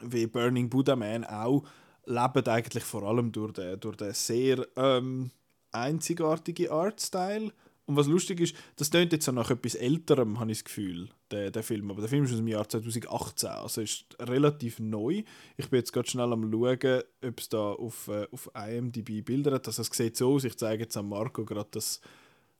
[0.00, 1.64] wie Burning Buddha Man auch
[2.04, 5.30] leben eigentlich vor allem durch den, durch den sehr ähm,
[5.70, 7.52] einzigartigen Artstyle.
[7.84, 11.08] Und was lustig ist, das klingt jetzt so nach etwas Älterem, habe ich das Gefühl,
[11.30, 11.90] der, der Film.
[11.90, 15.24] Aber der Film ist aus dem Jahr 2018, also ist relativ neu.
[15.56, 19.52] Ich bin jetzt gerade schnell am schauen, ob es da auf, äh, auf IMDb Bilder
[19.52, 19.66] hat.
[19.66, 22.00] Also es sieht so aus, ich zeige jetzt an Marco gerade das,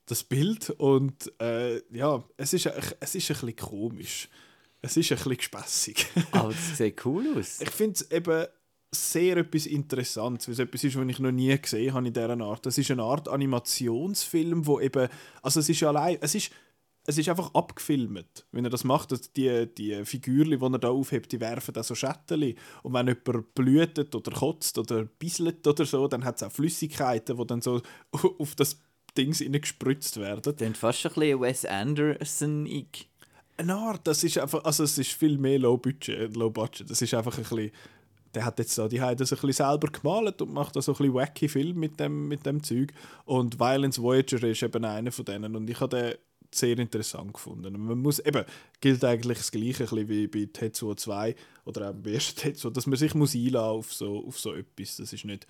[0.06, 0.70] das Bild.
[0.70, 4.28] Und äh, ja, es ist, es ist ein bisschen komisch.
[4.82, 6.06] Es ist ein bisschen gespässig.
[6.32, 7.60] Aber es sieht cool aus.
[7.60, 8.46] Ich finde es eben
[8.94, 12.40] sehr etwas Interessantes, weil es etwas ist, was ich noch nie gesehen habe in dieser
[12.40, 12.66] Art.
[12.66, 15.08] Es ist eine Art Animationsfilm, wo eben,
[15.40, 16.50] also es ist allein, es ist,
[17.06, 19.12] es ist einfach abgefilmt, wenn er das macht.
[19.12, 22.56] dass Die, die Figürchen, die er da aufhebt, die werfen da so Schätteli.
[22.82, 27.36] Und wenn jemand blütet oder kotzt oder bisselt oder so, dann hat es auch Flüssigkeiten,
[27.36, 27.80] die dann so
[28.38, 28.78] auf das
[29.16, 30.56] Ding gespritzt werden.
[30.56, 33.11] Klingt fast ein bisschen Wes Anderson-ig.
[33.56, 36.90] Eine das ist einfach, also es ist viel mehr Low Budget, Low Budget.
[36.90, 37.70] Das ist einfach ein bisschen,
[38.34, 40.92] der hat jetzt da, die haben das ein bisschen selber gemalt und macht da so
[40.92, 42.92] ein bisschen wacky Film mit dem, mit dem Zeug.
[43.24, 46.14] Und Violence Voyager ist eben einer von denen und ich habe den
[46.54, 47.74] sehr interessant gefunden.
[47.74, 48.44] Und man muss, eben,
[48.80, 51.34] gilt eigentlich das Gleiche ein wie bei Tetsuo 2
[51.64, 54.96] oder auch beim ersten Tetsuo, dass man sich muss einlassen auf so, auf so etwas.
[54.96, 55.46] Das ist nicht,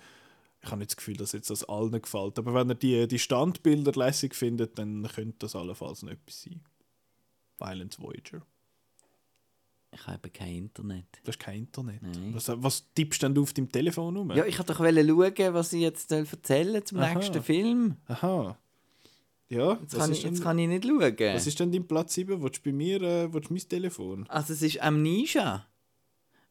[0.61, 2.39] ich habe nicht das Gefühl, dass jetzt das allen gefällt.
[2.39, 6.61] Aber wenn ihr die, die Standbilder lässig findet, dann könnte das allenfalls noch etwas sein.
[7.57, 8.41] Violence Voyager.
[9.91, 11.05] Ich habe kein Internet.
[11.23, 12.01] Du hast kein Internet.
[12.01, 12.31] Nein.
[12.33, 14.31] Was, was tippst denn du auf deinem Telefon rum?
[14.31, 17.13] Ja, ich wollte doch schauen, was ich jetzt erzählen zum Aha.
[17.13, 17.97] nächsten Film.
[18.07, 18.57] Aha.
[19.49, 20.99] Ja, Jetzt, kann ich, denn, jetzt kann ich nicht schauen.
[21.35, 22.41] was ist denn dein Platz 7?
[22.41, 24.25] Willst du bei mir äh, willst du mein Telefon?
[24.29, 25.67] Also es ist Amnesia.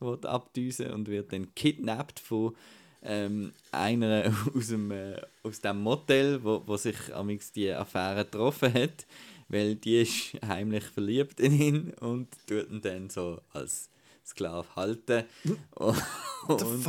[0.00, 2.56] will abdüsen und wird dann kidnappt von
[3.02, 8.72] ähm, einer aus dem, äh, aus dem Motel, wo, wo sich amix die Affäre getroffen
[8.72, 9.06] hat,
[9.50, 13.90] weil die ist heimlich verliebt in ihn und tut ihn dann so als
[14.26, 15.24] Sklave halten.
[15.74, 15.96] und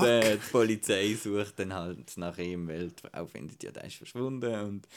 [0.04, 3.96] äh, die Polizei sucht dann halt nach ihm, weil die Frau findet ja, der ist
[3.98, 4.88] verschwunden und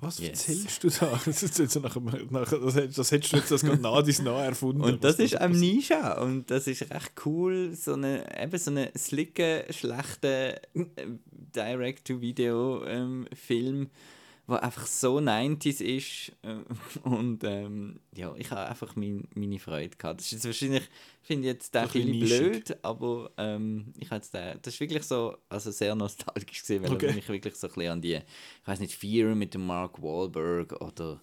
[0.00, 0.48] Was Yes.
[0.48, 1.20] erzählst du da?
[1.24, 1.96] Das, ist jetzt so nach,
[2.30, 4.00] nach, das, hättest- das hättest du jetzt das gerade nah
[4.44, 4.82] erfunden.
[4.82, 9.64] Und das ist Amnesia und das ist recht cool, so eine, eben so eine slicke,
[9.70, 11.06] schlechte äh,
[11.56, 13.90] Direct-to-Video-Film,
[14.48, 16.56] der einfach so 90s ist äh,
[17.08, 20.20] und ähm, ja, ich habe einfach mein, meine Freude gehabt.
[20.20, 20.88] Das ist jetzt wahrscheinlich,
[21.22, 22.50] finde ich jetzt bisschen viel nischig.
[22.52, 27.12] blöd, aber ähm, ich den, das ist wirklich so, also sehr nostalgisch gesehen, weil Okay.
[27.12, 30.72] mich wirklich so ein bisschen an die, ich weiß nicht, Fear mit dem Mark Wahlberg
[30.80, 31.20] oder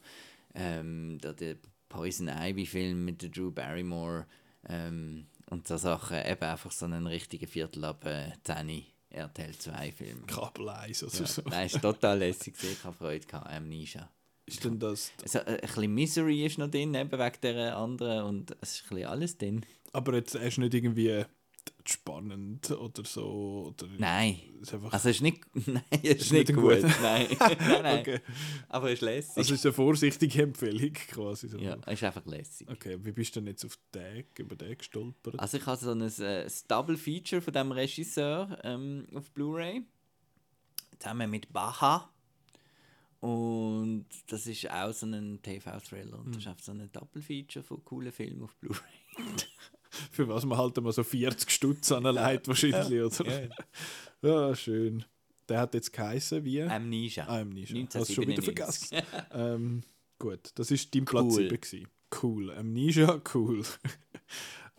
[0.53, 1.57] ähm, der, der
[1.89, 4.25] Poison Ivy-Film mit der Drew Barrymore
[4.69, 6.17] ähm, und so Sachen.
[6.25, 10.25] Eben einfach so einen richtigen Viertel ab äh, 10 RTL 2-Film.
[10.27, 11.41] Kabel 1 oder Ja, so.
[11.45, 12.55] Nein, ist total lässig.
[12.61, 13.49] Ich habe Freude gehabt.
[13.49, 14.09] Amnesia.
[14.45, 15.11] Ist denn das...
[15.23, 18.83] Also, äh, ein bisschen Misery ist noch drin, eben wegen dieser anderen und es ist
[18.83, 19.65] ein bisschen alles drin.
[19.93, 21.25] Aber jetzt ist nicht irgendwie
[21.87, 23.73] spannend oder so.
[23.77, 24.39] Oder Nein.
[24.61, 26.81] Ist einfach, Also es ist nicht, nein, es ist, Ist nicht nicht gut.
[26.81, 26.91] gut.
[27.01, 27.99] Nein, nein, nein.
[27.99, 28.19] Okay.
[28.69, 29.37] Aber es ist lässig.
[29.37, 31.47] also es ist eine vorsichtige Empfehlung quasi.
[31.47, 31.57] So.
[31.57, 32.67] ja, es ist einfach lässig.
[32.69, 35.39] Okay, wie bist du denn jetzt auf den, über den gestolpert?
[35.39, 39.83] Also ich habe so ein, äh, ein Double Feature von dem Regisseur ähm, auf Blu-ray
[40.99, 42.09] zusammen mit Baha
[43.19, 47.63] und das ist auch so ein TV-Thriller und das ist einfach so ein Double Feature
[47.63, 49.25] von coolen Filmen auf Blu-ray.
[50.11, 53.49] Für was man halt immer so 40 Stutz anlegt wahrscheinlich, oder?
[54.21, 54.55] Ja.
[54.55, 55.05] schön.
[55.47, 56.63] Der hat jetzt geheißen wie?
[56.63, 57.25] Amnesia.
[57.27, 57.85] Ah, Amnesia.
[57.93, 58.89] Hast du schon wieder 1997.
[58.89, 59.27] vergessen.
[59.33, 59.83] ähm,
[60.17, 61.49] gut, das ist dein Platz Cool.
[61.49, 61.87] 7 gewesen.
[62.23, 62.51] Cool.
[62.51, 63.61] Amnesia, cool.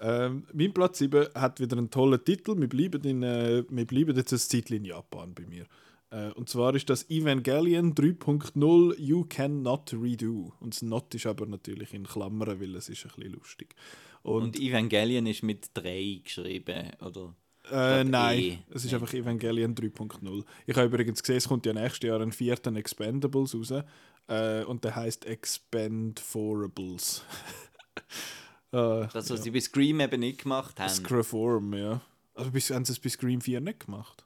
[0.00, 2.58] ähm, mein Platz 7 hat wieder einen tollen Titel.
[2.58, 5.66] Wir bleiben, in, äh, wir bleiben jetzt ein Zeitchen in Japan bei mir.
[6.10, 10.52] Äh, und zwar ist das Evangelion 3.0 You Cannot Redo.
[10.60, 13.74] Und das Not ist aber natürlich in Klammern, weil es ist ein bisschen lustig.
[14.22, 17.34] Und, Und Evangelion ist mit 3 geschrieben, oder?
[17.64, 18.58] äh, statt nein, E.
[18.70, 19.00] es ist Nein.
[19.02, 20.44] einfach Evangelion 3.0.
[20.66, 23.72] Ich habe übrigens gesehen, es kommt ja nächstes Jahr ein vierten Expendables raus.
[24.28, 27.22] Äh, und der heißt Expendables.
[28.72, 30.90] äh, Das, was sie bei Scream eben nicht gemacht haben.
[30.90, 32.00] Screform, ja.
[32.34, 34.25] Also haben sie es bei Scream 4 nicht gemacht?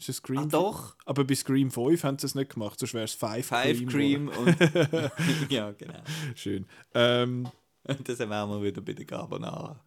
[0.00, 0.48] Ist es Scream Ah, 4?
[0.50, 0.96] doch.
[1.04, 4.28] Aber bei Scream 5 haben sie es nicht gemacht, sonst wäre es 5 Five Cream
[4.28, 4.56] und.
[5.50, 6.02] ja, genau.
[6.34, 6.66] Schön.
[6.94, 7.48] Ähm,
[7.84, 9.78] Und das wären wir wieder bei der Carbonara.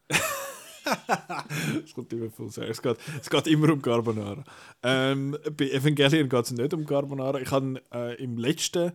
[1.84, 2.70] es kommt immer voll sehr.
[2.70, 4.44] Es geht, es geht immer um Carbonara.
[4.84, 7.40] Ähm, bei Evangelion geht es nicht um Carbonara.
[7.40, 8.92] Ich habe äh, im letzten,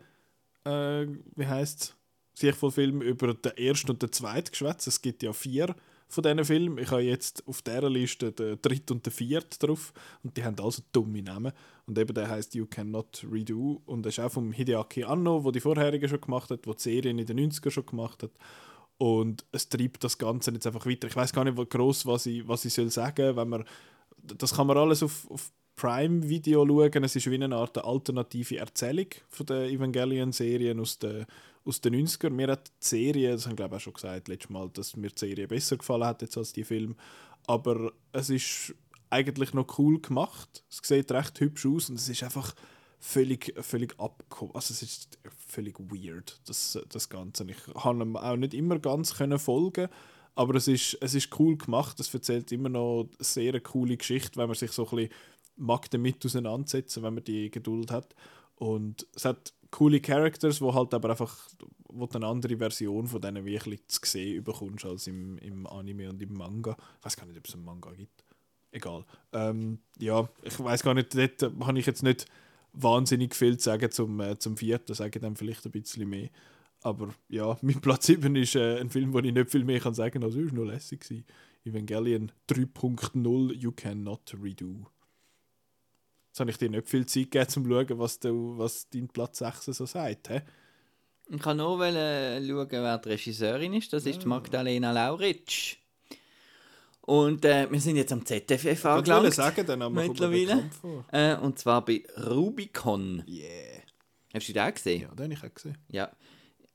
[0.64, 1.96] äh, wie heißt
[2.40, 4.86] es, Film über den ersten und den zweiten geschwätzt.
[4.86, 5.74] Es gibt ja vier
[6.08, 6.78] von diesen Filmen.
[6.78, 9.92] Ich habe jetzt auf dieser Liste den dritten und den vierten drauf.
[10.22, 11.52] Und die haben also dumme Namen.
[11.86, 13.82] Und eben der heißt You Cannot Redo.
[13.86, 16.82] Und das ist auch vom Hideaki Anno, der die vorherigen schon gemacht hat, der die
[16.82, 18.32] Serien in den 90ern schon gemacht hat.
[18.96, 21.06] Und es treibt das Ganze jetzt einfach weiter.
[21.06, 23.64] Ich weiß gar nicht, wie gross, was ich, was ich soll sagen wenn
[24.16, 27.04] Das kann man alles auf, auf Prime Video schauen.
[27.04, 31.26] Es ist wie eine Art alternative Erzählung von der Evangelion-Serien aus den,
[31.68, 32.30] aus den 90ern.
[32.30, 35.10] Mir hat die Serie, das haben glaube ich auch schon gesagt letztes Mal, dass mir
[35.10, 36.96] die Serie besser gefallen hat jetzt als die Film.
[37.46, 38.74] Aber es ist
[39.10, 40.64] eigentlich noch cool gemacht.
[40.70, 42.54] Es sieht recht hübsch aus und es ist einfach
[42.98, 44.54] völlig, völlig abgekommen.
[44.54, 47.46] Also es ist völlig weird, das, das Ganze.
[47.48, 49.88] Ich kann ihm auch nicht immer ganz können folgen,
[50.34, 52.00] aber es ist, es ist cool gemacht.
[52.00, 55.12] Es erzählt immer noch eine sehr coole Geschichte, wenn man sich so ein bisschen
[55.56, 58.14] mag damit auseinandersetzen, wenn man die Geduld hat.
[58.56, 61.36] Und es hat coole Characters, wo halt aber einfach
[61.90, 66.22] wo eine andere Version von denen bisschen zu sehen bekommst als im, im Anime und
[66.22, 66.76] im Manga.
[66.98, 68.24] Ich weiß gar nicht, ob es einen Manga gibt.
[68.70, 69.04] Egal.
[69.32, 72.26] Ähm, ja, ich weiß gar nicht, dort habe ich jetzt nicht
[72.72, 76.28] wahnsinnig viel zu sagen zum, äh, zum vierten, sage dann vielleicht ein bisschen mehr.
[76.82, 79.94] Aber ja, mein Platz 7 ist äh, ein Film, wo ich nicht viel mehr kann
[79.94, 81.24] sagen kann, also es war noch lässig.
[81.64, 84.86] Evangelion 3.0 You Cannot Redo.
[86.28, 89.08] Jetzt habe ich dir nicht viel Zeit gegeben, um zu schauen, was, du, was dein
[89.08, 90.28] Platz 6 so sagt.
[90.28, 90.42] Hä?
[91.30, 93.92] Ich kann nur wollen schauen, wer die Regisseurin ist.
[93.92, 95.76] Das ist die Magdalena Lauritsch.
[97.02, 99.32] Und äh, wir sind jetzt am ZFF Ich angelangt.
[99.34, 100.70] sagen, dann aber kommt mir mittlerweile.
[101.10, 103.24] Äh, und zwar bei Rubicon.
[103.26, 103.82] Yeah.
[104.34, 105.02] Hast du den auch gesehen?
[105.02, 105.78] Ja, den habe ich auch gesehen.
[105.88, 106.10] Ja.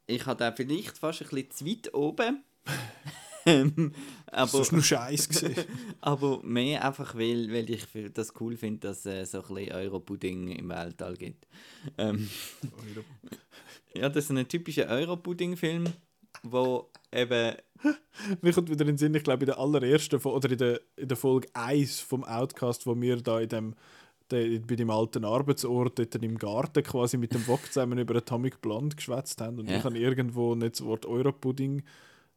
[0.07, 2.43] Ich habe den vielleicht fast ein bisschen zu weit oben.
[3.45, 3.91] Ähm,
[4.31, 5.45] Das aber, war nur Scheiß.
[6.01, 9.73] aber mehr einfach, weil, weil ich das cool finde, dass es äh, so ein bisschen
[9.75, 11.45] Europudding im Weltall gibt.
[11.97, 12.29] Ähm,
[13.93, 15.85] ja, das ist ein typischer Europudding-Film,
[16.43, 17.55] wo eben
[18.41, 21.07] Mir kommt wieder in den Sinn, ich glaube, in der allerersten oder in der, in
[21.07, 23.75] der Folge 1 vom Outcast, wo wir da in dem,
[24.31, 28.61] de, bei dem alten Arbeitsort dort im Garten quasi mit dem Wok zusammen über Atomic
[28.61, 29.59] Blonde geschwätzt haben.
[29.59, 29.77] Und Ja.
[29.77, 31.83] ich habe irgendwo nicht das Wort Europudding,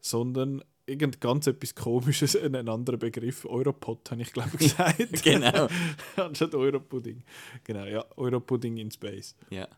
[0.01, 3.45] sondern irgend ganz etwas Komisches, einen anderen Begriff.
[3.45, 5.23] Europod habe ich, glaube ich, gesagt.
[5.23, 5.69] Genau.
[6.17, 7.23] Anstatt Europudding.
[7.65, 9.35] Genau, ja, Europudding in Space.
[9.51, 9.69] Ja.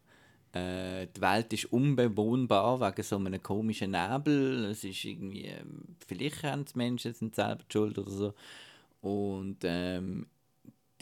[0.53, 4.67] Äh, die Welt ist unbewohnbar wegen so einem komischen Nebel.
[4.67, 8.35] Es ist irgendwie, ähm, vielleicht haben die Menschen sind selber schuld oder so.
[9.01, 10.27] Und ähm,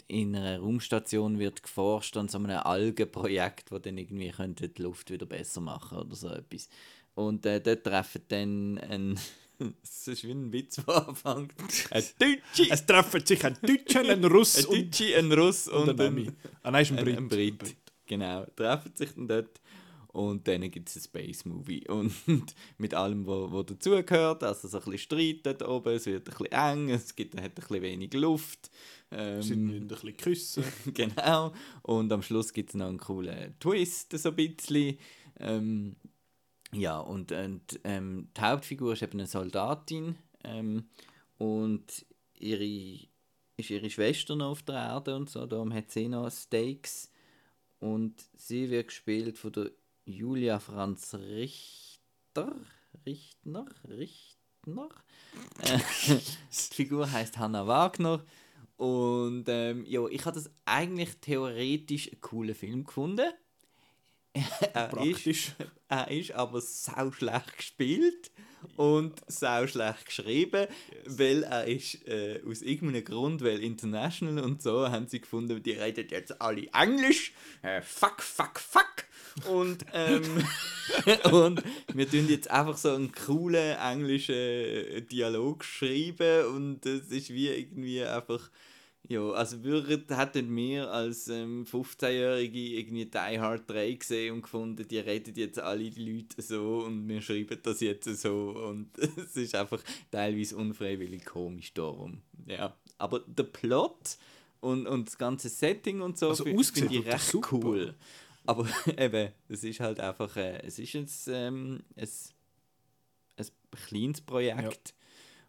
[0.07, 5.11] in einer Raumstation wird geforscht an so einem Algenprojekt, das dann irgendwie könnte die Luft
[5.11, 6.69] wieder besser machen oder so etwas.
[7.15, 9.19] Und äh, dort treffen dann ein
[9.83, 11.53] Es ist wie ein Witz, der anfängt.
[11.91, 15.89] Ein Deutsche, Es treffen sich ein Deutscher, ein Russ ein und, Deutsche, ein Russ und
[15.89, 16.31] und ein Ami.
[16.63, 17.17] Ah nein, ist ein ein, Brit.
[17.17, 17.27] ein
[17.57, 17.75] Brit.
[18.05, 19.59] Genau, treffen sich dann dort
[20.13, 21.85] Und dann gibt es einen Space-Movie.
[21.89, 22.13] Und
[22.77, 24.43] mit allem, was wo dazugehört.
[24.43, 27.43] Also so ein bisschen Streit dort oben, es wird ein bisschen eng, es gibt, hat
[27.43, 28.71] ein bisschen wenig Luft.
[29.11, 30.63] Ähm, Sie müssen ein bisschen küssen.
[30.93, 31.53] genau.
[31.83, 34.97] Und am Schluss gibt es noch einen coolen Twist, so ein bisschen.
[35.39, 35.95] Ähm,
[36.73, 40.17] ja, und, und ähm, die Hauptfigur ist eben eine Soldatin.
[40.43, 40.89] Ähm,
[41.37, 42.05] und
[42.37, 43.07] ihre,
[43.57, 45.45] ist ihre Schwester noch auf der Erde und so.
[45.45, 47.11] Darum hat sie noch Stakes.
[47.79, 49.71] Und sie wird gespielt von der
[50.05, 52.55] Julia Franz Richter.
[53.05, 53.65] Richtner?
[53.87, 54.89] Richtner?
[55.59, 58.23] Äh, die Figur heißt Hannah Wagner.
[58.77, 63.31] Und ähm, ja, ich habe das eigentlich theoretisch einen coolen Film gefunden.
[64.73, 64.91] Er.
[65.25, 65.55] Ist,
[65.89, 68.31] er ist aber sau schlecht gespielt
[68.75, 70.67] und sau schlecht geschrieben,
[71.05, 75.71] weil er ist äh, aus irgendeinem Grund, weil international und so, haben sie gefunden, die
[75.71, 77.33] reden jetzt alle Englisch.
[77.61, 79.05] Äh, fuck, fuck, fuck.
[79.45, 80.23] Und, ähm,
[81.31, 81.63] und
[81.93, 88.03] wir tun jetzt einfach so einen coolen englischen Dialog schreiben und es ist wie irgendwie
[88.03, 88.49] einfach
[89.09, 94.85] ja, also würden, hätten wir als ähm, 15-Jährige irgendwie Die Hard 3 gesehen und gefunden,
[94.85, 99.35] die reden jetzt alle die Leute so und wir schreiben das jetzt so und es
[99.37, 99.81] ist einfach
[100.11, 102.21] teilweise unfreiwillig komisch darum.
[102.47, 104.17] Ja, aber der Plot
[104.59, 107.95] und, und das ganze Setting und so Also finde ich recht cool.
[108.45, 112.09] Aber eben, es ist halt einfach, äh, es ist ein, ähm, ein,
[113.37, 113.45] ein
[113.87, 114.93] kleines Projekt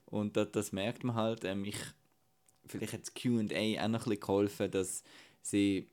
[0.05, 1.45] und das, das merkt man halt.
[1.45, 1.77] Ähm, ich,
[2.69, 3.53] vielleicht hat das Q&A auch noch
[3.85, 5.03] ein bisschen geholfen, dass
[5.43, 5.89] sie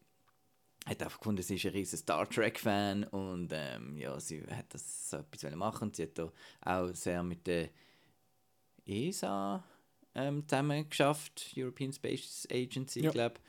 [0.85, 5.09] hat einfach gefunden, sie ist ein riesen Star Trek-Fan und ähm, ja, sie hat das
[5.09, 5.91] so etwas machen.
[5.93, 7.69] Sie hat da auch sehr mit der
[8.85, 9.63] ESA
[10.13, 13.11] ähm, zusammen geschafft, European Space Agency, Ja.
[13.11, 13.39] glaube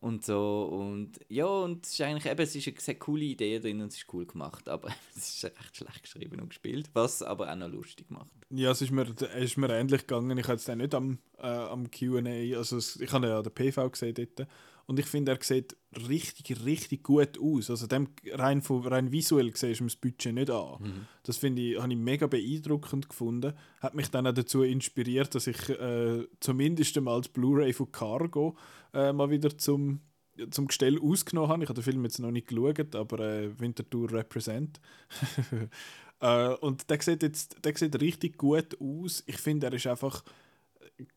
[0.00, 0.62] und so.
[0.64, 3.88] Und ja und es ist eigentlich eben es ist eine sehr coole Idee drin und
[3.88, 7.56] es ist cool gemacht aber es ist recht schlecht geschrieben und gespielt was aber auch
[7.56, 8.32] noch lustig macht.
[8.50, 10.36] Ja, es ist mir, es ist mir ähnlich gegangen.
[10.38, 13.52] Ich habe jetzt den nicht am, äh, am Q&A, also es, ich habe ja den
[13.52, 14.48] PV gesehen dort
[14.88, 15.76] und ich finde, er sieht
[16.08, 17.68] richtig, richtig gut aus.
[17.68, 21.06] Also dem rein, von, rein visuell siehst du das Budget nicht an.
[21.24, 23.52] Das finde ich, habe ich mega beeindruckend gefunden.
[23.80, 28.56] Hat mich dann auch dazu inspiriert, dass ich äh, zumindest einmal als Blu-ray von Cargo
[28.94, 30.00] äh, mal wieder zum,
[30.50, 31.64] zum Gestell ausgenommen habe.
[31.64, 34.80] Ich habe den Film jetzt noch nicht geschaut, aber äh, Winterthur represent.
[36.20, 39.22] Äh, und der sieht jetzt der sieht richtig gut aus.
[39.26, 40.24] Ich finde, er ist einfach.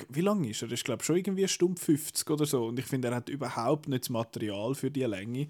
[0.10, 0.70] Wie lang ist er?
[0.70, 2.66] Er ist, glaube schon irgendwie eine Stunde 50 oder so.
[2.66, 5.48] Und ich finde, er hat überhaupt nicht das Material für die Länge.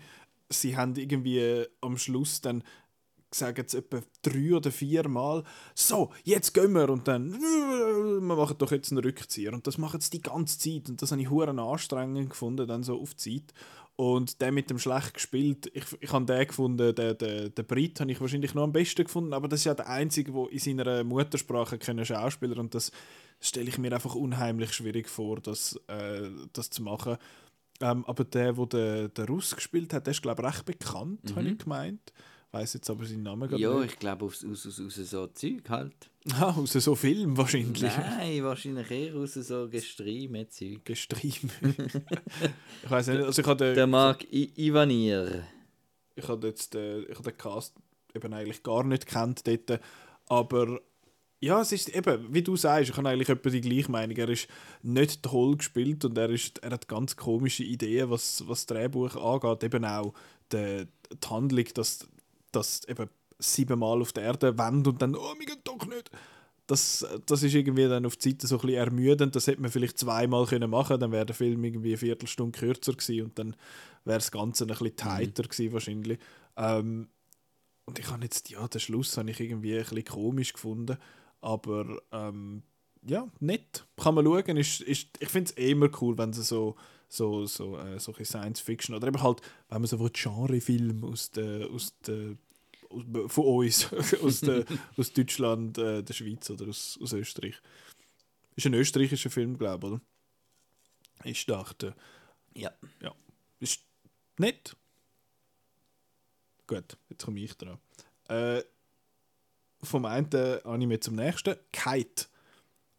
[0.49, 2.63] Sie haben irgendwie am Schluss dann
[3.33, 8.57] sagen sie etwa drei oder vier Mal, so, jetzt gehen wir und dann, wir machen
[8.57, 9.53] doch jetzt einen Rückzieher.
[9.53, 12.83] Und das machen sie die ganze Zeit und das habe ich hure anstrengend gefunden, dann
[12.83, 13.53] so auf die Zeit.
[13.95, 17.99] Und der mit dem schlecht gespielt, ich, ich habe den gefunden, den, den, den Brit
[17.99, 20.59] habe ich wahrscheinlich noch am besten gefunden, aber das ist ja der Einzige, der in
[20.59, 22.91] seiner Muttersprache können Schauspieler und das
[23.41, 27.17] stelle ich mir einfach unheimlich schwierig vor, das, äh, das zu machen.
[27.81, 31.49] Ähm, aber der, der den, Russ gespielt hat, der ist glaube ich recht bekannt, habe
[31.49, 32.13] ich gemeint.
[32.53, 33.93] Weiß jetzt aber seinen Namen gar ja nicht.
[33.93, 35.93] ich glaube aus, aus, aus, aus so Zeug halt
[36.33, 37.81] Ah, aus so Film wahrscheinlich.
[37.81, 41.49] nein wahrscheinlich eher aus so gestreamten Zeug Gestream.
[42.83, 45.45] ich weiß nicht, also ich habe der den, I Ivanir
[46.15, 47.75] ich habe jetzt den, ich habe den Cast
[48.13, 49.79] eben eigentlich gar nicht kennt dort,
[50.27, 50.79] aber
[51.43, 54.15] ja, es ist eben, wie du sagst, ich habe eigentlich etwa die gleiche Meinung.
[54.15, 54.47] Er ist
[54.83, 59.15] nicht toll gespielt und er, ist, er hat ganz komische Ideen, was, was das Drehbuch
[59.15, 59.63] angeht.
[59.63, 60.13] Eben auch
[60.51, 62.07] die, die Handlung, dass,
[62.51, 66.11] dass eben siebenmal auf der Erde wendet und dann, oh, wir gehen doch nicht.
[66.67, 69.35] Das, das ist irgendwie dann auf die Seite so ein bisschen ermüdend.
[69.35, 72.93] Das hätte man vielleicht zweimal können machen dann wäre der Film irgendwie eine Viertelstunde kürzer
[72.93, 73.55] gewesen und dann
[74.05, 76.19] wäre das Ganze ein bisschen tighter gewesen wahrscheinlich.
[76.55, 77.07] Ähm,
[77.85, 80.97] und ich habe jetzt, ja, den Schluss habe ich irgendwie ein bisschen komisch gefunden.
[81.41, 82.63] Aber ähm,
[83.03, 83.85] ja, nett.
[83.97, 84.57] Kann man schauen.
[84.57, 86.75] Ist, ist, ich finde es immer cool, wenn sie so,
[87.07, 91.97] so, so äh, solche Science-Fiction oder eben halt, wenn man so Genrefilme aus der, aus
[92.01, 92.35] der
[92.89, 93.91] aus, von uns,
[94.23, 94.65] aus, der,
[94.97, 97.55] aus Deutschland, äh, der Schweiz oder aus, aus Österreich.
[98.55, 100.01] Ist ein österreichischer Film, glaube ich, oder?
[101.23, 101.95] Ich dachte,
[102.53, 102.71] ja
[103.01, 103.13] ja.
[103.59, 103.81] Ist
[104.37, 104.75] nett.
[106.67, 107.77] Gut, jetzt komme ich dran.
[108.27, 108.63] Äh,
[109.91, 110.29] vom einen
[110.63, 111.55] Anime zum nächsten.
[111.71, 112.25] Kite.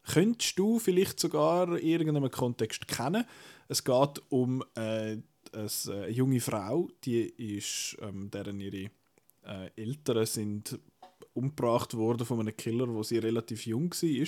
[0.03, 3.25] Könntest du vielleicht sogar in irgendeinem Kontext kennen?
[3.67, 5.17] Es geht um äh,
[5.53, 7.23] eine junge Frau, die
[7.57, 8.89] ist, ähm, deren ihre
[9.45, 10.79] äh, Eltern sind
[11.33, 14.27] umgebracht worden von einem Killer, wo sie relativ jung war.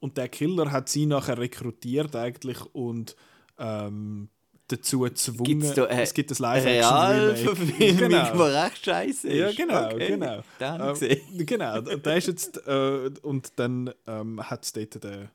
[0.00, 3.16] Und der Killer hat sie nachher rekrutiert eigentlich und
[3.58, 4.28] ähm,
[4.68, 5.72] dazu gezwungen.
[5.74, 7.50] Da, äh, es gibt ein Eine Live-Action-Remake.
[7.50, 8.32] Realverfilmung, Genau.
[8.32, 9.34] die recht scheiße ist.
[9.38, 10.38] Ja, genau, Okay, genau.
[10.38, 11.46] Ich Ähm, gesehen.
[11.46, 15.28] genau, der ist jetzt, äh, und dann ähm, hat es dort den,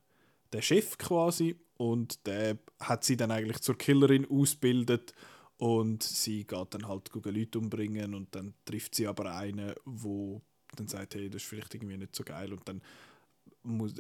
[0.53, 5.13] den Chef quasi und der hat sie dann eigentlich zur Killerin ausgebildet
[5.57, 10.41] und sie geht dann halt Leute umbringen und dann trifft sie aber einen, wo
[10.75, 12.81] dann sagt, hey, das ist vielleicht irgendwie nicht so geil und dann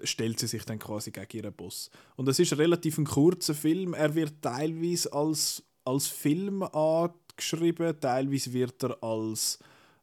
[0.03, 1.89] stellt sie sich dann quasi gegen ihren Boss.
[2.15, 3.93] Und das ist relativ ein kurzer Film.
[3.93, 9.59] Er wird teilweise als, als Film angeschrieben, teilweise wird er als,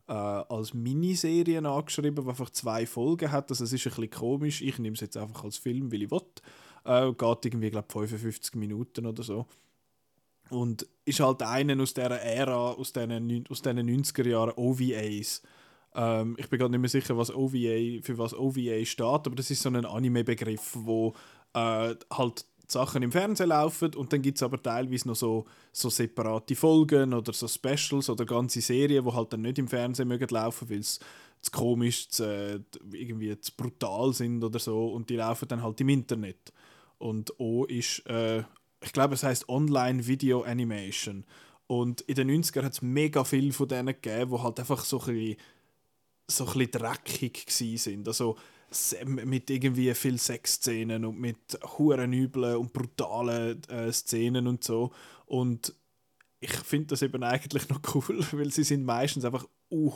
[0.08, 3.50] äh, als Miniserie angeschrieben, die einfach zwei Folgen hat.
[3.50, 4.62] Also es ist ein bisschen komisch.
[4.62, 6.22] Ich nehme es jetzt einfach als Film, weil ich will.
[6.84, 9.46] Äh, geht irgendwie, glaube 55 Minuten oder so.
[10.50, 15.42] Und ist halt einer aus dieser Ära, aus diesen, aus diesen 90er Jahren OVAs.
[15.94, 19.50] Ähm, ich bin gerade nicht mehr sicher, was OVA, für was OVA steht, aber das
[19.50, 21.14] ist so ein Anime-Begriff, wo
[21.54, 25.90] äh, halt Sachen im Fernsehen laufen und dann gibt es aber teilweise noch so, so
[25.90, 30.28] separate Folgen oder so Specials oder ganze Serien, die halt dann nicht im Fernsehen mögen
[30.30, 30.98] laufen, weil es
[31.42, 32.60] zu komisch, zu, äh,
[32.92, 36.52] irgendwie zu brutal sind oder so und die laufen dann halt im Internet.
[36.98, 38.44] Und O ist, äh,
[38.82, 41.24] ich glaube, es heißt Online Video Animation.
[41.66, 45.00] Und in den 90ern hat es mega viel von denen gegeben, die halt einfach so
[45.00, 45.36] ein bisschen,
[46.26, 48.08] so ein dreckig sind.
[48.08, 48.36] Also
[49.06, 54.92] mit irgendwie viel Sexszenen und mit huren üblen und brutalen äh, Szenen und so.
[55.26, 55.74] Und
[56.40, 59.92] ich finde das eben eigentlich noch cool, weil sie sind meistens einfach uh,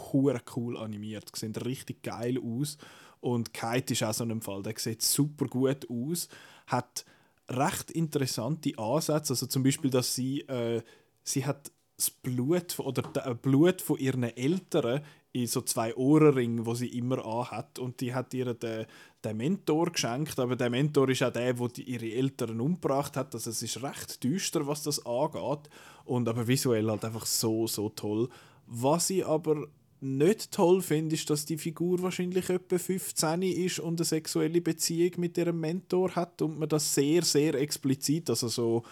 [0.56, 1.30] cool animiert.
[1.34, 2.78] Sie sehen richtig geil aus.
[3.20, 4.62] Und Kite ist auch so ein Fall.
[4.62, 6.28] Der sieht super gut aus.
[6.66, 7.04] Hat
[7.48, 9.32] recht interessante Ansätze.
[9.32, 10.82] Also zum Beispiel, dass sie, äh,
[11.24, 15.02] sie hat das Blut oder das Blut von ihren Eltern
[15.42, 18.86] in so zwei Ohrenringen, wo sie immer anhat und die hat ihr den,
[19.24, 23.34] den Mentor geschenkt, aber der Mentor ist auch der, der die, ihre Eltern umgebracht hat,
[23.34, 25.68] also es ist recht düster, was das angeht
[26.04, 28.28] und aber visuell halt einfach so, so toll.
[28.66, 29.66] Was ich aber
[30.00, 35.12] nicht toll finde, ist, dass die Figur wahrscheinlich etwa 15 ist und eine sexuelle Beziehung
[35.16, 38.82] mit ihrem Mentor hat und man das sehr, sehr explizit, also so,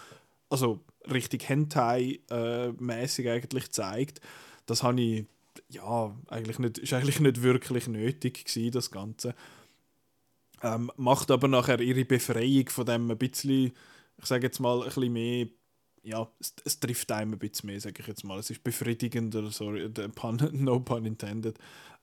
[0.49, 0.81] also
[1.11, 4.21] richtig Hentai-mäßig eigentlich zeigt.
[4.65, 5.25] Das habe ich,
[5.69, 9.35] ja, eigentlich nicht, ist eigentlich nicht wirklich nötig gewesen, das Ganze.
[10.63, 13.73] Ähm, macht aber nachher ihre Befreiung von dem ein bisschen,
[14.17, 15.47] ich sage jetzt mal, ein bisschen mehr,
[16.03, 18.39] ja, es, es trifft einem ein bisschen mehr, sage ich jetzt mal.
[18.39, 21.57] Es ist befriedigender, sorry, pun, no pun intended.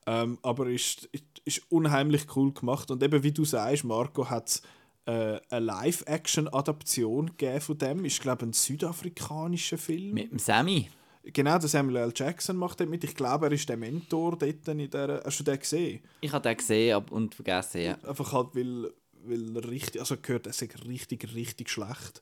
[0.05, 1.09] Ähm, aber ist,
[1.45, 4.61] ist, unheimlich cool gemacht und eben wie du sagst, Marco, hat es
[5.05, 8.05] äh, eine Live-Action-Adaption von dem.
[8.05, 10.13] Ist, glaube ich, ein südafrikanischer Film.
[10.13, 10.89] Mit dem Sammy.
[11.33, 12.13] Genau, der Samuel L.
[12.15, 13.03] Jackson macht dort mit.
[13.03, 15.23] Ich glaube, er ist der Mentor dort in der.
[15.25, 16.03] Hast du den gesehen?
[16.21, 17.97] Ich habe den gesehen und vergessen, ja.
[18.03, 18.91] Einfach halt, weil,
[19.23, 19.99] weil er richtig.
[20.01, 22.21] Also gehört, er ist richtig, richtig schlecht.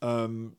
[0.00, 0.56] Ähm,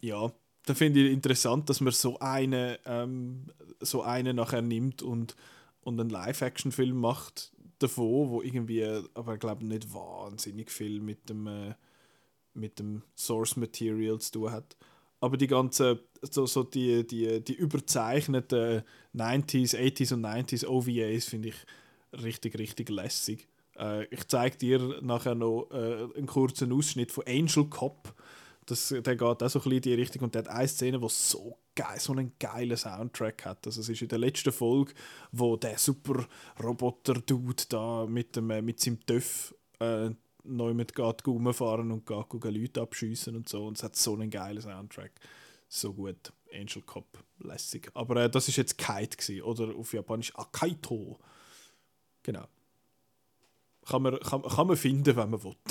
[0.00, 0.30] ja,
[0.66, 3.46] da finde ich interessant, dass man so einen, ähm,
[3.80, 5.36] so einen nachher nimmt und,
[5.80, 11.46] und einen Live-Action-Film macht davon, wo irgendwie, aber ich glaube nicht wahnsinnig viel mit dem,
[11.46, 11.74] äh,
[12.54, 14.76] mit dem Source Material zu tun hat.
[15.20, 18.82] Aber die ganzen, so, so die, die, die überzeichneten
[19.14, 21.56] 90s, 80s und 90s OVAs finde ich
[22.22, 23.48] richtig, richtig lässig.
[23.78, 28.14] Äh, ich zeige dir nachher noch äh, einen kurzen Ausschnitt von Angel Cop.
[28.66, 30.98] Das, der geht auch so ein bisschen in die Richtung und der hat eine Szene,
[30.98, 33.66] die so geil, so einen geilen Soundtrack hat.
[33.66, 34.94] Also es ist in der letzten Folge,
[35.32, 36.26] wo der super
[36.62, 40.10] Roboter-Dude da mit, dem, äh, mit seinem Töff äh,
[40.44, 43.66] neu mit geht rumfahren und geht, Leute abschiessen und so.
[43.66, 45.12] Und es hat so einen geilen Soundtrack.
[45.68, 46.32] So gut.
[46.52, 47.06] Angel Cop,
[47.40, 47.90] lässig.
[47.94, 51.18] Aber äh, das ist jetzt Kite gewesen, oder auf Japanisch Akaito.
[52.22, 52.46] Genau.
[53.86, 55.56] Kann man, kann, kann man finden, wenn man will.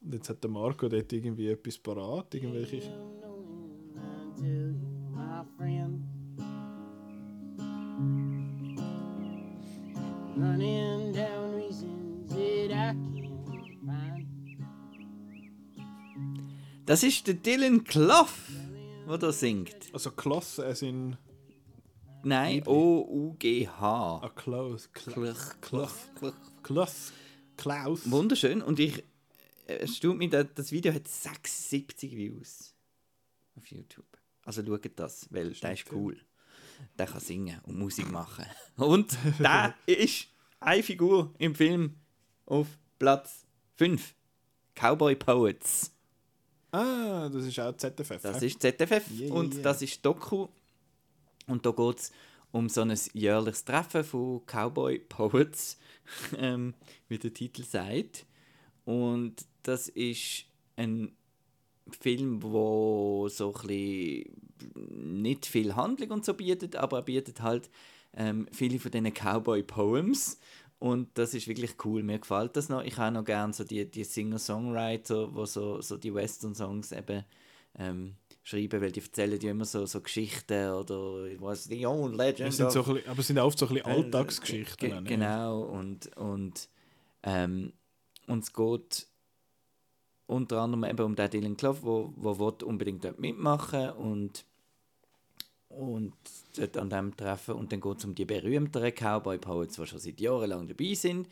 [0.00, 2.82] Und jetzt hat der Marco dort irgendwie etwas parat, irgendwelche...
[10.36, 11.13] Running
[16.86, 18.28] Das ist der Dylan Clough,
[19.08, 19.74] der da singt.
[19.92, 21.16] Also Kloss, es in...
[22.22, 24.20] Nein, O-U-G-H.
[24.22, 24.90] Ah, Klaus.
[24.92, 25.92] Kluch, Klaus.
[26.62, 27.12] Kluch.
[27.56, 28.10] Klaus.
[28.10, 28.62] Wunderschön.
[28.62, 28.98] Und ich.
[29.66, 32.74] äh, Es stimmt mir, das- das Video hat 76 Views
[33.56, 34.06] auf YouTube.
[34.44, 36.18] Also schaut das, weil der ist cool.
[36.98, 38.44] Der kann singen und Musik machen.
[38.76, 40.26] Und der ist
[40.60, 41.96] eine Figur im Film
[42.46, 42.66] auf
[42.98, 43.46] Platz
[43.76, 44.14] 5.
[44.74, 45.93] Cowboy Poets.
[46.74, 48.20] Ah, das ist auch ZFF.
[48.20, 50.48] Das ist ZFF Yeah, yeah, und das ist Doku.
[51.46, 52.12] Und da geht es
[52.50, 55.78] um so ein jährliches Treffen von Cowboy Poets,
[56.38, 56.74] ähm,
[57.08, 58.26] wie der Titel sagt.
[58.84, 60.46] Und das ist
[60.76, 61.12] ein
[62.00, 64.24] Film, wo so ein
[64.74, 67.70] nicht viel Handlung und so bietet, aber er bietet halt
[68.16, 70.38] ähm, viele von diesen Cowboy-Poems.
[70.78, 72.82] Und das ist wirklich cool, mir gefällt das noch.
[72.82, 77.24] Ich habe noch gerne so die, die Singer-Songwriter, die so, so die Western-Songs eben
[77.78, 82.50] ähm, schreiben, weil die erzählen ja immer so, so Geschichten oder was the old legend.
[82.50, 84.90] Es sind so bisschen, aber es sind oft so ein bisschen Äh, Alltagsgeschichten.
[84.90, 85.08] ge- ne?
[85.08, 86.68] Genau, und, und,
[87.22, 87.72] ähm,
[88.26, 89.06] und es geht
[90.26, 94.44] unter anderem eben um den Dylan Clough, wo, wo will unbedingt dort mitmachen und,
[95.78, 96.12] und
[96.56, 97.54] dort an dem Treffen.
[97.54, 100.94] Und dann geht es um die berühmteren Cowboy Poets, die schon seit Jahren lang dabei
[100.94, 101.28] sind.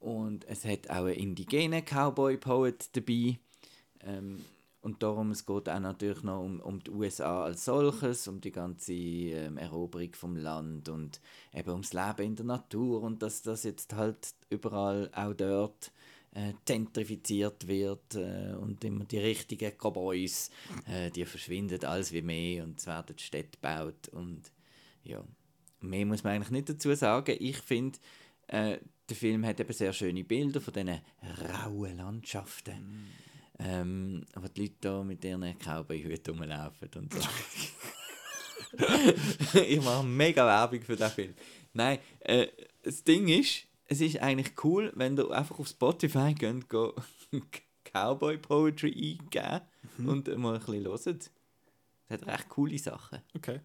[0.00, 3.38] Und es hat auch einen indigenen Cowboy Poet dabei.
[4.00, 4.44] Ähm,
[4.84, 8.52] und darum, es geht auch natürlich noch um, um die USA als solches, um die
[8.52, 11.22] ganze ähm, Eroberung vom Land und
[11.54, 15.90] eben ums Leben in der Natur und dass das jetzt halt überall auch dort
[16.34, 20.50] äh, gentrifiziert wird äh, und immer die richtigen Cowboys,
[20.86, 24.42] äh, die verschwinden alles wie mehr und es werden Städte gebaut und
[25.04, 25.22] ja,
[25.80, 27.36] mehr muss man eigentlich nicht dazu sagen.
[27.38, 27.98] Ich finde,
[28.48, 28.78] äh,
[29.08, 31.00] der Film hat eben sehr schöne Bilder von diesen
[31.42, 33.06] rauen Landschaften.
[33.60, 37.20] Ähm, wo die Leute da mit ihren Cowboy-Hüten rumlaufen und so.
[39.60, 41.34] ich mache mega Werbung für den Film.
[41.72, 42.48] Nein, äh,
[42.82, 46.94] das Ding ist, es ist eigentlich cool, wenn du einfach auf Spotify gehst, go
[47.92, 49.60] Cowboy Poetry eingeben
[49.98, 51.06] und mal ein bisschen hört.
[51.06, 51.30] Es
[52.10, 53.20] hat recht coole Sachen.
[53.36, 53.60] Okay.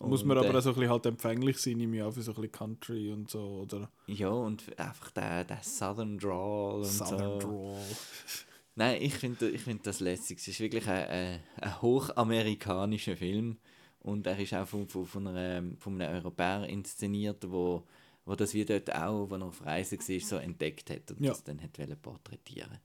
[0.00, 2.22] Muss man Und, aber äh, auch so ein bisschen halt empfänglich sein im Jahr für
[2.22, 3.90] so ein bisschen Country und so, oder?
[4.06, 7.48] Ja, und einfach der, der Southern Drawl und Southern so.
[7.48, 7.78] Drawl.
[8.76, 10.38] Nein, ich finde ich find das lässig.
[10.38, 13.58] Es ist wirklich ein, ein, hochamerikanischer Film.
[14.00, 17.84] Und er ist auch von, von, von, einer, von einem Europäer inszeniert, wo,
[18.28, 21.30] wo das wie dort auch, wo er auf Reise war, so entdeckt hat und Ja.
[21.32, 22.78] das dann hat porträtieren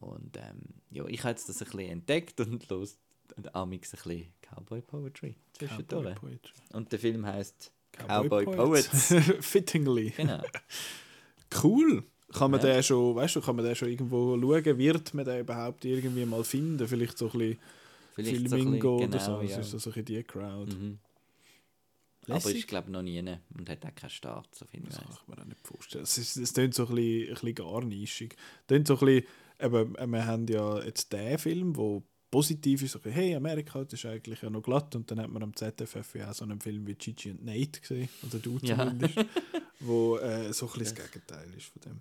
[0.00, 2.98] Und ähm, ja, ich habe jetzt das ein bisschen entdeckt und los
[3.54, 6.14] amix ein bisschen Cowboy Poetry zwischendurch.
[6.16, 6.38] Cowboy.
[6.72, 9.08] Und der Film heißt Cowboy Cowboy, Poets.
[9.08, 9.36] Poets.
[9.46, 10.10] Fittingly.
[10.10, 10.42] genau.
[11.62, 12.02] Cool.
[12.32, 12.74] Kann man Ja.
[12.74, 14.78] den schon, weißt du, kann man den schon irgendwo schauen?
[14.78, 16.86] Wird man den überhaupt irgendwie mal finden?
[16.88, 17.58] Vielleicht so ein bisschen
[18.16, 19.30] Vielleicht so Filmingo bisschen, oder so.
[19.38, 19.58] genau, Das ja.
[19.60, 20.72] ist so so ein bisschen die Crowd.
[20.74, 20.98] Mhm.
[22.26, 22.56] Aber Lässig.
[22.56, 24.96] ist glaube noch nie und hat auch keinen Start, so finde ich.
[24.96, 26.04] Das kann ich mir auch nicht vorstellen.
[26.04, 28.36] Es, ist, es klingt so ein bisschen, ein bisschen gar nischig.
[28.66, 29.24] Klingt so ein bisschen,
[29.60, 33.34] eben, äh, wir haben ja jetzt den Film, wo positiv ist, so, ein bisschen, hey,
[33.36, 34.94] Amerika, das ist eigentlich ja noch glatt.
[34.96, 37.80] Und dann hat man am ZFF ja auch so einen Film wie Gigi und Nate
[37.80, 38.76] gesehen, oder du Ja.
[38.78, 39.14] zumindest,
[39.80, 42.00] wo äh, so ein bisschen das Gegenteil ist von dem.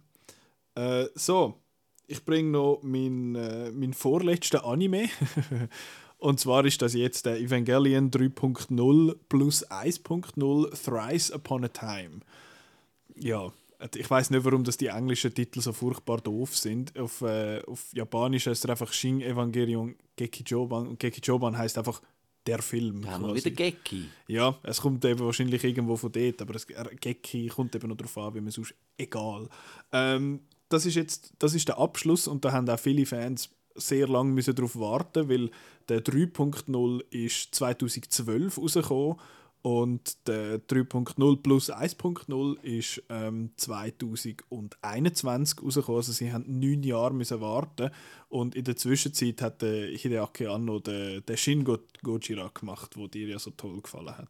[0.75, 1.59] Äh, so,
[2.07, 5.07] ich bringe noch meinen äh, mein vorletzten Anime.
[6.23, 12.21] Und zwar ist das jetzt der Evangelion 3.0 plus 1.0 Thrice Upon a Time.
[13.15, 13.51] Ja,
[13.93, 16.97] ich weiß nicht, warum das die englischen Titel so furchtbar doof sind.
[16.97, 22.01] Auf, äh, auf Japanisch heißt er einfach Shin Evangelion Gekijoban und Gekijoban heißt einfach
[22.47, 23.01] der Film.
[23.01, 24.05] Da haben wir wieder Gecki.
[24.27, 28.17] Ja, es kommt eben wahrscheinlich irgendwo von dort, aber er- Gecki kommt eben noch darauf
[28.17, 28.73] an, wie man sonst.
[28.97, 29.49] Egal.
[29.91, 30.39] Ähm,
[30.69, 34.41] das ist jetzt das ist der Abschluss und da haben auch viele Fans sehr lange
[34.41, 35.51] darauf warten, weil
[35.89, 39.17] der 3.0 ist 2012 rausgekommen
[39.63, 45.97] und der 3.0 plus 1.0 ist ähm, 2021 rausgekommen.
[45.97, 47.89] Also sie haben neun Jahre warten
[48.27, 53.07] und in der Zwischenzeit hat der Hideaki Anno den, den Shin Go Gojira gemacht, wo
[53.07, 54.27] dir ja so toll gefallen hat.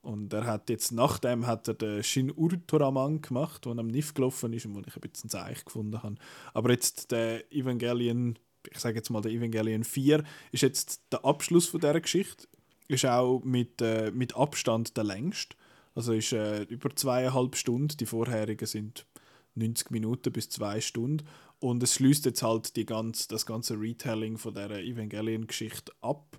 [0.00, 4.52] Und er hat jetzt nachdem hat er den Shin Ultraman gemacht, der am NIF gelaufen
[4.52, 6.14] ist und wo ich ein bisschen Zeichen gefunden habe.
[6.54, 8.38] Aber jetzt der Evangelion,
[8.70, 10.22] ich sage jetzt mal der Evangelion 4,
[10.52, 12.46] ist jetzt der Abschluss von dieser Geschichte.
[12.88, 15.56] Ist auch mit, äh, mit Abstand der längste.
[15.94, 17.96] Also ist äh, über zweieinhalb Stunden.
[17.96, 19.06] Die vorherigen sind
[19.54, 21.26] 90 Minuten bis zwei Stunden.
[21.60, 26.38] Und es schließt jetzt halt die ganz, das ganze Retelling von dieser Evangelion-Geschichte ab.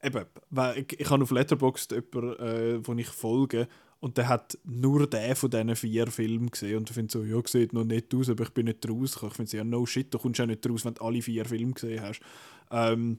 [0.00, 3.68] Eben, weil ich, ich habe auf Letterboxd jemanden, äh, wo ich folge,
[4.00, 6.78] und der hat nur den von diesen vier Filmen gesehen.
[6.78, 9.30] Und ich finde so, ja, sieht noch nicht aus, aber ich bin nicht rausgekommen.
[9.32, 11.44] Ich finde so, ja, no shit, du kommst ja nicht raus, wenn du alle vier
[11.44, 12.20] Filme gesehen hast.
[12.70, 13.18] Ähm,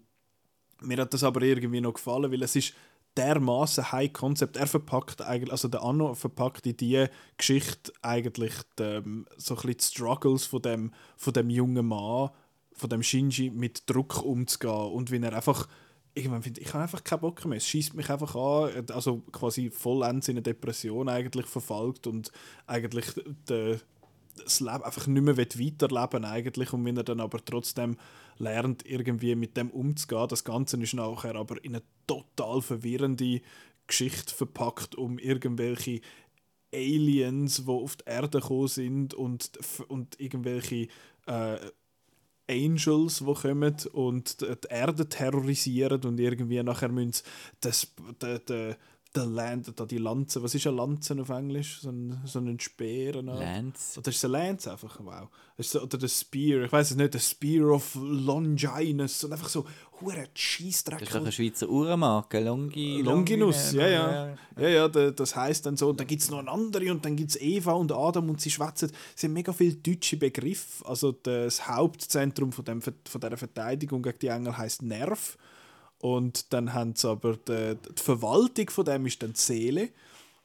[0.82, 2.74] mir hat das aber irgendwie noch gefallen, weil es ist
[3.18, 4.56] dermaßen High Concept.
[4.56, 7.06] Er verpackt eigentlich, also der Anno verpackt in die
[7.38, 12.30] Geschichte eigentlich die, so ein die Struggles von dem, von dem jungen Mann,
[12.72, 15.68] von dem Shinji mit Druck umzugehen und wie er einfach
[16.20, 17.58] irgendwann findet, ich habe einfach keinen Bock mehr.
[17.58, 22.32] Es schießt mich einfach an, also quasi vollends in eine Depression eigentlich verfolgt und
[22.68, 23.06] eigentlich
[23.48, 23.80] de,
[24.44, 27.98] das Leben einfach nicht mehr weiterleben eigentlich und wenn er dann aber trotzdem
[28.38, 30.28] lernt, irgendwie mit dem umzugehen.
[30.28, 33.42] Das Ganze ist nachher aber in eine total verwirrende
[33.88, 36.02] Geschichte verpackt, um irgendwelche
[36.74, 39.52] Aliens, die auf die Erde gekommen sind und,
[39.88, 40.88] und irgendwelche
[41.26, 41.58] äh,
[42.50, 47.24] Angels, die kommen und die die Erde terrorisieren und irgendwie nachher müssen
[47.62, 47.88] das,
[48.22, 48.78] der, der,
[49.16, 51.80] der Land, da die Lanze, was ist eine Lanze auf Englisch?
[51.82, 53.16] So ein, so ein Speer?
[53.16, 53.34] eine?
[53.34, 54.00] Lance.
[54.00, 55.00] Oder ist es ein Lance einfach?
[55.04, 55.30] Wow.
[55.82, 59.66] Oder der Spear, ich weiß es nicht, der Spear of Longinus und einfach so
[60.00, 61.00] hure Scheissdreck.
[61.00, 64.12] Das ist doch eine Schweizer Uhrenmarke, Longi, Longinus, ja, ja.
[64.28, 64.38] ja.
[64.58, 65.90] Ja, ja, da- das heisst dann so.
[65.90, 68.40] Und dann gibt es noch eine andere und dann gibt es Eva und Adam und
[68.40, 68.92] sie schwätzen.
[69.16, 70.86] Es sind mega viele deutsche Begriffe.
[70.88, 75.38] Also das Hauptzentrum von, dem, von dieser Verteidigung gegen die Engel heisst Nerv.
[76.02, 79.90] Und dann haben sie aber die, die Verwaltung von dem ist dann die Seele.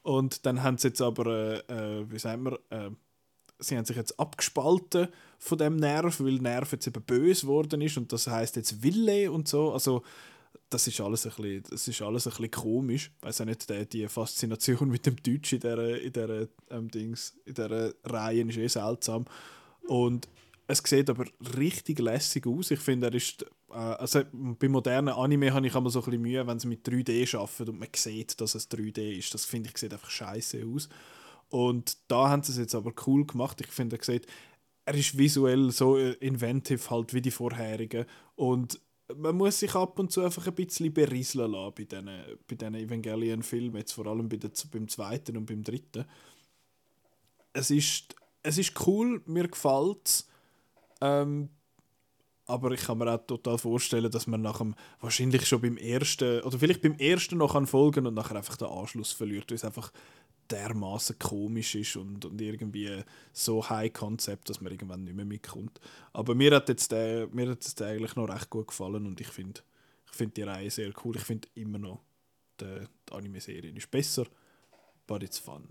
[0.02, 2.90] Und dann haben sie jetzt aber, äh, äh, wie sagen wir, äh,
[3.58, 5.08] sie haben sich jetzt abgespalten
[5.38, 9.30] von dem Nerv, weil Nerv jetzt eben böse geworden ist und das heißt jetzt Wille
[9.30, 9.72] und so.
[9.72, 10.02] Also
[10.68, 13.12] das ist alles ein bisschen, das ist alles ein bisschen komisch.
[13.16, 16.90] Ich weiß auch nicht, die, die Faszination mit dem Deutsch in dieser, in dieser, ähm,
[16.90, 19.24] Dings, in dieser Reihe ist eh seltsam.
[19.86, 20.28] Und
[20.66, 21.26] es sieht aber
[21.58, 22.70] richtig lässig aus.
[22.70, 23.42] Ich finde, er ist.
[23.70, 26.86] Äh, also bei modernen Anime habe ich immer so ein bisschen Mühe, wenn sie mit
[26.86, 29.34] 3D arbeiten und man sieht, dass es 3D ist.
[29.34, 30.88] Das finde ich sieht einfach scheiße aus.
[31.50, 33.60] Und da haben sie es jetzt aber cool gemacht.
[33.60, 34.26] Ich finde, er sieht,
[34.86, 38.06] er ist visuell so äh, inventive halt wie die vorherigen.
[38.34, 38.80] Und
[39.16, 42.06] man muss sich ab und zu einfach ein bisschen berieseln lassen bei diesen,
[42.48, 46.06] bei diesen Evangelion-Filmen, jetzt vor allem bei der, beim zweiten und beim dritten.
[47.52, 50.28] Es ist, es ist cool, mir gefällt es.
[51.00, 51.50] Ähm,
[52.46, 56.42] aber ich kann mir auch total vorstellen, dass man nach dem, wahrscheinlich schon beim ersten,
[56.42, 59.64] oder vielleicht beim ersten noch kann folgen und nachher einfach den Anschluss verliert, weil es
[59.64, 59.90] einfach
[60.50, 63.02] dermaßen komisch ist und, und irgendwie
[63.32, 65.80] so high Concept, dass man irgendwann nicht mehr mitkommt.
[66.12, 69.20] Aber mir hat jetzt der, mir hat jetzt der eigentlich noch recht gut gefallen und
[69.20, 69.62] ich finde
[70.06, 71.16] ich find die Reihe sehr cool.
[71.16, 72.00] Ich finde immer noch,
[72.60, 74.26] die, die Anime-Serie ist besser,
[75.06, 75.66] but it's fun.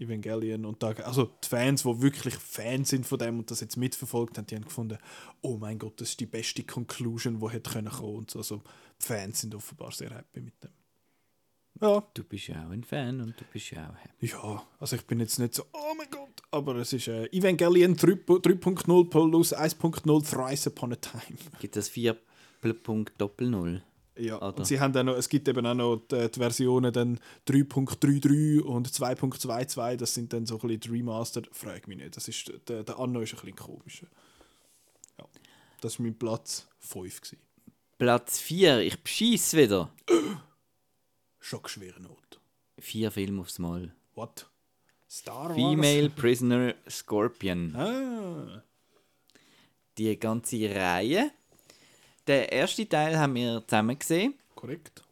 [0.00, 3.76] Evangelion und da, also die Fans, die wirklich Fans sind von dem und das jetzt
[3.76, 4.98] mitverfolgt haben, die haben gefunden,
[5.42, 8.38] oh mein Gott, das ist die beste Conclusion, die hätte können kommen und so.
[8.40, 8.62] Also
[9.00, 10.70] die Fans sind offenbar sehr happy mit dem.
[11.80, 14.26] Ja, Du bist ja auch ein Fan und du bist ja auch happy.
[14.26, 17.96] ja, also ich bin jetzt nicht so, oh mein Gott, aber es ist äh, Evangelion
[17.96, 21.38] 3 3.0 plus 1.0 Thrice Upon a Time.
[21.58, 23.80] Gibt es 4.0?
[24.20, 24.58] Ja, Oder?
[24.58, 27.18] und sie haben auch noch, es gibt eben auch noch die, die Versionen dann
[27.48, 32.28] 3.33 und 2.22, das sind dann so ein bisschen die Remastered, frag mich nicht, das
[32.28, 34.06] ist, der, der Anno ist ein bisschen komischer.
[35.18, 35.24] Ja,
[35.80, 37.38] das war mein Platz 5 gewesen.
[37.98, 39.90] Platz 4, ich bescheiss wieder.
[41.38, 42.40] Schockschwere Not.
[42.78, 43.94] Vier Filme aufs Mal.
[44.14, 44.46] What?
[45.08, 45.54] Star Wars?
[45.56, 47.74] Female Prisoner Scorpion.
[47.76, 48.62] Ah,
[49.98, 51.30] Die ganze Reihe.
[52.26, 54.34] Der erste Teil haben wir zusammen gesehen.
[54.54, 55.02] korrekt.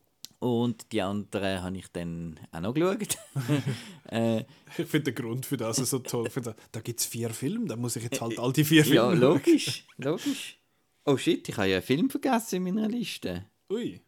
[0.40, 3.18] Und die anderen habe ich dann auch noch geschaut.
[4.12, 4.44] äh,
[4.76, 6.30] Ich finde den Grund für das so toll.
[6.30, 8.97] Finde, da gibt es vier Filme, da muss ich jetzt halt all die vier Filme
[8.97, 9.85] ja, logisch.
[9.97, 10.56] Logisch.
[11.05, 13.47] Oh shit, ich habe ja einen Film vergessen in meiner Liste.
[13.68, 14.01] Ui.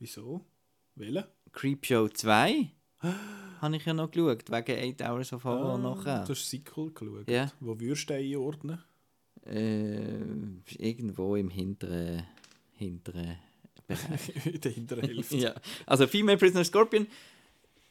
[0.00, 0.44] Wieso?
[0.96, 1.24] Welchen?
[1.52, 2.72] Creepshow 2
[3.60, 6.22] habe ich ja noch geschaut, wegen 8 Hours of Horror nachher.
[6.22, 7.28] Ah, Du hast Sequel geschaut.
[7.28, 7.52] Ja.
[7.60, 8.82] Wo würdest du den einordnen?
[9.50, 10.20] Äh,
[10.78, 12.22] irgendwo im hinteren,
[12.74, 13.36] hinteren
[13.86, 14.36] Bereich.
[14.46, 15.36] In der hinteren Hälfte.
[15.36, 15.54] ja.
[15.86, 17.06] Also Female Prisoner Scorpion,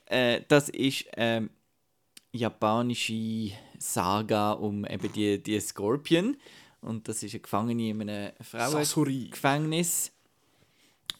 [0.06, 1.50] äh, das ist ähm,
[2.32, 6.38] japanische Saga um eben die, die Scorpion.
[6.82, 8.32] Und das ist eine Gefangene in einem.
[8.42, 10.12] Frauengefängnis.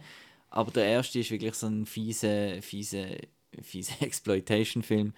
[0.50, 3.16] Aber der erste ist wirklich so ein fiese, fiese,
[3.60, 5.12] fiese Exploitation-Film,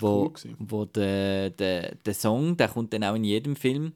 [0.00, 3.92] wo, cool wo der, der, der Song, der kommt dann auch in jedem Film,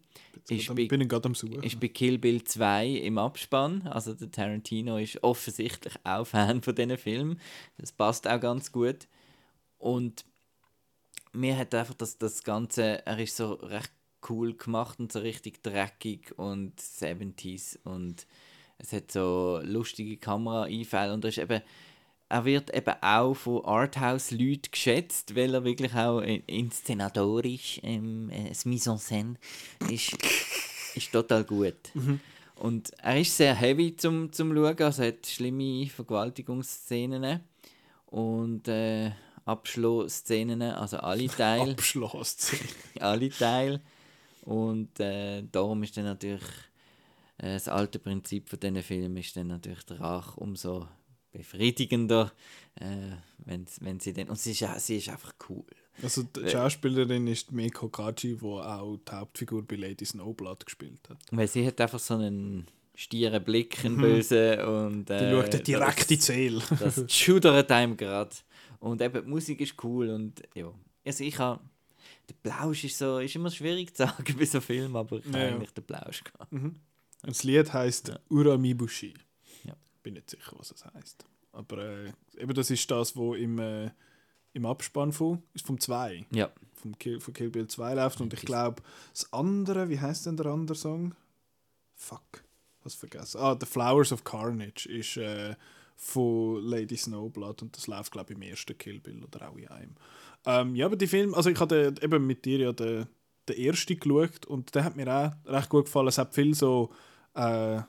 [0.48, 1.62] ist Ich bei, bin ich gerade am Suchen.
[1.62, 3.86] ist bei Kill Bill 2 im Abspann.
[3.86, 7.40] Also der Tarantino ist offensichtlich auch Fan von diesen Filmen.
[7.78, 9.06] Das passt auch ganz gut.
[9.78, 10.24] Und
[11.32, 13.92] mir hat einfach das, das Ganze, er ist so recht
[14.28, 18.26] cool gemacht und so richtig dreckig und 70s und
[18.78, 21.60] es hat so lustige Kameraeinfälle und er ist eben
[22.32, 28.48] er wird eben auch von Arthouse-Leuten geschätzt, weil er wirklich auch in- inszenatorisch, ähm, äh,
[28.48, 29.34] das Mise en scène
[29.90, 30.16] ist,
[30.94, 31.74] ist total gut.
[32.56, 37.40] Und er ist sehr heavy zum, zum Schauen, also er hat schlimme Vergewaltigungsszenen
[38.06, 39.10] und äh,
[39.44, 42.52] Abschlussszenen, also alle Teile Abschloss.
[43.00, 43.80] alle Teile.
[44.42, 46.42] Und äh, darum ist dann natürlich
[47.38, 50.86] Äh, das alte Prinzip von diesen Filmen ist dann natürlich der Rache umso
[51.32, 52.32] befriedigender,
[52.76, 52.86] äh,
[53.44, 54.28] wenn, wenn sie dann...
[54.28, 55.64] Und sie ist, ja- sie ist einfach cool.
[56.02, 61.18] Also die Schauspielerin ist Meiko Kaji, die auch die Hauptfigur bei Lady Snowblood gespielt hat.
[61.30, 65.08] Weil sie hat einfach so einen stieren Blick, einen bösen und...
[65.08, 66.62] Die Äh, schaut dann direkt das- in die Seele.
[66.78, 68.30] Das schudert einem gerade.
[68.80, 70.72] Und eben, die Musik ist cool und ja.
[71.04, 71.60] Also ich habe...
[72.28, 73.18] Der Plausch ist so...
[73.18, 75.54] Ist immer schwierig zu sagen bei so Filmen, aber ich habe Ja, ja.
[75.54, 76.52] eigentlich den Plausch gehabt.
[76.52, 76.80] Und
[77.22, 79.14] das Lied heisst Uramibushi.
[80.02, 81.24] Bin nicht sicher, was es heisst.
[81.52, 83.90] Aber äh, eben das ist das, wo im, äh,
[84.52, 86.50] im Abspann von, ist vom 2, Ja.
[86.74, 88.20] vom Kill, von Kill Bill 2 läuft.
[88.20, 91.14] Und ich glaube, das andere, wie heißt denn der andere Song?
[91.94, 92.42] Fuck,
[92.82, 93.38] was vergessen.
[93.40, 95.54] Ah, The Flowers of Carnage ist äh,
[95.96, 99.68] von Lady Snowblood und das läuft, glaube ich, im ersten Kill Bill oder auch in
[99.68, 99.94] einem.
[100.44, 103.06] Ähm, ja, aber die Filme, also ich hatte eben mit dir ja den,
[103.48, 106.08] den ersten geschaut und der hat mir auch recht gut gefallen.
[106.08, 106.92] Es hat viel so
[107.34, 107.80] äh,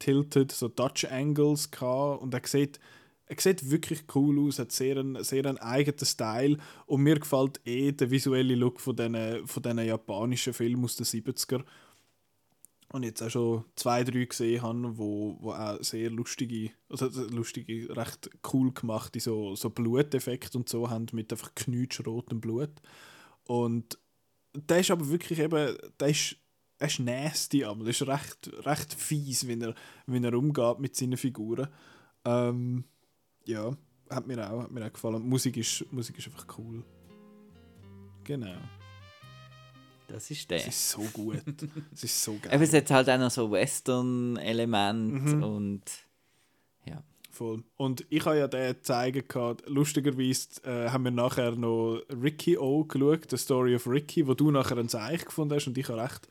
[0.00, 2.80] tilted, so Dutch Angles gehabt und er sieht,
[3.26, 6.56] er sieht wirklich cool aus, hat sehr einen, sehr einen eigenen Style
[6.86, 11.06] und mir gefällt eh der visuelle Look von diesen von diesen japanischen Filmen aus den
[11.06, 11.62] 70er.
[12.92, 17.96] Und jetzt auch schon zwei, drei gesehen habe, wo, wo auch sehr lustige, also lustige,
[17.96, 22.72] recht cool gemachte so, so Bluteffekte und so haben mit einfach knutschrotem Blut.
[23.44, 23.96] Und
[24.54, 26.36] der ist aber wirklich eben, der ist,
[26.80, 29.74] er ist nasty, aber der ist recht, recht fies, wenn er,
[30.06, 31.68] wenn er umgeht mit seinen Figuren.
[32.24, 32.84] Ähm,
[33.44, 33.76] ja,
[34.08, 35.22] hat mir auch, hat mir auch gefallen.
[35.22, 36.82] Die Musik ist, Musik ist einfach cool.
[38.24, 38.56] Genau.
[40.08, 40.58] Das ist der.
[40.58, 41.42] Es ist so gut.
[41.92, 42.52] es ist so geil.
[42.54, 45.42] Eben, es hat halt auch noch so Western-Element Mhm.
[45.42, 45.82] und
[46.86, 47.02] ja.
[47.30, 47.62] Voll.
[47.76, 49.68] Und ich habe ja den zeigen gehabt.
[49.68, 54.50] Lustigerweise äh, haben wir nachher noch Ricky O geschaut, The Story of Ricky, wo du
[54.50, 56.26] nachher ein Zeichen gefunden hast und ich habe recht,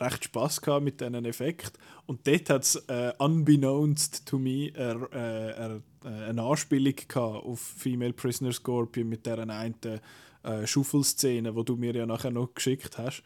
[0.00, 1.80] recht Spass gehabt mit diesen Effekten.
[2.06, 7.60] Und dort hat es äh, unbeknownst to me äh, äh, äh, eine Anspielung gehabt auf
[7.60, 9.74] Female Prisoner Scorpion mit dieser einen
[10.42, 13.22] äh, Schaufelszene, wo du mir ja nachher noch geschickt hast.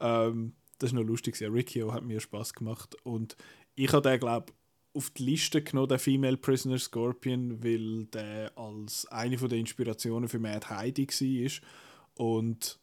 [0.00, 1.38] Ähm, das ist noch lustig.
[1.40, 2.96] Ja, Ricky O hat mir Spass gemacht.
[3.04, 3.36] Und
[3.74, 4.52] ich habe den, glaube
[4.94, 10.38] auf die Liste genommen, der Female Prisoner Scorpion, weil der als eine der Inspirationen für
[10.38, 12.26] Mad Heidi war.
[12.26, 12.80] Und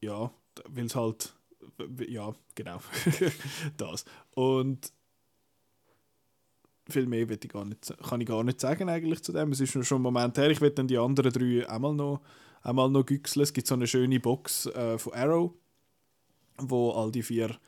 [0.00, 0.30] ja,
[0.68, 1.34] weil es halt,
[2.08, 2.80] ja, genau,
[3.76, 4.04] das.
[4.34, 4.92] Und
[6.88, 9.52] viel mehr ich gar nicht, kann ich gar nicht sagen eigentlich zu dem.
[9.52, 10.50] Es ist schon ein Moment her.
[10.50, 12.22] Ich will dann die anderen drei einmal noch,
[12.62, 13.42] einmal noch güchseln.
[13.42, 15.52] Es gibt so eine schöne Box äh, von Arrow,
[16.56, 17.58] wo all die vier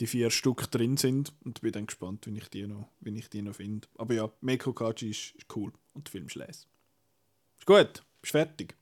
[0.00, 3.88] die vier Stück drin sind und bin dann gespannt, wenn ich die noch, noch finde.
[3.96, 6.68] Aber ja, Meiko Kaji ist, ist cool und der Film ist les.
[7.58, 8.76] Ist gut, bist fertig.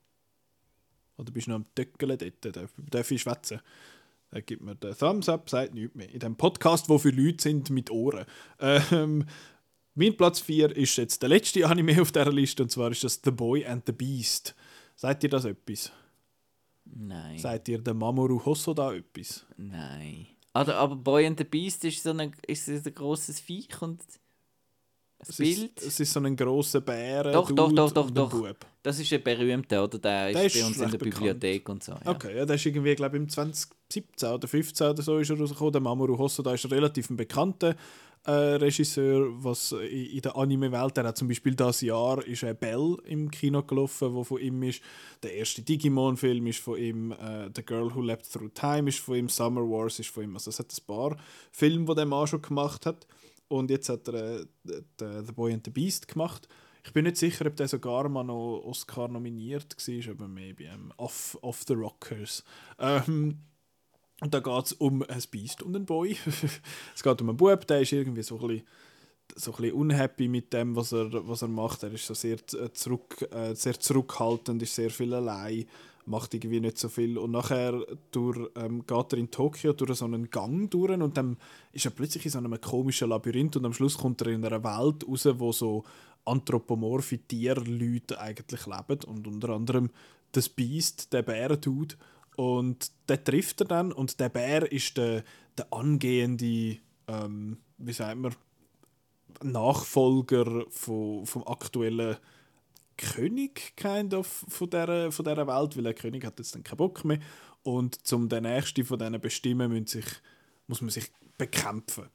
[1.17, 2.57] Oder bist du noch am Töckeln dort?
[2.57, 3.61] Darf, darf ich schwätzen?
[4.31, 6.11] Er gibt mir den Thumbs Up, sagt nichts mehr.
[6.11, 8.27] In dem Podcast, wo für Leute sind mit Ohren.
[8.61, 9.25] Ähm,
[9.95, 13.21] mein Platz 4 ist jetzt der letzte Anime auf dieser Liste und zwar ist das
[13.25, 14.55] The Boy and the Beast.
[14.95, 15.91] Sagt ihr das etwas?
[16.85, 17.39] Nein.
[17.39, 19.47] Sagt ihr der Mamoru Hosoda etwas?
[19.57, 20.27] Nein.
[20.55, 24.03] Oder, aber Boy and the Beast ist so ein, ist ein grosses Viech und
[25.19, 25.81] das Es Bild.
[25.81, 27.25] Ist, es ist so ein grosser Bär.
[27.25, 28.31] Doch, doch, doch, doch, ein doch.
[28.31, 28.57] Bub.
[28.83, 29.99] Das ist ein berühmter, oder?
[29.99, 31.15] Der, Der ist bei uns in der bekannt.
[31.15, 31.93] Bibliothek und so.
[31.93, 32.11] Ja.
[32.13, 35.39] Okay, ja, der ist irgendwie, glaube ich, im 2017 oder 15 oder so ist er
[35.39, 35.73] rausgekommen.
[35.73, 37.75] Der Mamoru Hosoda ist relativ ein bekannter
[38.27, 42.55] äh, Regisseur, was in, in der Anime-Welt, der hat zum Beispiel das Jahr ist äh,
[42.55, 44.83] Bell im Kino gelaufen, wo von ihm ist.
[45.23, 49.15] Der erste Digimon-Film ist von ihm, äh, The Girl Who Leapt Through Time ist von
[49.17, 50.35] ihm, Summer Wars ist von ihm.
[50.35, 51.17] Also es hat ein paar
[51.53, 53.07] Filme, die der Mann schon gemacht hat.
[53.49, 54.47] Und jetzt hat er äh,
[54.99, 56.49] the, Boy and the Beast gemacht.
[56.85, 60.93] Ich bin nicht sicher, ob der sogar mal noch Oscar nominiert war, aber maybe ähm,
[60.97, 62.45] off, off the Rockers.
[62.79, 63.39] Ähm,
[64.21, 66.17] und da geht es um ein Beast und einen Boy.
[66.95, 68.67] es geht um einen Bub, der ist irgendwie so ein bisschen,
[69.35, 71.83] so ein bisschen unhappy mit dem, was er, was er macht.
[71.83, 75.67] Er ist so sehr, äh, zurück, äh, sehr zurückhaltend, ist sehr viel allein,
[76.07, 77.19] macht irgendwie nicht so viel.
[77.19, 81.37] Und nachher durch, ähm, geht er in Tokio durch so einen Gang durch und dann
[81.73, 84.63] ist er plötzlich in so einem komischen Labyrinth und am Schluss kommt er in einer
[84.63, 85.85] Welt raus, wo so
[86.25, 89.91] anthropomorphe Tierleute eigentlich leben und unter anderem
[90.33, 91.97] das Beast, der Bärendude.
[92.37, 95.25] Und der trifft er dann und der Bär ist der,
[95.57, 96.79] der angehende,
[97.09, 98.35] ähm, wie sagt man,
[99.43, 102.17] Nachfolger von, vom aktuellen
[102.97, 106.79] König kind of von dieser, von dieser Welt, weil der König hat jetzt dann keinen
[106.79, 107.19] Bock mehr.
[107.63, 110.07] Und zum den nächsten von denen bestimmen, müssen sich,
[110.67, 112.09] muss man sich bekämpfen.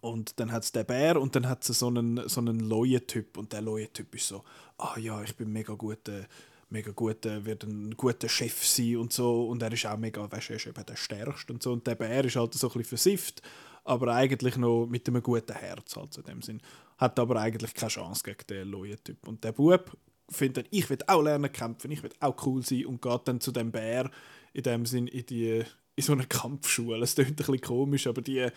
[0.00, 3.38] Und dann hat es den Bär und dann hat es so einen, so einen Leue-Typ.
[3.38, 4.44] Und der Leue-Typ ist so,
[4.76, 6.26] ah ja, ich bin mega guter,
[6.68, 9.48] mega guter, wird ein guter Chef sein und so.
[9.48, 11.72] Und er ist auch mega, weißt du, er ist eben der Stärkste und so.
[11.72, 13.42] Und der Bär ist halt so ein bisschen versifft.
[13.84, 16.60] aber eigentlich noch mit einem guten Herz halt so in dem Sinn.
[16.98, 19.26] Hat aber eigentlich keine Chance gegen den neuen Typ.
[19.26, 19.96] Und der Bub
[20.30, 23.52] findet, ich will auch lernen kämpfen, ich will auch cool sein und geht dann zu
[23.52, 24.10] dem Bär
[24.52, 25.64] in dem Sinn in die
[25.96, 27.02] in so einer Kampfschule.
[27.04, 28.48] Es klingt ein bisschen komisch, aber die...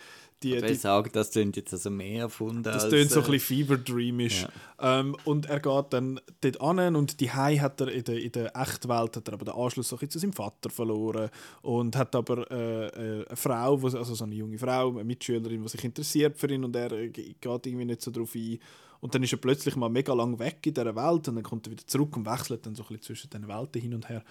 [0.42, 3.26] die, Ich die will sagen, das klingt jetzt also mehr erfunden das klingt so ein
[3.26, 4.46] äh, bisschen Fever Dreamish.
[4.80, 8.32] Ähm, und er geht dann dort an und die Hai hat er in der, in
[8.32, 11.30] der Echtwelt hat er aber den Anschluss bisschen zu seinem Vater verloren
[11.62, 15.68] und hat aber äh, äh, eine Frau, also so eine junge Frau, eine Mitschülerin, die
[15.68, 18.58] sich interessiert für ihn und er äh, ge- geht irgendwie nicht so drauf ein.
[19.00, 21.68] Und dann ist er plötzlich mal mega lang weg in dieser Welt und dann kommt
[21.68, 24.24] er wieder zurück und wechselt dann so ein bisschen zwischen den Welten hin und her.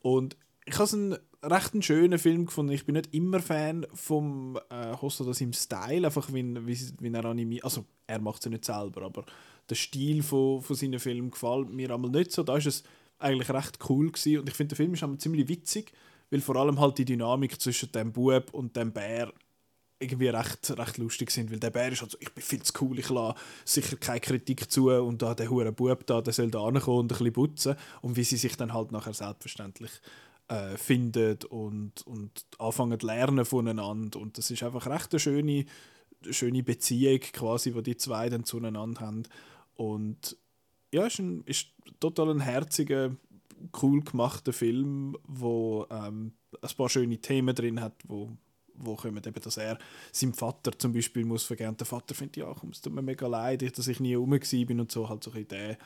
[0.00, 0.92] Und ich habe es
[1.42, 2.72] recht einen schönen Film gefunden.
[2.72, 7.24] Ich bin nicht immer Fan vom äh, Hosoda im Style, einfach wie, wie, wie er
[7.24, 7.64] animiert.
[7.64, 9.24] Also er macht es ja nicht selber, aber
[9.68, 12.42] der Stil von, von seinen Filmen gefällt mir einmal nicht so.
[12.42, 12.84] Da ist es
[13.18, 14.40] eigentlich recht cool gewesen.
[14.40, 15.92] und ich finde der Film ist einmal ziemlich witzig,
[16.30, 19.32] weil vor allem halt die Dynamik zwischen dem Bub und dem Bär
[19.98, 22.72] irgendwie recht, recht lustig sind, weil der Bär ist halt so, ich bin viel zu
[22.80, 26.50] cool, ich lasse sicher keine Kritik zu und da der hure Bub da, der soll
[26.50, 29.92] da ankommen und ein bisschen putzen und wie sie sich dann halt nachher selbstverständlich
[30.48, 34.20] äh, finden und, und anfangen zu lernen voneinander.
[34.20, 35.64] Und das ist einfach recht eine schöne,
[36.30, 39.22] schöne Beziehung quasi, die die zwei dann zueinander haben.
[39.74, 40.36] Und
[40.92, 41.68] ja, ist, ein, ist
[42.00, 43.16] total ein herziger,
[43.80, 48.30] cool gemachter Film, wo ähm, ein paar schöne Themen drin hat, wo
[48.74, 49.78] wo kommen eben, dass er
[50.10, 51.76] seinem Vater zum Beispiel muss vergeben.
[51.76, 54.80] Der Vater findet, ja, komm, es tut mir mega leid, dass ich nie rum war
[54.80, 55.08] und so.
[55.08, 55.78] Halt so ein der,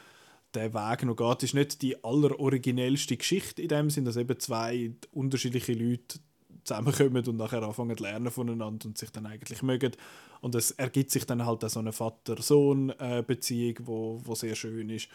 [0.57, 1.43] der Weg noch geht.
[1.43, 6.19] ist nicht die alleroriginellste Geschichte in dem Sinn, dass eben zwei unterschiedliche Leute
[6.65, 9.93] zusammenkommen und nachher anfangen zu lernen voneinander und sich dann eigentlich mögen.
[10.41, 15.09] Und es ergibt sich dann halt auch so eine Vater-Sohn-Beziehung, wo, wo sehr schön ist.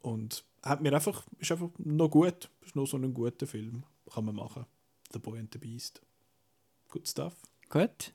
[0.00, 2.50] Und hat mir einfach, ist einfach noch gut.
[2.64, 3.82] Ist noch so ein guter Film.
[4.12, 4.66] Kann man machen.
[5.12, 6.02] The Boy and the Beast.
[6.88, 7.34] Good stuff.
[7.68, 8.12] Gut.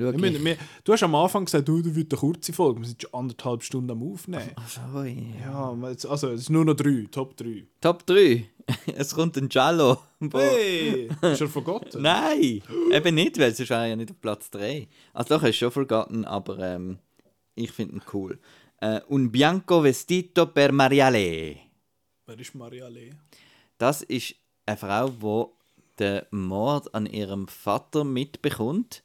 [0.00, 0.44] Schau ich.
[0.44, 2.80] wir, du hast am Anfang gesagt, du, du willst eine kurze Folge.
[2.80, 4.50] Wir sind schon anderthalb Stunden am Aufnehmen.
[4.56, 5.34] Ach, ui.
[5.44, 7.64] Ja, jetzt- also es ist nur noch drei, Top 3.
[7.80, 8.44] Top 3.
[8.94, 11.08] Es kommt ein wo- Hey!
[11.22, 12.02] ist er vergotten?
[12.02, 12.62] Nein,
[12.92, 14.86] eben nicht, weil sonst wäre er ja nicht auf Platz 3.
[15.12, 16.98] Also doch, hast du schon vergessen, aber ähm,
[17.56, 18.38] ich finde ihn cool.
[18.80, 21.56] Äh, Un bianco vestito per Mariale.
[22.26, 23.10] Wer ist Maria Lee?
[23.76, 24.36] Das ist
[24.66, 25.08] eine Frau,
[25.98, 29.02] die den Mord an ihrem Vater mitbekommt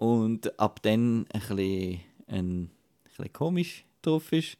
[0.00, 2.70] und ab dann ein bisschen, ein, ein
[3.04, 4.56] bisschen komisch drauf ist.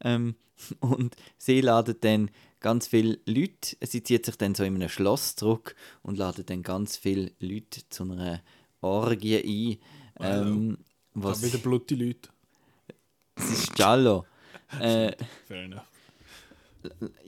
[0.00, 0.34] Ähm,
[0.80, 5.36] und sie ladet dann ganz viele Leute, sie zieht sich dann so in einem Schloss
[5.36, 8.42] zurück und ladet dann ganz viele Leute zu einer
[8.80, 9.78] Orgie
[10.18, 10.48] ein.
[10.48, 10.78] Ähm,
[11.14, 12.28] Da was, wieder blutige Leute.
[13.36, 14.26] das ist Giallo.
[14.80, 15.12] äh,
[15.46, 15.88] Fair enough.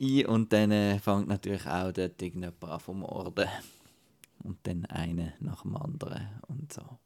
[0.01, 3.47] ein und dann äh, fängt natürlich auch dort irgendjemand an vom Orden.
[4.43, 6.99] Und dann eine nach dem anderen und so.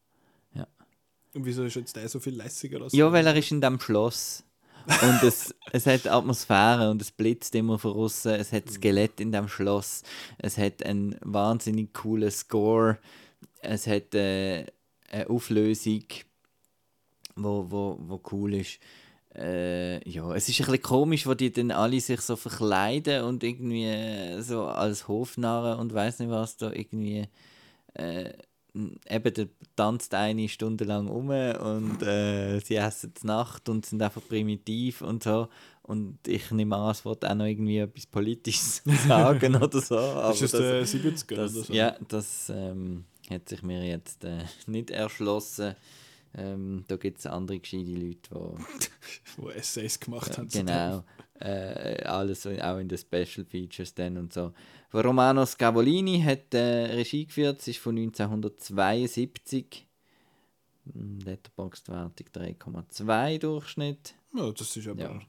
[1.38, 4.44] Und wieso ist jetzt der so viel lässiger Ja, weil er ist in dem Schloss.
[4.88, 8.34] Und es, es hat Atmosphäre und es blitzt immer von außen.
[8.34, 10.02] Es hat Skelett in dem Schloss.
[10.40, 12.98] Es hat einen wahnsinnig coolen Score.
[13.62, 14.66] Es hat äh,
[15.12, 16.06] eine Auflösung,
[17.36, 18.80] wo, wo, wo cool ist.
[19.36, 23.44] Äh, ja, es ist ein bisschen komisch, wo die dann alle sich so verkleiden und
[23.44, 27.28] irgendwie äh, so als Hofnarren und weiß nicht was da irgendwie
[27.94, 28.34] äh,
[29.10, 34.02] eben der tanzt eine Stunde lang um und äh, sie essen zur Nacht und sind
[34.02, 35.48] einfach primitiv und so
[35.88, 39.98] und ich nehme an, es wird auch noch irgendwie etwas Politisches sagen oder so.
[39.98, 41.74] Aber Ist es der 70er das, oder so?
[41.74, 45.76] Ja, das ähm, hat sich mir jetzt äh, nicht erschlossen.
[46.36, 50.50] Ähm, da gibt es andere gescheite Leute, die Wo Essays gemacht haben.
[50.50, 51.06] Genau.
[51.40, 54.52] Äh, alles auch in den Special Features dann und so.
[54.94, 59.86] Romano Scavolini hat äh, Regie geführt, es ist von 1972.
[60.94, 64.16] Hm, Letterboxd-Wertung 3,2 Durchschnitt.
[64.34, 65.20] Ja, das ist aber Ja.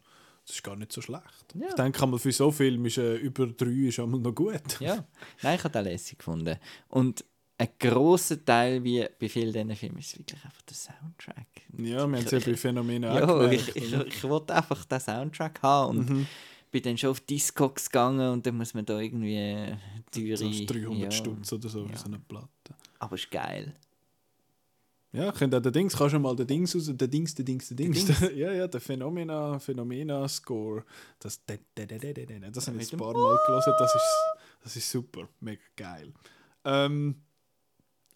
[0.46, 1.54] das ist gar nicht so schlecht.
[1.54, 1.68] Ja.
[1.68, 4.80] Ich denke, für so Film ist äh, über drei ist einmal noch gut.
[4.80, 5.04] Ja,
[5.42, 6.56] nein, ich habe den lässig gefunden.
[6.88, 7.24] Und
[7.60, 11.46] ein grosser Teil, wie bei vielen diesen Filmen, ist wirklich einfach der Soundtrack.
[11.76, 14.06] Ja, wir haben es ja bei Phänomenen auch ich, ich, oder?
[14.06, 16.26] ich wollte einfach den Soundtrack haben und Mhm.
[16.70, 19.76] Bin dann schon auf Discogs gegangen und dann muss man da irgendwie äh,
[20.10, 20.30] teure...
[20.30, 21.96] Das ist 300 ja, Stutz oder so Ja.
[21.96, 22.48] so eine Platte.
[22.98, 23.74] Aber ist geil.
[25.12, 27.68] Ja, könnt auch den Dings, kannst du mal den Dings raus, den Dings, den Dings,
[27.68, 28.04] den Dings.
[28.04, 28.20] Dings.
[28.36, 30.84] ja, ja, der Phenomena, Phenomena Score.
[31.18, 34.16] Das, das, das, habe ich ein paar Mal gelesen, das ist,
[34.62, 36.12] das ist super, mega geil.
[36.64, 37.22] Ähm,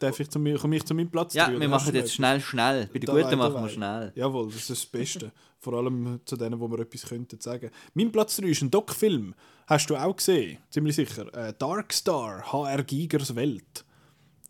[0.02, 2.40] darf ich zu mir, komme ich zu meinem Platz Ja, drei, wir machen jetzt schnell,
[2.40, 2.88] schnell.
[2.92, 4.12] Bei den Guten machen wir schnell.
[4.14, 5.32] Jawohl, das ist das Beste.
[5.58, 7.70] Vor allem zu denen, wo wir etwas könnten sagen.
[7.94, 9.34] Mein Platz 3 ist ein Doc-Film.
[9.66, 10.58] Hast du auch gesehen?
[10.70, 11.32] Ziemlich sicher.
[11.34, 13.84] Äh, Dark Star, HR Gigers Welt.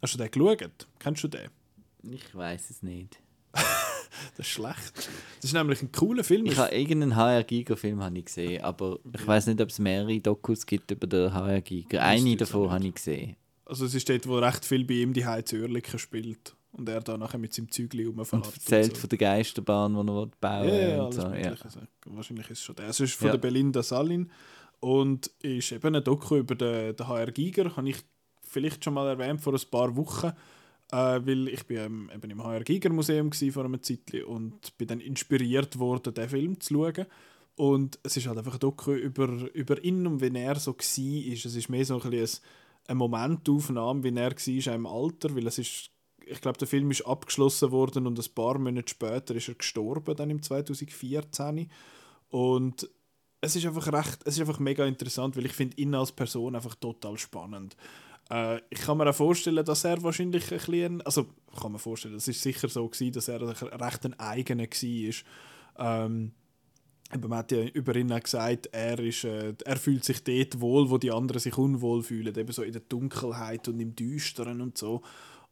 [0.01, 0.89] Hast du den geschaut?
[0.99, 1.51] Kennst du den?
[2.03, 3.21] Ich weiß es nicht.
[4.37, 4.93] Das ist schlecht.
[4.97, 6.47] Das ist nämlich ein cooler Film.
[6.47, 9.79] Ich habe irgendeinen HR Giger Film habe ich gesehen, aber ich weiß nicht, ob es
[9.79, 12.03] mehrere Dokus gibt über den HR Giger.
[12.03, 13.37] Eine davon habe ich gesehen.
[13.73, 16.55] Also es ist dort, wo recht viel bei ihm die Heiz Oerlikon spielt.
[16.73, 18.47] Und er da nachher mit seinem Zeugli Und rumfährt.
[18.47, 19.01] erzählt so.
[19.01, 21.23] von der Geisterbahn, die er will bauen Ja, ja, und alles so.
[21.35, 21.51] ja.
[21.65, 22.89] Also, wahrscheinlich ist es schon der.
[22.89, 23.33] Es ist von Ja.
[23.33, 24.31] der Belinda Salin
[24.81, 27.75] und ist eben ein Doku über den, den HR Giger.
[27.77, 27.97] Habe ich
[28.43, 30.27] vielleicht schon mal erwähnt vor ein paar Wochen,
[30.93, 34.89] äh, weil ich bin ähm, eben im HR Giger Museum vor einem Zeitli und bin
[34.89, 37.07] dann inspiriert worden, den Film zu schauen.
[37.57, 41.33] Und es ist halt einfach ein Doku über, über ihn und wie er so war.
[41.33, 45.47] Es ist mehr so ein bisschen ein, eine Momentaufnahme, wie er war im Alter, weil
[45.47, 45.91] es ist
[46.27, 50.17] ich glaube, der Film ist abgeschlossen worden und ein paar Monate später ist er gestorben,
[50.17, 51.71] dann im 2014.
[52.29, 52.89] Und
[53.41, 56.55] es ist einfach recht, es ist einfach mega interessant, weil ich finde ihn als Person
[56.55, 57.77] einfach total spannend.
[58.31, 61.27] Äh, ich kann mir auch vorstellen, dass er wahrscheinlich ein bisschen, also
[61.61, 66.05] kann mir vorstellen, es ist sicher so gewesen, dass er recht ein eigener war.
[66.05, 66.33] Ähm,
[67.21, 70.91] man hat ja über ihn auch gesagt, er, ist, äh, er fühlt sich dort wohl,
[70.91, 74.79] wo die anderen sich unwohl fühlen, eben so in der Dunkelheit und im Düsteren und
[74.79, 75.03] so.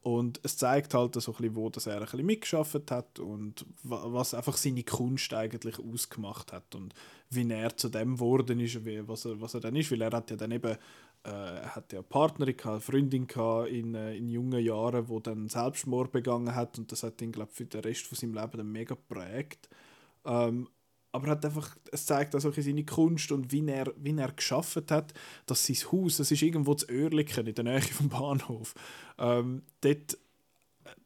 [0.02, 3.66] Und es zeigt halt so ein bisschen, wo das er ein bisschen mitgeschafft hat und
[3.82, 6.94] wa- was einfach seine Kunst eigentlich ausgemacht hat und
[7.28, 9.90] wie er zu dem geworden ist, wie, was, er, was er dann ist.
[9.90, 10.76] Weil er hat ja dann eben
[11.24, 15.20] äh, hat ja eine Partnerin, gehabt, eine Freundin gehabt in, äh, in jungen Jahren, wo
[15.20, 18.34] dann Selbstmord begangen hat und das hat ihn, glaube ich, für den Rest von seinem
[18.34, 19.68] Leben dann mega geprägt.
[20.24, 20.68] Ähm,
[21.12, 24.90] aber er hat einfach, es zeigt auch seine Kunst und wie er, wie er geschafft
[24.90, 25.12] hat,
[25.46, 28.74] dass sein Haus, das ist irgendwo zu Oerlikon, in der Nähe vom Bahnhof,
[29.18, 30.18] ähm, dort,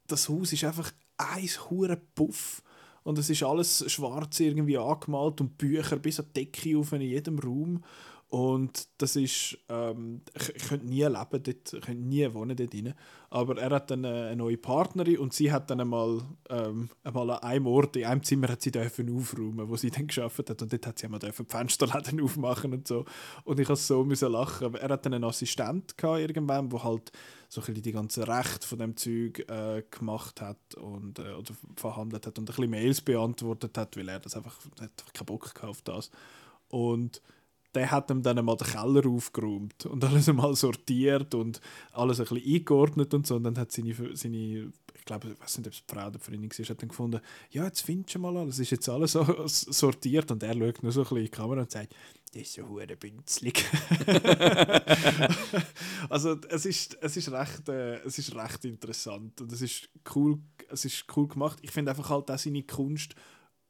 [0.07, 2.63] das Haus ist einfach ein hure Puff.
[3.03, 7.03] Und es ist alles schwarz irgendwie angemalt und Bücher bis an die Decke auf in
[7.03, 7.85] jedem Raum
[8.35, 12.75] und das ist, ähm, ich, ich könnte nie leben dort, ich könnte nie wohnen dort
[12.75, 12.93] rein.
[13.31, 16.21] Aber er hat dann eine, eine neue Partnerin und sie hat dann einmal,
[16.51, 20.09] ähm, einmal an einem Ort, in einem Zimmer hat sie dürfen aufräumen, wo sie dann
[20.09, 23.05] geschafft hat und dort hat sie einmal dürfen die Fensterläden aufmachen und so.
[23.45, 24.75] Und ich musste so müssen lachen.
[24.75, 27.13] Er hat dann einen Assistent gehabt irgendwann, wo halt
[27.49, 31.55] so ein bisschen die ganzen Rechte von dem Zeug äh, gemacht hat und äh, oder
[31.77, 35.55] verhandelt hat und ein bisschen Mails beantwortet hat, weil er das einfach, hat keinen Bock
[35.55, 36.11] gehabt auf das.
[36.67, 37.23] Und
[37.75, 41.61] der hat ihm dann einmal den Keller aufgeräumt und alles einmal sortiert und
[41.93, 43.37] alles ein bisschen eingeordnet und so.
[43.37, 44.73] Und dann hat seine, seine
[45.05, 47.21] ich glaube, ich weiß nicht, ob es die Frau oder Freundin war, hat dann gefunden,
[47.51, 50.31] ja, jetzt findest du mal alles, ist jetzt alles so sortiert.
[50.31, 51.95] Und er schaut nur so ein bisschen in die Kamera und sagt,
[52.33, 53.65] das ist so hure bünzlig.
[56.09, 60.39] also es ist, es ist recht, äh, es ist recht interessant und es ist cool,
[60.71, 61.59] es ist cool gemacht.
[61.63, 63.15] Ich finde einfach halt auch seine Kunst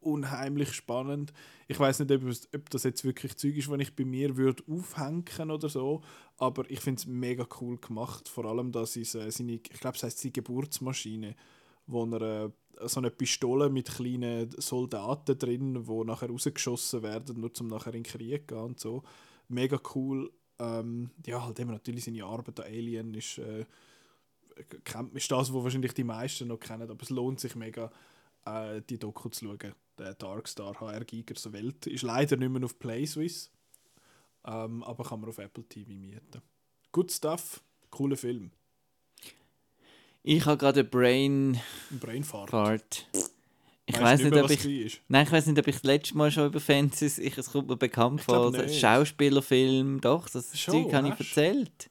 [0.04, 1.32] unheimlich spannend.
[1.68, 4.62] Ich weiß nicht, ob, es, das jetzt wirklich Zeug ist, wenn ich bei mir würde
[4.70, 6.02] aufhängen oder so,
[6.38, 8.28] aber ich finde es mega cool gemacht.
[8.28, 11.34] Vor allem, dass ist, äh, seine, ich glaube, es heißt die Geburtsmaschine,
[11.86, 12.50] wo er äh,
[12.86, 18.02] so eine Pistole mit kleinen Soldaten drin, wo nachher rausgeschossen werden, nur zum nachher in
[18.02, 19.02] den Krieg gehen und so.
[19.48, 20.30] Mega cool.
[20.58, 23.64] Ähm, ja, halt eben natürlich seine Arbeit an Alien ist, äh,
[25.14, 27.90] ist das, was wahrscheinlich die meisten noch kennen, aber es lohnt sich mega,
[28.46, 29.74] äh, die Doku zu schauen.
[29.98, 33.50] Der Darkstar HR Gigers Welt ist leider nicht mehr auf PlaySwiss,
[34.44, 36.42] ähm, aber kann man auf Apple TV mieten.
[36.90, 38.50] Good Stuff, cooler Film.
[40.22, 41.60] Ich habe gerade einen Brain
[41.90, 42.50] Brainfart.
[42.50, 43.08] Fart.
[43.86, 45.02] Ich weiß nicht ob ich.
[45.08, 47.18] Nein, ich weiß nicht, ob ich das letzte Mal schon über Fences.
[47.18, 48.52] Ich, es kommt mir bekannt vor.
[48.68, 51.90] Schauspielerfilm, doch, das Schon, Zeug habe ich erzählt.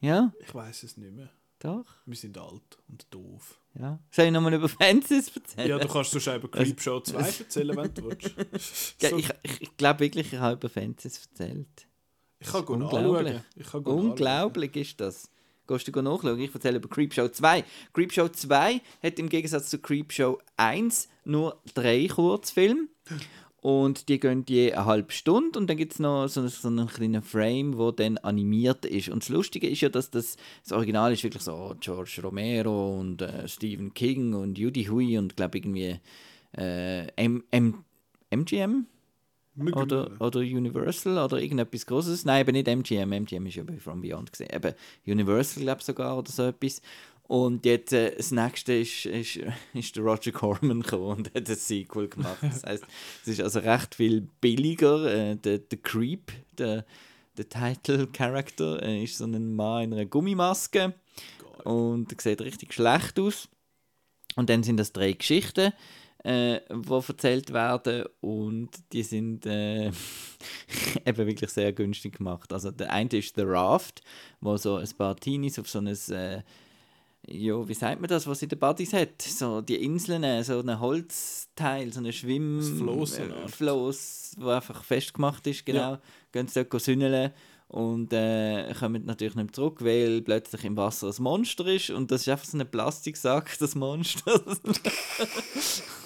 [0.00, 1.30] Ja, Ich weiß es nicht mehr.
[1.58, 1.84] Doch.
[2.06, 3.60] Wir sind alt und doof.
[3.78, 3.98] Ja.
[4.10, 5.68] Soll ich nochmal über Fences erzählen?
[5.68, 8.96] Ja, du kannst sonst über Creepshow 2 erzählen, wenn du willst.
[9.02, 11.66] Ja, So- ich, ich, ich glaube wirklich, ich habe über Fences erzählt.
[12.40, 13.32] Ich kann gut Unglaublich.
[13.70, 14.10] kann gut anschauen.
[14.10, 15.30] Unglaublich ist das.
[15.66, 16.38] Gehst du nachschauen?
[16.40, 17.62] Ich erzähle über Creepshow 2.
[17.92, 22.88] Creepshow 2 hat im Gegensatz zu Creepshow 1 nur drei Kurzfilme.
[23.68, 26.86] Und die gehen je eine halbe Stunde und dann gibt es noch so, so einen
[26.86, 29.10] kleinen Frame, wo dann animiert ist.
[29.10, 33.20] Und das Lustige ist ja, dass das, das Original ist wirklich so George Romero und
[33.20, 36.00] äh, Stephen King und Judy Hui und glaube irgendwie
[36.56, 37.84] äh, M M
[38.30, 38.86] MGM
[39.74, 42.24] oder, oder Universal oder irgendetwas Großes.
[42.24, 43.12] Nein, eben nicht MGM.
[43.12, 44.48] MGM ist ja bei From Beyond gesehen.
[44.50, 44.72] Eben
[45.06, 46.80] Universal, glaube ich sogar, oder so etwas.
[47.28, 49.38] Und jetzt äh, das nächste ist, ist,
[49.74, 52.38] ist der Roger Corman gekommen und hat ein Sequel gemacht.
[52.40, 52.84] Das heißt,
[53.22, 55.04] es ist also recht viel billiger.
[55.04, 56.86] Äh, der, der Creep, der,
[57.36, 60.94] der Title-Character, äh, ist so ein Mann in einer Gummimaske
[61.64, 63.48] und er sieht richtig schlecht aus.
[64.36, 65.72] Und dann sind das drei Geschichten,
[66.24, 69.88] äh, die erzählt werden und die sind äh,
[71.04, 72.54] eben wirklich sehr günstig gemacht.
[72.54, 74.00] Also der eine ist The Raft,
[74.40, 76.42] wo so ein paar Teenies auf so ein äh,
[77.30, 79.20] ja, wie sagt man das, was in den Buddies hat?
[79.20, 82.58] So die Inseln, äh, so ein Holzteil, so ein Schwimm...
[82.58, 85.92] Das Floß, so äh, wo einfach festgemacht ist, genau.
[85.92, 86.00] Ja.
[86.32, 87.32] Gehen sie dort sünneln
[87.68, 92.22] und äh, kommen natürlich nicht zurück, weil plötzlich im Wasser ein Monster ist und das
[92.22, 94.40] ist einfach so ein Plastiksack, das Monster.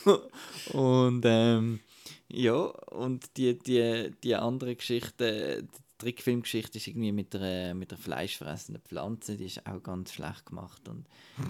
[0.73, 1.81] und ähm,
[2.29, 5.69] ja, und die, die, die andere Geschichte,
[6.03, 10.89] Trickfilmgeschichte ist irgendwie mit der, mit der fleischfressenden Pflanze, die ist auch ganz schlecht gemacht
[10.89, 11.07] und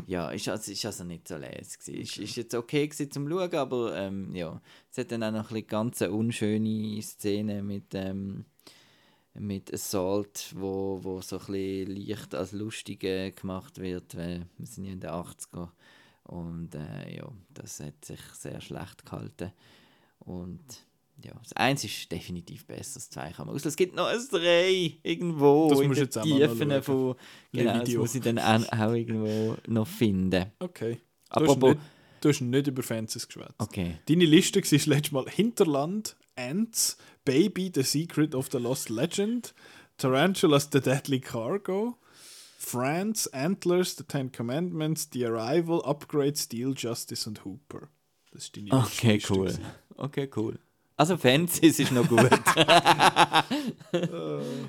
[0.07, 2.01] ja, ist also, ist also nicht so les gewesen.
[2.01, 4.61] Ist, ist jetzt okay gewesen zum Schauen, aber ähm, ja,
[4.91, 8.45] es hat dann auch noch ein bisschen ganz eine unschöne Szene mit ähm,
[9.35, 14.67] mit Assault, wo, wo so ein bisschen leicht als lustig äh, gemacht wird, weil wir
[14.67, 15.71] sind ja in den 80er
[16.25, 19.53] und äh, ja, das hat sich sehr schlecht gehalten.
[20.19, 20.61] Und
[21.25, 23.65] ja, das Eins ist definitiv besser, das Zwei kann man aus.
[23.65, 27.17] Es gibt noch ein Drei irgendwo Das in den Tiefen von...
[27.53, 30.47] Genau, das muss ich dann auch, auch irgendwo noch finden.
[30.59, 30.95] Okay.
[30.95, 31.01] Du
[31.31, 31.75] hast, Apropos...
[31.75, 31.81] nicht,
[32.21, 33.55] du hast nicht über Fences geschwätzt.
[33.59, 33.99] Okay.
[34.07, 39.55] Deine Liste war letztes Mal Hinterland, Ants, Baby, The Secret of the Lost Legend,
[39.99, 41.99] Tarantulas, The Deadly Cargo,
[42.59, 47.89] France, Antlers, The Ten Commandments, The Arrival, Upgrade, Steel, Justice und Hooper.
[48.31, 49.47] Das ist deine Okay, Liste cool.
[49.47, 49.65] gewesen.
[49.97, 50.59] Okay, cool.
[51.03, 52.31] Also Fences ist noch gut.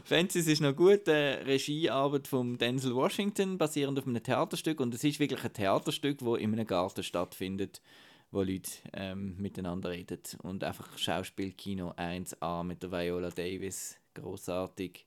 [0.04, 1.08] Fences ist noch gut.
[1.08, 4.80] Äh, Regiearbeit von Denzel Washington, basierend auf einem Theaterstück.
[4.80, 7.84] Und es ist wirklich ein Theaterstück, wo in einem Garten stattfindet,
[8.32, 10.22] wo Leute ähm, miteinander reden.
[10.42, 15.06] Und einfach Schauspielkino 1A mit der Viola Davis, großartig.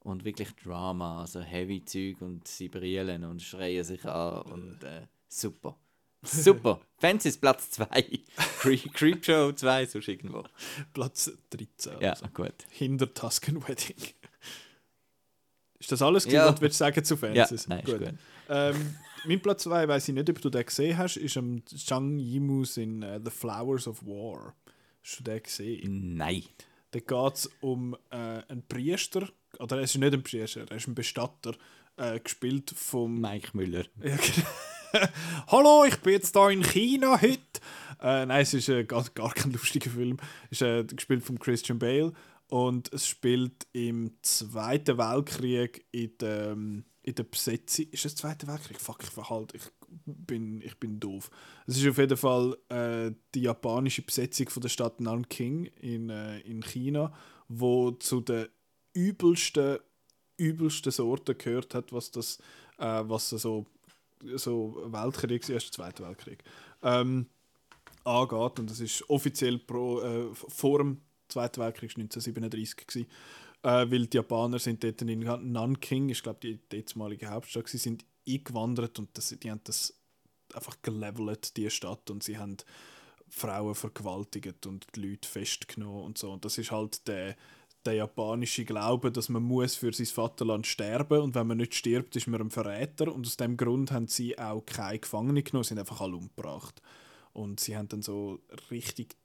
[0.00, 5.02] Und wirklich Drama, also heavy Zeug und sie brillen und schreien sich an und äh,
[5.28, 5.76] super.
[6.24, 6.80] Super.
[6.98, 7.86] Fences Platz 2.
[8.94, 10.44] Creepshow 2, sonst irgendwo.
[10.92, 12.00] Platz 13.
[12.00, 12.26] Ja, also.
[12.32, 12.54] gut.
[12.70, 13.96] Hinter Tusken Wedding.
[15.78, 16.32] Ist das alles, Ja.
[16.32, 16.46] ja.
[16.48, 17.68] was du willst sagen zu Ja, Fences?
[17.68, 18.08] nein, ist gut.
[18.48, 18.94] Ähm,
[19.26, 22.76] mein Platz 2, weiß ich nicht, ob du den gesehen hast, ist am Zhang Yimous
[22.76, 24.54] in äh, The Flowers of War.
[25.02, 26.16] Hast du den gesehen?
[26.16, 26.44] Nein.
[26.90, 28.16] Da geht es um äh,
[28.48, 29.28] einen Priester,
[29.58, 31.54] oder er ist nicht ein Priester, er ist ein Bestatter,
[31.96, 33.20] äh, gespielt vom...
[33.20, 33.84] Mike Müller.
[34.02, 34.48] Ja, genau.
[35.48, 37.40] Hallo, ich bin jetzt hier in China heute.
[38.00, 40.18] Äh, nein, es ist äh, gar, gar kein lustiger Film.
[40.50, 42.12] Es ist äh, gespielt von Christian Bale
[42.48, 47.86] und es spielt im Zweiten Weltkrieg in der, ähm, in der Besetzung.
[47.90, 48.80] Ist es Zweiter Weltkrieg?
[48.80, 49.64] Fuck, ich verhalte, ich
[50.04, 51.30] bin, ich bin doof.
[51.66, 56.40] Es ist auf jeden Fall äh, die japanische Besetzung von der Stadt Nanking in, äh,
[56.40, 57.12] in China,
[57.48, 58.46] wo zu den
[58.92, 59.78] übelsten,
[60.36, 62.38] übelsten Sorten gehört hat, was das,
[62.78, 63.66] äh, was so
[64.36, 66.42] so Weltkrieg, Erster Zweiter Weltkrieg,
[66.82, 67.26] ähm,
[68.04, 68.58] angeht.
[68.58, 73.08] Und das ist offiziell pro, äh, vor dem Zweiten Weltkrieg 1937 gewesen,
[73.62, 75.20] äh, weil die Japaner sind dort in
[75.52, 79.94] Nanking, ich glaube die damalige Hauptstadt, gewesen, sind eingewandert und das, die haben das
[80.54, 82.56] einfach gelevelt, die Stadt, und sie haben
[83.28, 86.30] Frauen vergewaltigt und die Leute festgenommen und so.
[86.30, 87.36] Und das ist halt der,
[87.84, 92.16] der japanische Glaube, dass man muss für sein Vaterland sterben und wenn man nicht stirbt,
[92.16, 93.12] ist man ein Verräter.
[93.12, 96.80] Und aus dem Grund haben sie auch keine Gefangene genommen, sind einfach alle umgebracht.
[97.32, 98.40] Und sie haben dann so
[98.70, 99.16] richtig,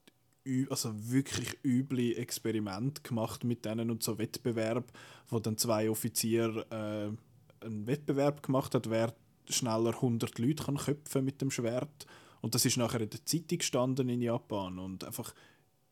[0.68, 4.92] also wirklich üble Experimente gemacht mit denen und so Wettbewerb,
[5.28, 9.14] wo dann zwei Offiziere äh, einen Wettbewerb gemacht hat, wer
[9.48, 12.06] schneller 100 Leute kann köpfen mit dem Schwert.
[12.40, 15.34] Und das ist nachher in der Zeitung gestanden in Japan und einfach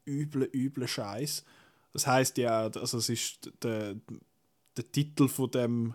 [0.06, 1.44] üble, üble Scheiß.
[1.92, 3.96] Das heißt ja, also es ist der,
[4.76, 5.94] der Titel von dem,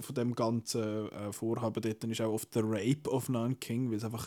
[0.00, 4.04] von dem ganzen äh, Vorhaben dort ist auch oft The Rape of Nanking, weil es
[4.04, 4.26] einfach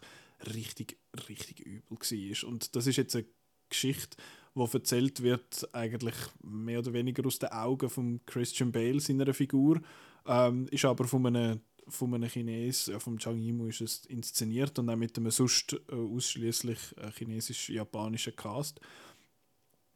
[0.53, 2.49] richtig, richtig übel war.
[2.49, 3.26] Und das ist jetzt eine
[3.69, 4.18] Geschichte,
[4.53, 9.81] wo erzählt wird, eigentlich mehr oder weniger aus den Augen von Christian Bale, seiner Figur,
[10.26, 14.77] ähm, ist aber von einem von einem Chines, ja, vom Zhang Yimou ist es inszeniert
[14.77, 18.81] und auch mit einem sonst äh, ausschließlich äh, chinesisch-japanischen Cast.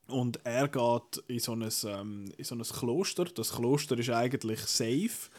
[0.07, 3.25] Und er geht in so, ein, ähm, in so ein Kloster.
[3.25, 5.29] Das Kloster ist eigentlich safe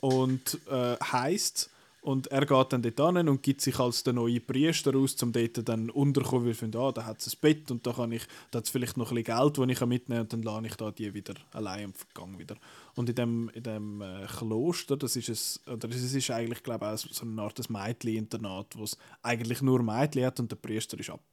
[0.00, 1.70] und äh, heißt
[2.04, 5.32] und er geht dann dort hin und gibt sich als der neue Priester aus, um
[5.32, 8.12] dort dann unterkommen, weil er findet, ah, da hat es ein Bett und da kann
[8.12, 10.66] ich, da hat wirklich noch ein bisschen Geld, das ich mitnehmen kann und dann lasse
[10.66, 12.56] ich da die wieder allein und vergang wieder.
[12.94, 16.84] Und in dem, in dem äh, Kloster, das ist es, oder es ist eigentlich, glaube
[16.84, 21.00] ich, auch so eine Art Mädchen-Internat, wo es eigentlich nur Mädchen hat und der Priester
[21.00, 21.24] ist ab.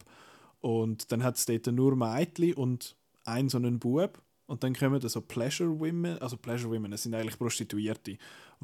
[0.62, 4.22] Und dann hat es dort nur Mädchen und einen so einen Bub.
[4.46, 8.18] Und dann kommen da so Pleasure Women, also Pleasure Women, das sind eigentlich Prostituierte, die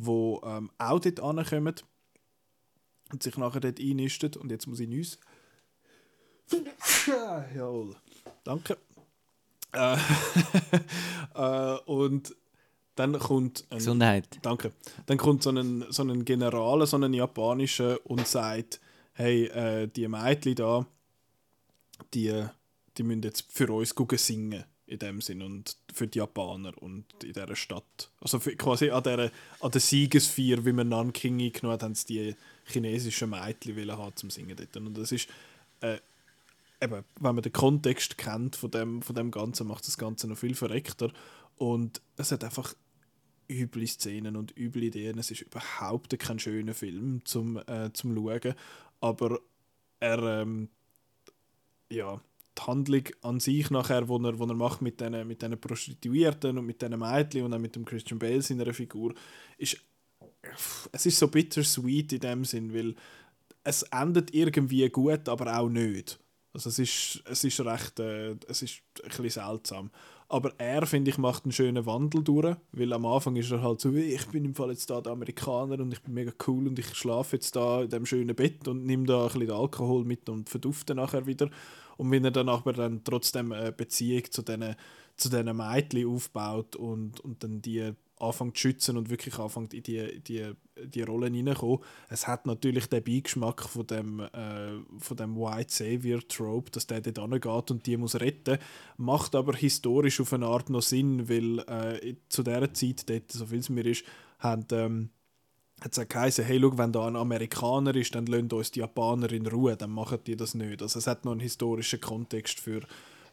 [0.07, 1.75] ähm, auch dort ankommen
[3.12, 4.35] und sich nachher dort einnisten.
[4.37, 5.19] Und jetzt muss ich nüssen.
[7.55, 7.97] Jawohl.
[8.45, 8.79] Danke.
[9.73, 9.97] Äh,
[11.35, 12.35] äh, und
[12.95, 14.39] dann kommt ein, Gesundheit.
[14.43, 14.73] Danke.
[15.07, 18.81] Dann kommt so ein, so ein General, so ein japanischer und sagt,
[19.12, 20.87] hey, äh, die Mädchen da,
[22.15, 22.45] die,
[22.97, 27.05] die müssen jetzt für uns gucken singen in dem Sinn und für die Japaner und
[27.23, 28.11] in dieser Stadt.
[28.20, 29.31] Also quasi an der,
[29.61, 34.31] an der Siegesfeier, wie man Nanking eingenommen hat, haben sie die chinesischen Mädchen haben zum
[34.31, 34.77] Singen dort.
[34.79, 35.29] Und das ist,
[35.81, 35.99] äh,
[36.81, 40.39] eben, wenn man den Kontext kennt von dem, von dem Ganzen, macht das Ganze noch
[40.39, 41.12] viel verreckter.
[41.57, 42.75] Und es hat einfach
[43.51, 45.19] üble Szenen und üble Ideen.
[45.19, 48.55] Es ist überhaupt kein schöner Film zum, äh, zum Schauen.
[49.01, 49.39] Aber
[50.01, 50.70] er, ähm,
[51.90, 52.20] ja,
[52.59, 56.66] die Handlung an sich nachher, wo er, wo er macht mit diesen mit Prostituierten und
[56.66, 59.15] mit diesen Mädchen und auch mit dem Christian Bale seiner Figur,
[59.56, 59.78] ist
[60.93, 62.94] es ist so bittersweet in dem Sinn, weil
[63.65, 66.19] es endet irgendwie gut, aber auch nicht.
[66.52, 69.90] Also es ist, es ist recht, äh, es ist ein bisschen seltsam.
[70.31, 73.81] Aber er, finde ich, macht einen schönen Wandel durch, weil am Anfang ist er halt
[73.81, 76.79] so, ich bin im Fall jetzt da der Amerikaner und ich bin mega cool und
[76.79, 80.29] ich schlafe jetzt da in dem schönen Bett und nehme da ein bisschen Alkohol mit
[80.29, 81.49] und verdufte nachher wieder.
[81.97, 84.77] Und wenn er dann aber dann trotzdem eine Beziehung zu diesen
[85.17, 90.20] zu Mädchen aufbaut und, und dann die anfängt zu schützen und wirklich anfängt in die,
[90.20, 90.53] die,
[90.85, 91.78] die Rollen hineinkommen.
[92.09, 97.01] Es hat natürlich den Beigeschmack von dem, äh, von dem White Savior Trope, dass der
[97.01, 98.59] dort geht und die muss retten,
[98.97, 103.47] macht aber historisch auf eine Art noch Sinn, weil äh, zu dieser Zeit, dort, so
[103.47, 104.05] viel es mir ist,
[104.39, 105.11] haben, ähm,
[105.81, 109.31] hat es geheißen, hey, schau, wenn da ein Amerikaner ist, dann lassen uns die Japaner
[109.31, 110.82] in Ruhe, dann machen die das nicht.
[110.82, 112.81] Also es hat noch einen historischen Kontext für,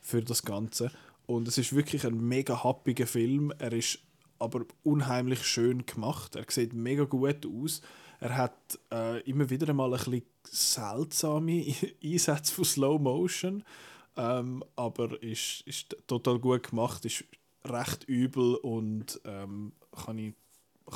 [0.02, 0.92] für das Ganze.
[1.26, 3.52] Und es ist wirklich ein mega happiger Film.
[3.58, 4.00] Er ist
[4.40, 6.36] aber unheimlich schön gemacht.
[6.36, 7.82] Er sieht mega gut aus.
[8.20, 11.66] Er hat äh, immer wieder einmal ein bisschen seltsame
[12.04, 13.64] Einsätze von Slow Motion,
[14.16, 17.26] ähm, aber ist, ist total gut gemacht, ist
[17.66, 20.34] recht übel und ähm, kann, ich,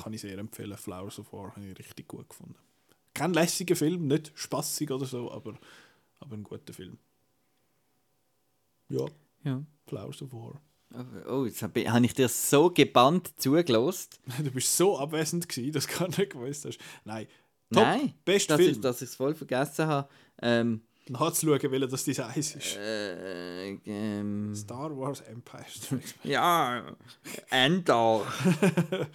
[0.02, 0.78] kann ich sehr empfehlen.
[0.78, 2.56] Flowers of War habe ich richtig gut gefunden.
[3.14, 5.56] Kein lässiger Film, nicht spaßig oder so, aber,
[6.20, 6.98] aber ein guter Film.
[8.88, 9.06] Ja,
[9.44, 9.64] Ja.
[9.88, 10.62] Flowers of War.
[11.28, 14.20] Oh, jetzt habe hab ich dir so gebannt zugelost.
[14.44, 16.80] Du bist so abwesend gewesen, dass du gar nicht gewusst hast.
[17.06, 17.28] Nein.
[17.72, 18.76] Top, Nein, bester dass Film.
[18.76, 20.10] ich, dass ich es voll vergessen habe.
[20.42, 22.78] Ähm, Nachzuschauen, welcher das dein Eis ist.
[22.78, 26.96] äh, ähm, Star Wars Empire Strikes ja,
[27.50, 28.26] Endor.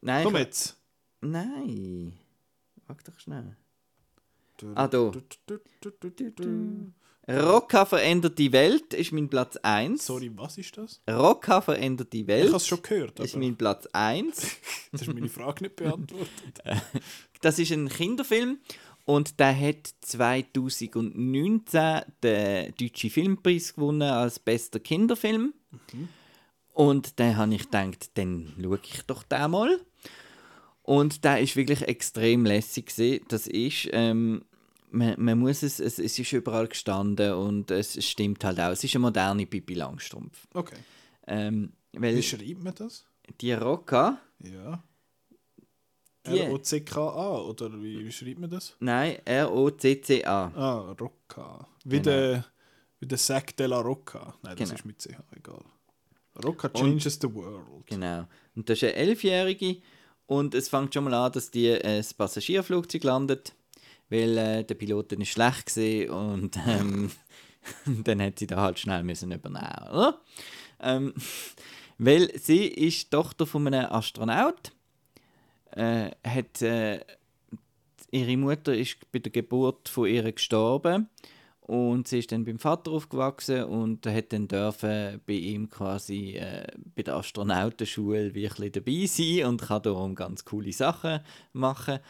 [0.00, 0.76] Nein, Komm jetzt.
[1.20, 2.18] Nein.
[2.86, 3.56] Wag doch schnell.
[4.74, 5.12] Ah, da.
[7.28, 10.04] Rocca verändert die Welt ist mein Platz 1.
[10.04, 11.00] Sorry, was ist das?
[11.08, 14.56] Rocca verändert die Ich Welt habe es schon gehört, ist mein Platz 1.
[14.92, 16.28] das ist meine Frage nicht beantwortet.
[17.40, 18.58] Das ist ein Kinderfilm
[19.04, 25.52] und der hat 2019 den Deutschen Filmpreis gewonnen als bester Kinderfilm.
[26.72, 29.78] Und dann habe ich gedacht, dann schaue ich doch den mal.
[30.82, 32.86] Und der ist wirklich extrem lässig.
[32.86, 33.24] gewesen.
[33.28, 34.44] Das ist, ähm,
[34.94, 38.70] man, man muss es, es, es ist überall gestanden und es stimmt halt auch.
[38.70, 40.46] Es ist eine moderne Pippi Langstrumpf.
[40.54, 40.76] Okay.
[41.26, 43.04] Ähm, Wie schreibt man das?
[43.40, 44.82] die Rocca, Ja.
[46.26, 48.74] R-O-C-K-A oder wie, wie schreibt man das?
[48.80, 50.52] nein, R-O-C-C-A.
[50.54, 51.68] Ah, Rocca.
[51.84, 52.02] Wie, Genau.
[52.04, 52.44] der,
[53.00, 54.34] wie der Sack de la Rocca.
[54.42, 54.78] Nein, das Genau.
[54.78, 55.62] ist mit CH, egal.
[56.42, 57.86] Rocca changes the world.
[57.86, 58.26] Genau.
[58.56, 59.82] Und das ist eine Elfjährige
[60.26, 63.54] und es fängt schon mal an, dass die ein Passagierflugzeug landet,
[64.10, 67.10] weil äh, der Pilot ist schlecht gesehen und ähm,
[68.04, 70.20] dann hat sie da halt schnell müssen übernehmen, oder?
[70.80, 71.14] Ähm,
[71.98, 74.72] weil sie ist Tochter von einem Astronaut,
[75.72, 77.00] äh, hat äh,
[78.10, 81.08] ihre Mutter ist bei der Geburt von ihr gestorben
[81.60, 86.66] und sie ist dann beim Vater aufgewachsen und hat dann dürfen bei ihm quasi äh,
[86.94, 91.20] bei der Astronautenschule bisschen dabei sein und kann darum ganz coole Sachen
[91.52, 92.00] machen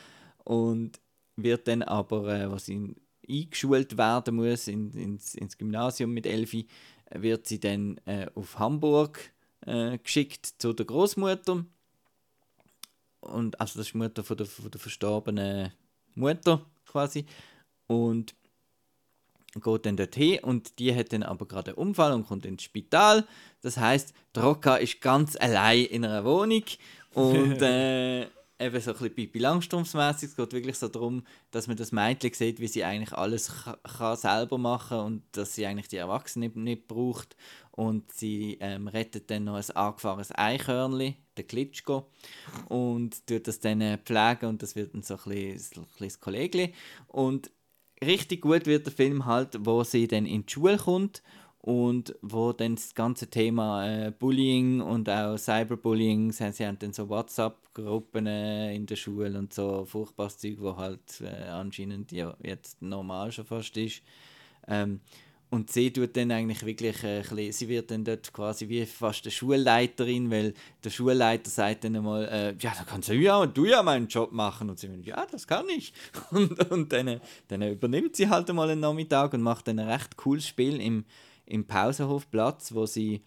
[0.45, 1.01] und
[1.37, 2.95] wird dann aber, äh, was sie
[3.29, 6.67] eingeschult werden muss in, ins, ins Gymnasium mit Elfi,
[7.11, 9.33] wird sie dann äh, auf Hamburg
[9.67, 11.65] äh, geschickt zu der Großmutter.
[13.21, 15.73] Und also das ist die Mutter von der, von der verstorbenen
[16.15, 17.25] Mutter quasi.
[17.87, 18.35] Und
[19.55, 20.41] geht dann dorthin.
[20.41, 23.27] Und die hat dann aber gerade einen Unfall und kommt ins Spital.
[23.63, 26.65] Das heißt, Rocca ist ganz allein in einer Wohnung.
[27.15, 28.27] Und äh,
[28.59, 29.45] eben so ein bisschen Pipi.
[29.45, 33.79] Es geht wirklich so darum, dass man das Mädchen sieht, wie sie eigentlich alles ka-
[33.99, 37.37] kann selber machen und dass sie eigentlich die Erwachsenen nicht, braucht.
[37.73, 42.09] Und sie ähm, rettet dann noch ein angefahrenes Eichhörnchen, den Klitschko,
[42.69, 46.21] und tut das dann äh, pflegen und das wird dann so ein bisschen, ein bisschen
[46.21, 46.73] Kollegli.
[47.09, 47.51] Und
[48.03, 51.23] richtig gut wird der Film halt, wo sie dann in die Schule kommt
[51.65, 56.93] und wo dann das ganze Thema äh, Bullying und auch Cyberbullying, sie, sie haben dann
[56.93, 62.37] so WhatsApp-Gruppen äh, in der Schule und so furchtbares Zeug, wo halt äh, anscheinend ja
[62.43, 64.03] jetzt normal schon fast ist.
[64.69, 65.01] Ähm,
[65.49, 69.25] und sie tut dann eigentlich wirklich, äh, bisschen, sie wird dann dort quasi wie fast
[69.25, 70.53] eine Schulleiterin, weil
[70.85, 74.33] der Schulleiter sagt dann einmal, äh, ja, da kannst du ja, du ja meinen Job
[74.33, 74.69] machen.
[74.69, 75.95] Und sie sagt, ja, das kann ich.
[76.31, 79.89] Und, und dann, äh, dann übernimmt sie halt einmal einen Nachmittag und macht dann ein
[79.89, 81.07] recht cooles Spiel im,
[81.47, 83.23] im Pausenhofplatz, wo sie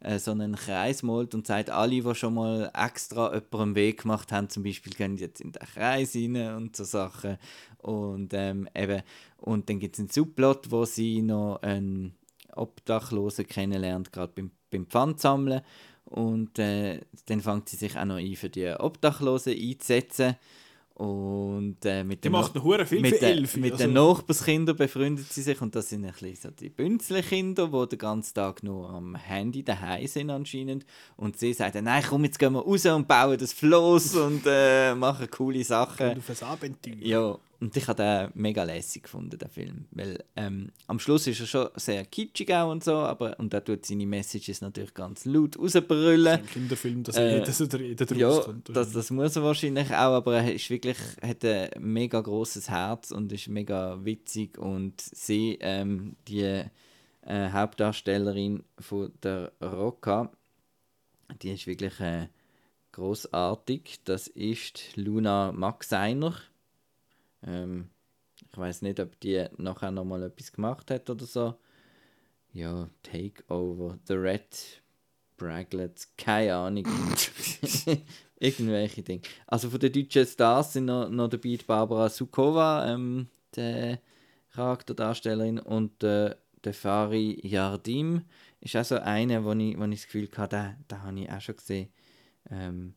[0.00, 4.30] äh, so einen Kreis malt und sagt, alle, die schon mal extra jemandem Weg gemacht
[4.32, 7.38] haben, zum Beispiel, gehen jetzt in den Kreis rein und so Sachen.
[7.78, 9.02] Und, ähm, eben,
[9.38, 12.14] und dann gibt es einen Subplot, wo sie noch einen
[12.54, 15.62] Obdachlosen kennenlernt, gerade beim, beim Pfandsammeln.
[16.04, 20.36] Und äh, dann fängt sie sich auch noch an, für die Obdachlosen einzusetzen.
[20.96, 24.76] Und äh, mit Die macht hure viel mit, für den- Elfi, mit also- den Nachbarskindern
[24.76, 28.62] befreundet sie sich und das sind ein bisschen so die Bünzle-Kinder, die den ganzen Tag
[28.62, 30.86] nur am Handy daheim sind anscheinend
[31.16, 34.42] und sie sagt dann, nein komm, jetzt gehen wir raus und bauen das Floß und
[34.46, 36.16] äh, machen coole Sachen.
[36.16, 36.94] Auf ein Abenteuer.
[37.00, 39.86] Ja, und ich habe den mega lässig gefunden, den Film.
[39.90, 43.60] Weil ähm, am Schluss ist er schon sehr kitschig auch und so, aber und da
[43.60, 46.40] tut seine Messages natürlich ganz laut rausbrüllen.
[46.40, 50.14] Ein Kinderfilm, dass Äh, jeder, so der, jeder Ja, das, das muss er wahrscheinlich auch,
[50.14, 55.58] aber er ist wirklich, hat ein mega großes Herz und ist mega witzig und sie,
[55.60, 56.64] ähm, die
[57.22, 60.30] äh, Hauptdarstellerin von der Rocca,
[61.42, 62.28] die ist wirklich äh,
[62.92, 64.00] großartig.
[64.04, 66.34] Das ist Luna Maxeiner.
[67.42, 67.90] Ähm,
[68.50, 71.54] ich weiß nicht, ob die nachher noch mal etwas gemacht hat oder so.
[72.52, 74.82] Ja, Takeover, The Red
[75.36, 76.86] Braglets, keine Ahnung.
[78.38, 79.22] Irgendwelche Dinge.
[79.46, 83.96] Also von den deutschen Stars sind noch, noch dabei Barbara Sukova, ähm, die
[84.50, 88.22] Charakterdarstellerin, und äh, der Fari Yardim
[88.60, 91.30] ist auch so einer, wo ich, wo ich das Gefühl hatte, den, den habe ich
[91.30, 91.88] auch schon gesehen.
[92.50, 92.94] Ähm,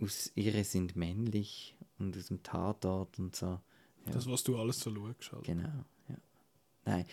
[0.00, 3.46] aus Ihre sind männlich und aus dem Tatort und so.
[3.46, 4.12] Ja.
[4.12, 5.32] Das, was du alles so schaust.
[5.32, 5.44] Halt.
[5.44, 5.68] Genau,
[6.08, 6.16] ja.
[6.84, 7.06] Nein.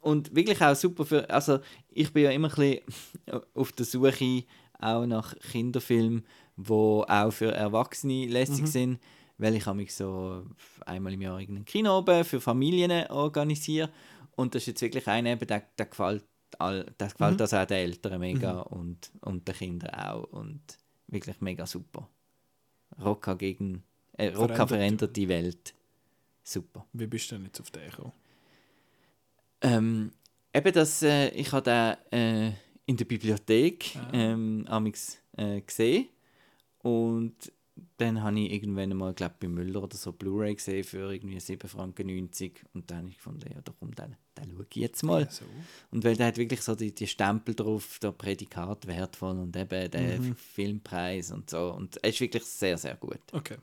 [0.00, 2.82] Und wirklich auch super für, also ich bin ja immer ein bisschen
[3.54, 4.44] auf der Suche
[4.78, 6.24] auch nach Kinderfilmen,
[6.56, 8.66] wo auch für Erwachsene lässig Mhm.
[8.66, 9.00] sind,
[9.38, 10.44] weil ich mich so
[10.84, 13.90] einmal im Jahr irgendeinen Kinoabend für Familien organisiere
[14.32, 16.24] und das ist jetzt wirklich einer, eben, der, der gefällt,
[16.58, 17.40] all, der gefällt Mhm.
[17.40, 18.78] also auch den Eltern mega Mhm.
[18.78, 20.60] und, und den Kindern auch und
[21.06, 22.08] wirklich mega super.
[23.00, 24.68] Rocca gegen, äh, Rocca Verändert.
[24.68, 25.74] verändert die Welt.
[26.44, 26.86] Super.
[26.92, 28.12] Wie bist du denn jetzt auf den gekommen?
[29.60, 30.12] Ähm,
[30.52, 31.62] eben das, äh, ich habe
[32.10, 32.52] den äh,
[32.86, 34.10] in der Bibliothek Ah.
[34.12, 36.08] ähm, amix, äh, gesehen
[36.78, 37.52] und
[37.96, 41.68] dann habe ich irgendwann mal, glaube bei Müller oder so Blu-ray gesehen für irgendwie 7,90
[41.68, 42.28] Franken
[42.74, 45.22] und dann habe ich gefunden, ja doch, komm, den, den schaue ich jetzt mal.
[45.22, 45.44] Ja, so.
[45.90, 49.90] Und weil der hat wirklich so die, die Stempel drauf, der Prädikat wertvoll und eben
[49.90, 50.34] der Mhm.
[50.36, 53.20] Filmpreis und so und er ist wirklich sehr, sehr gut.
[53.32, 53.56] Okay.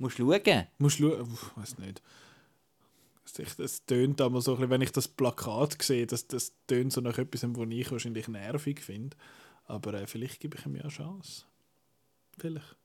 [0.00, 0.66] Musst du schauen.
[0.78, 2.02] Musst du schauen, weiß nicht.
[3.24, 6.92] Es- Es tönt aber so, ein bisschen, wenn ich das Plakat sehe, das, das tönt
[6.92, 9.16] so nach etwas, was ich wahrscheinlich nervig finde.
[9.66, 11.44] Aber äh, vielleicht gebe ich ihm ja eine Chance.
[12.38, 12.76] Vielleicht.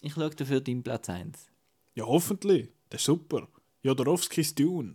[0.00, 1.46] Ich schaue dafür deinen Platz 1.
[1.94, 2.70] Ja, hoffentlich.
[2.90, 3.46] Das ist super.
[3.82, 4.94] Jodorowskis Dune.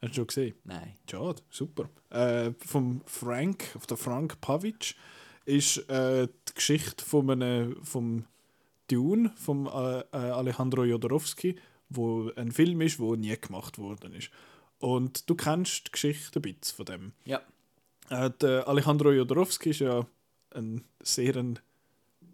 [0.00, 0.54] Hast du schon gesehen?
[0.64, 0.94] Nein.
[1.10, 1.90] Schade, super.
[2.10, 4.94] Äh, vom Frank, auf der Frank Pavic,
[5.44, 8.24] ist äh, die Geschichte von einem, vom
[8.88, 11.56] Dune, vom äh, äh, Alejandro Jodorowsky,
[11.88, 14.30] wo ein Film ist, wo nie gemacht worden ist.
[14.78, 17.12] Und du kennst die Geschichte ein bisschen von dem.
[17.24, 17.40] Ja.
[18.10, 20.06] Äh, der Alejandro Jodorowsky ist ja
[20.54, 21.58] ein sehr ein,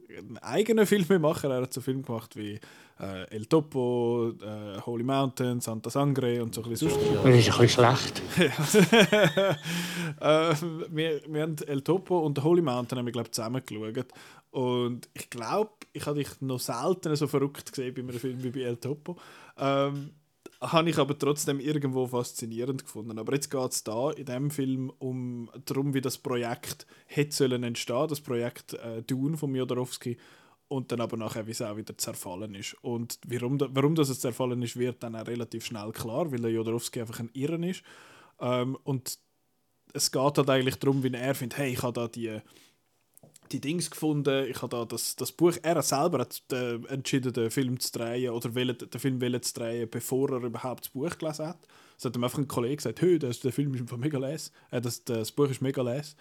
[0.08, 1.50] ein eigener Filmemacher.
[1.50, 2.60] Er hat so Filme gemacht wie
[3.00, 7.04] äh, El Topo, äh, Holy Mountain, Santa Sangre und so ein bisschen sonst.
[7.24, 8.22] Das ist ein bisschen schlecht.
[10.20, 10.54] äh,
[10.90, 14.06] wir, wir haben El Topo und Holy Mountain haben wir, glaub, zusammen geschaut.
[14.54, 18.50] Und ich glaube, ich habe dich noch selten so verrückt gesehen bei einem Film wie
[18.50, 19.16] bei El Topo.
[19.58, 20.12] Ähm,
[20.60, 23.18] habe ich aber trotzdem irgendwo faszinierend gefunden.
[23.18, 27.64] Aber jetzt geht es da in dem Film um darum, wie das Projekt hätte sollen
[27.64, 30.16] entstehen, das Projekt äh, Dune von Jodorowsky
[30.68, 32.76] und dann aber nachher, wie es auch wieder zerfallen ist.
[32.80, 36.52] Und warum, da, warum das zerfallen ist, wird dann auch relativ schnell klar, weil der
[36.52, 37.82] Jodorowsky einfach ein Irren ist.
[38.38, 39.18] Ähm, und
[39.92, 42.40] es geht halt eigentlich darum, wie er findet, hey, ich habe da die,
[43.52, 47.50] die Dings gefunden, ich habe da das, das Buch, er selber hat äh, entschieden, den
[47.50, 51.18] Film zu drehen oder will, den Film will zu drehen, bevor er überhaupt das Buch
[51.18, 51.66] gelesen hat.
[51.96, 54.52] Es hat ihm einfach ein Kollege gesagt, hey, das, der Film ist einfach mega les,
[54.70, 56.16] äh, das, das Buch ist mega les.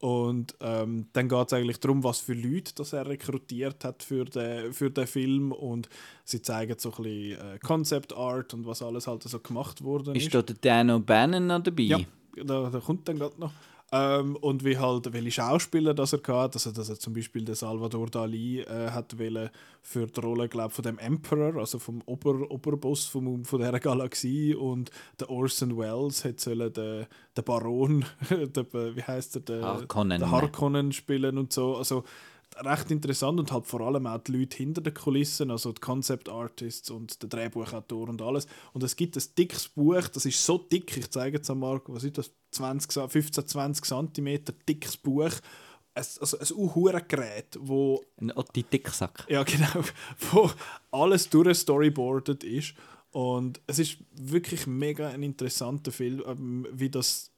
[0.00, 4.24] Und ähm, dann geht es eigentlich darum, was für Leute das er rekrutiert hat für
[4.24, 5.52] den, für den Film.
[5.52, 5.90] Und
[6.24, 10.14] sie zeigen so ein bisschen äh, Concept Art und was alles halt so gemacht worden
[10.14, 10.24] ist.
[10.24, 11.82] Ist da der Dan O'Bannon noch dabei?
[11.82, 11.98] Ja,
[12.34, 13.52] da, da kommt dann gerade noch.
[13.92, 17.56] Ähm, und wie halt, welche Schauspieler das er hatte, also dass er zum Beispiel den
[17.56, 19.50] Salvador Dali äh, hat wollen
[19.82, 24.54] für die Rolle, glaub, von dem Emperor, also vom Ober Oberboss vom, von dieser Galaxie
[24.54, 27.06] und der Orson Welles hat sollen den,
[27.36, 30.20] den Baron, der, wie heißt er, der Harkonnen.
[30.20, 32.04] der Harkonnen spielen und so, also
[32.64, 36.28] recht interessant und halt vor allem auch die Leute hinter den Kulissen, also die Concept
[36.28, 38.46] Artists und der Drehbuchautor und alles.
[38.72, 41.94] Und es gibt ein dickes Buch, das ist so dick, ich zeige es an Marco,
[41.94, 45.32] was ist das, 20, 15, 20 cm dickes Buch,
[45.94, 49.26] ein, also ein Uhurengerät, wo Ein Otti Dicksack.
[49.28, 49.84] ja, genau.
[50.32, 50.50] Wo
[50.90, 52.74] alles durchstoryboardet ist.
[53.10, 57.32] Und es ist wirklich mega ein interessanter Film, ähm, wie das,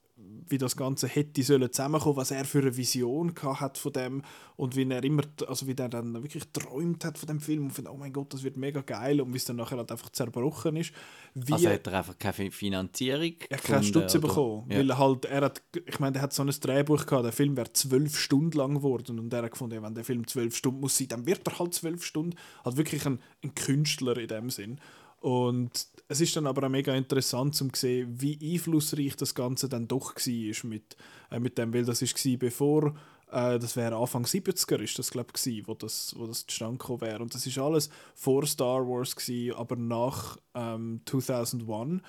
[0.48, 4.22] wie das Ganze hätte sollen zusammenkommen, was er für eine Vision hat von dem
[4.56, 7.70] und wie er immer, also wie er dann wirklich träumt hat von dem Film und
[7.70, 10.10] findet, oh mein Gott, das wird mega geil und wie es dann nachher halt einfach
[10.10, 10.92] zerbrochen ist.
[11.34, 14.28] Wie Also hat er einfach keine Finanzierung er hat keinen Stutz oder?
[14.28, 14.78] bekommen, Ja.
[14.78, 17.56] weil er halt, er hat, ich meine, er hat so ein Drehbuch gehabt, der Film
[17.56, 20.98] wäre zwölf Stunden lang geworden und er hat gefunden, wenn der Film zwölf Stunden muss
[20.98, 24.78] sein, dann wird er halt zwölf Stunden, halt wirklich ein, ein Künstler in dem Sinn.
[25.22, 29.86] Und es ist dann aber auch mega interessant zu sehen, wie einflussreich das Ganze dann
[29.86, 30.96] doch war mit,
[31.30, 32.94] äh, mit dem, weil das war bevor,
[33.30, 37.02] äh, das wäre Anfang 70er ist das glaube ich, wo das, wo das zustande gekommen
[37.02, 37.22] wäre.
[37.22, 42.02] Und das ist alles vor Star Wars gewesen, aber nach ähm, 2001.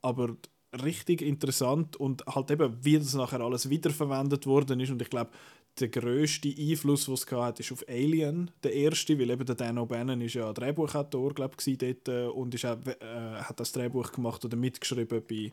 [0.00, 0.34] Aber
[0.82, 4.90] richtig interessant und halt eben, wie das nachher alles wiederverwendet worden ist.
[4.90, 5.30] Und ich glaube,
[5.80, 9.56] der grösste Einfluss, den es gehabt hat, ist auf Alien, der erste, weil eben der
[9.56, 13.72] Dan O'Bannon ist ja Drehbuchautor, glaube ich, dort äh, und ist auch, äh, hat das
[13.72, 15.52] Drehbuch gemacht oder mitgeschrieben bei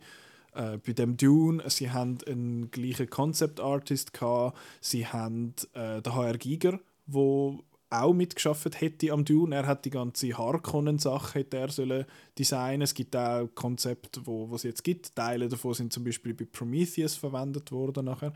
[0.54, 6.14] äh, bei dem Dune, sie haben einen gleichen Concept Artist gehabt, sie haben äh, den
[6.14, 9.54] HR Giger, wo auch mitgeschafft hätte am Dune.
[9.54, 12.06] Er hat die ganze Harkonnen-Sache hätte er sollen
[12.38, 12.82] designen.
[12.82, 15.14] Es gibt auch Konzepte, wo es jetzt gibt.
[15.14, 18.32] Teile davon sind zum Beispiel bei Prometheus verwendet worden nachher.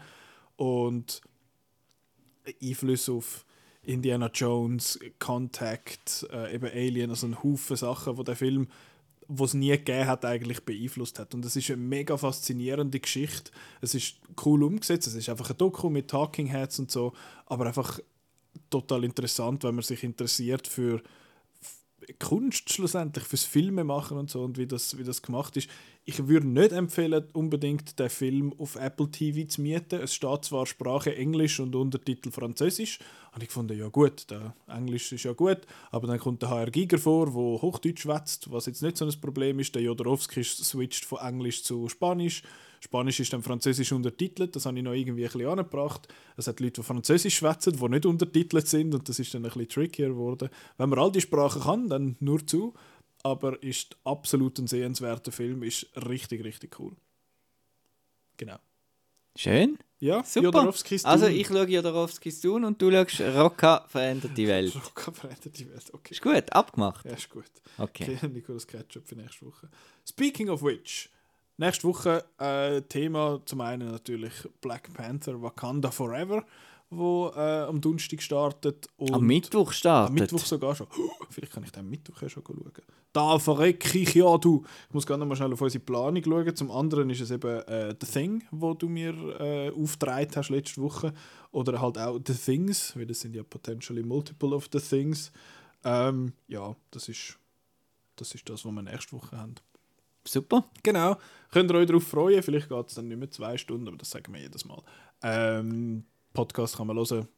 [0.56, 1.22] Und
[2.62, 3.44] Einfluss auf
[3.82, 8.68] Indiana Jones, Contact, äh, eben Alien, also ein Haufen Sachen, wo der Film,
[9.28, 11.34] wo es nie gegeben hat, eigentlich beeinflusst hat.
[11.34, 13.50] Und es ist eine mega faszinierende Geschichte.
[13.80, 15.06] Es ist cool umgesetzt.
[15.06, 17.12] Es ist einfach ein Doku mit Talking Heads und so,
[17.46, 18.00] aber einfach
[18.70, 21.02] total interessant, wenn man sich interessiert für
[22.18, 25.68] Kunst schlussendlich, fürs Filme machen und so und wie das, wie das gemacht ist.
[26.04, 30.00] Ich würde nicht empfehlen, unbedingt den Film auf Apple TV zu mieten.
[30.00, 33.00] Es steht zwar Sprache Englisch und Untertitel Französisch.
[33.34, 35.58] Und ich fand, ja gut, der Englisch ist ja gut,
[35.90, 39.20] aber dann kommt der HR Giger vor, wo Hochdeutsch schwätzt, was jetzt nicht so ein
[39.20, 39.74] Problem ist.
[39.74, 42.42] Der Jodorowski switcht von Englisch zu Spanisch.
[42.86, 46.06] Spanisch ist dann Französisch untertitelt, das habe ich noch irgendwie ein bisschen angebracht.
[46.36, 49.50] Es hat Leute, die Französisch schwätzen, die nicht untertitelt sind und das ist dann ein
[49.50, 50.48] bisschen trickier geworden.
[50.78, 52.74] Wenn man all die Sprachen kann, dann nur zu,
[53.24, 56.94] aber ist absolut ein sehenswerter Film, ist richtig, richtig cool.
[58.36, 58.58] Genau.
[59.34, 59.78] Schön.
[59.98, 60.44] Ja, Super.
[60.44, 61.38] Jodorowskis also Dune.
[61.38, 64.76] ich schaue Jodorowskis Dune und du schaust Rocca verändert die Welt.
[64.76, 66.14] Rocca verändert die Welt, okay.
[66.14, 67.04] Ist gut, abgemacht.
[67.04, 67.50] Ja, ist gut.
[67.78, 68.16] Okay.
[68.16, 69.68] Okay, Nicolas Ketchup für nächste Woche.
[70.08, 71.10] Speaking of which,
[71.56, 76.44] nächste Woche äh, Thema zum einen natürlich Black Panther Wakanda Forever,
[76.90, 78.86] wo äh, am Donnerstag startet.
[78.96, 80.08] Und Am Mittwoch startet.
[80.08, 80.86] Am Mittwoch sogar schon.
[81.30, 82.72] Vielleicht kann ich den Mittwoch ja schon schauen.
[83.12, 84.64] Da verrecke ich ja, du.
[84.88, 86.54] Ich muss gerne mal schnell auf unsere Planung schauen.
[86.54, 90.82] Zum anderen ist es eben äh, The Thing, wo du mir äh, aufgetragen hast letzte
[90.82, 91.12] Woche.
[91.50, 95.32] Oder halt auch The Things, weil das sind ja potentially multiple of the Things.
[95.82, 97.38] Ähm, ja, das ist,
[98.16, 99.54] das ist das, was wir nächste Woche haben.
[100.26, 100.64] Super.
[100.82, 101.16] Genau.
[101.50, 102.42] Könnt ihr euch darauf freuen.
[102.42, 104.82] Vielleicht geht es dann nicht mehr zwei Stunden, aber das sagen wir jedes Mal.
[105.22, 107.28] Ähm, Podcast kann man hören.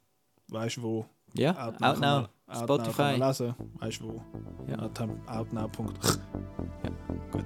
[0.49, 1.07] Weißt du wo?
[1.35, 2.97] Ja, Outnow Outnow, Outnow Spotify.
[2.97, 3.55] Kann man lesen.
[3.75, 4.23] Weißt du wo?
[4.67, 4.79] Ja.
[4.79, 5.11] Outnow.
[5.53, 6.91] Ja.
[7.31, 7.45] Gut.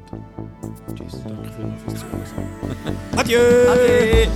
[0.94, 1.22] Tschüss.
[1.24, 2.96] Danke vielmals fürs Zuhören.
[3.16, 3.40] Adieu!
[3.70, 4.28] Ade.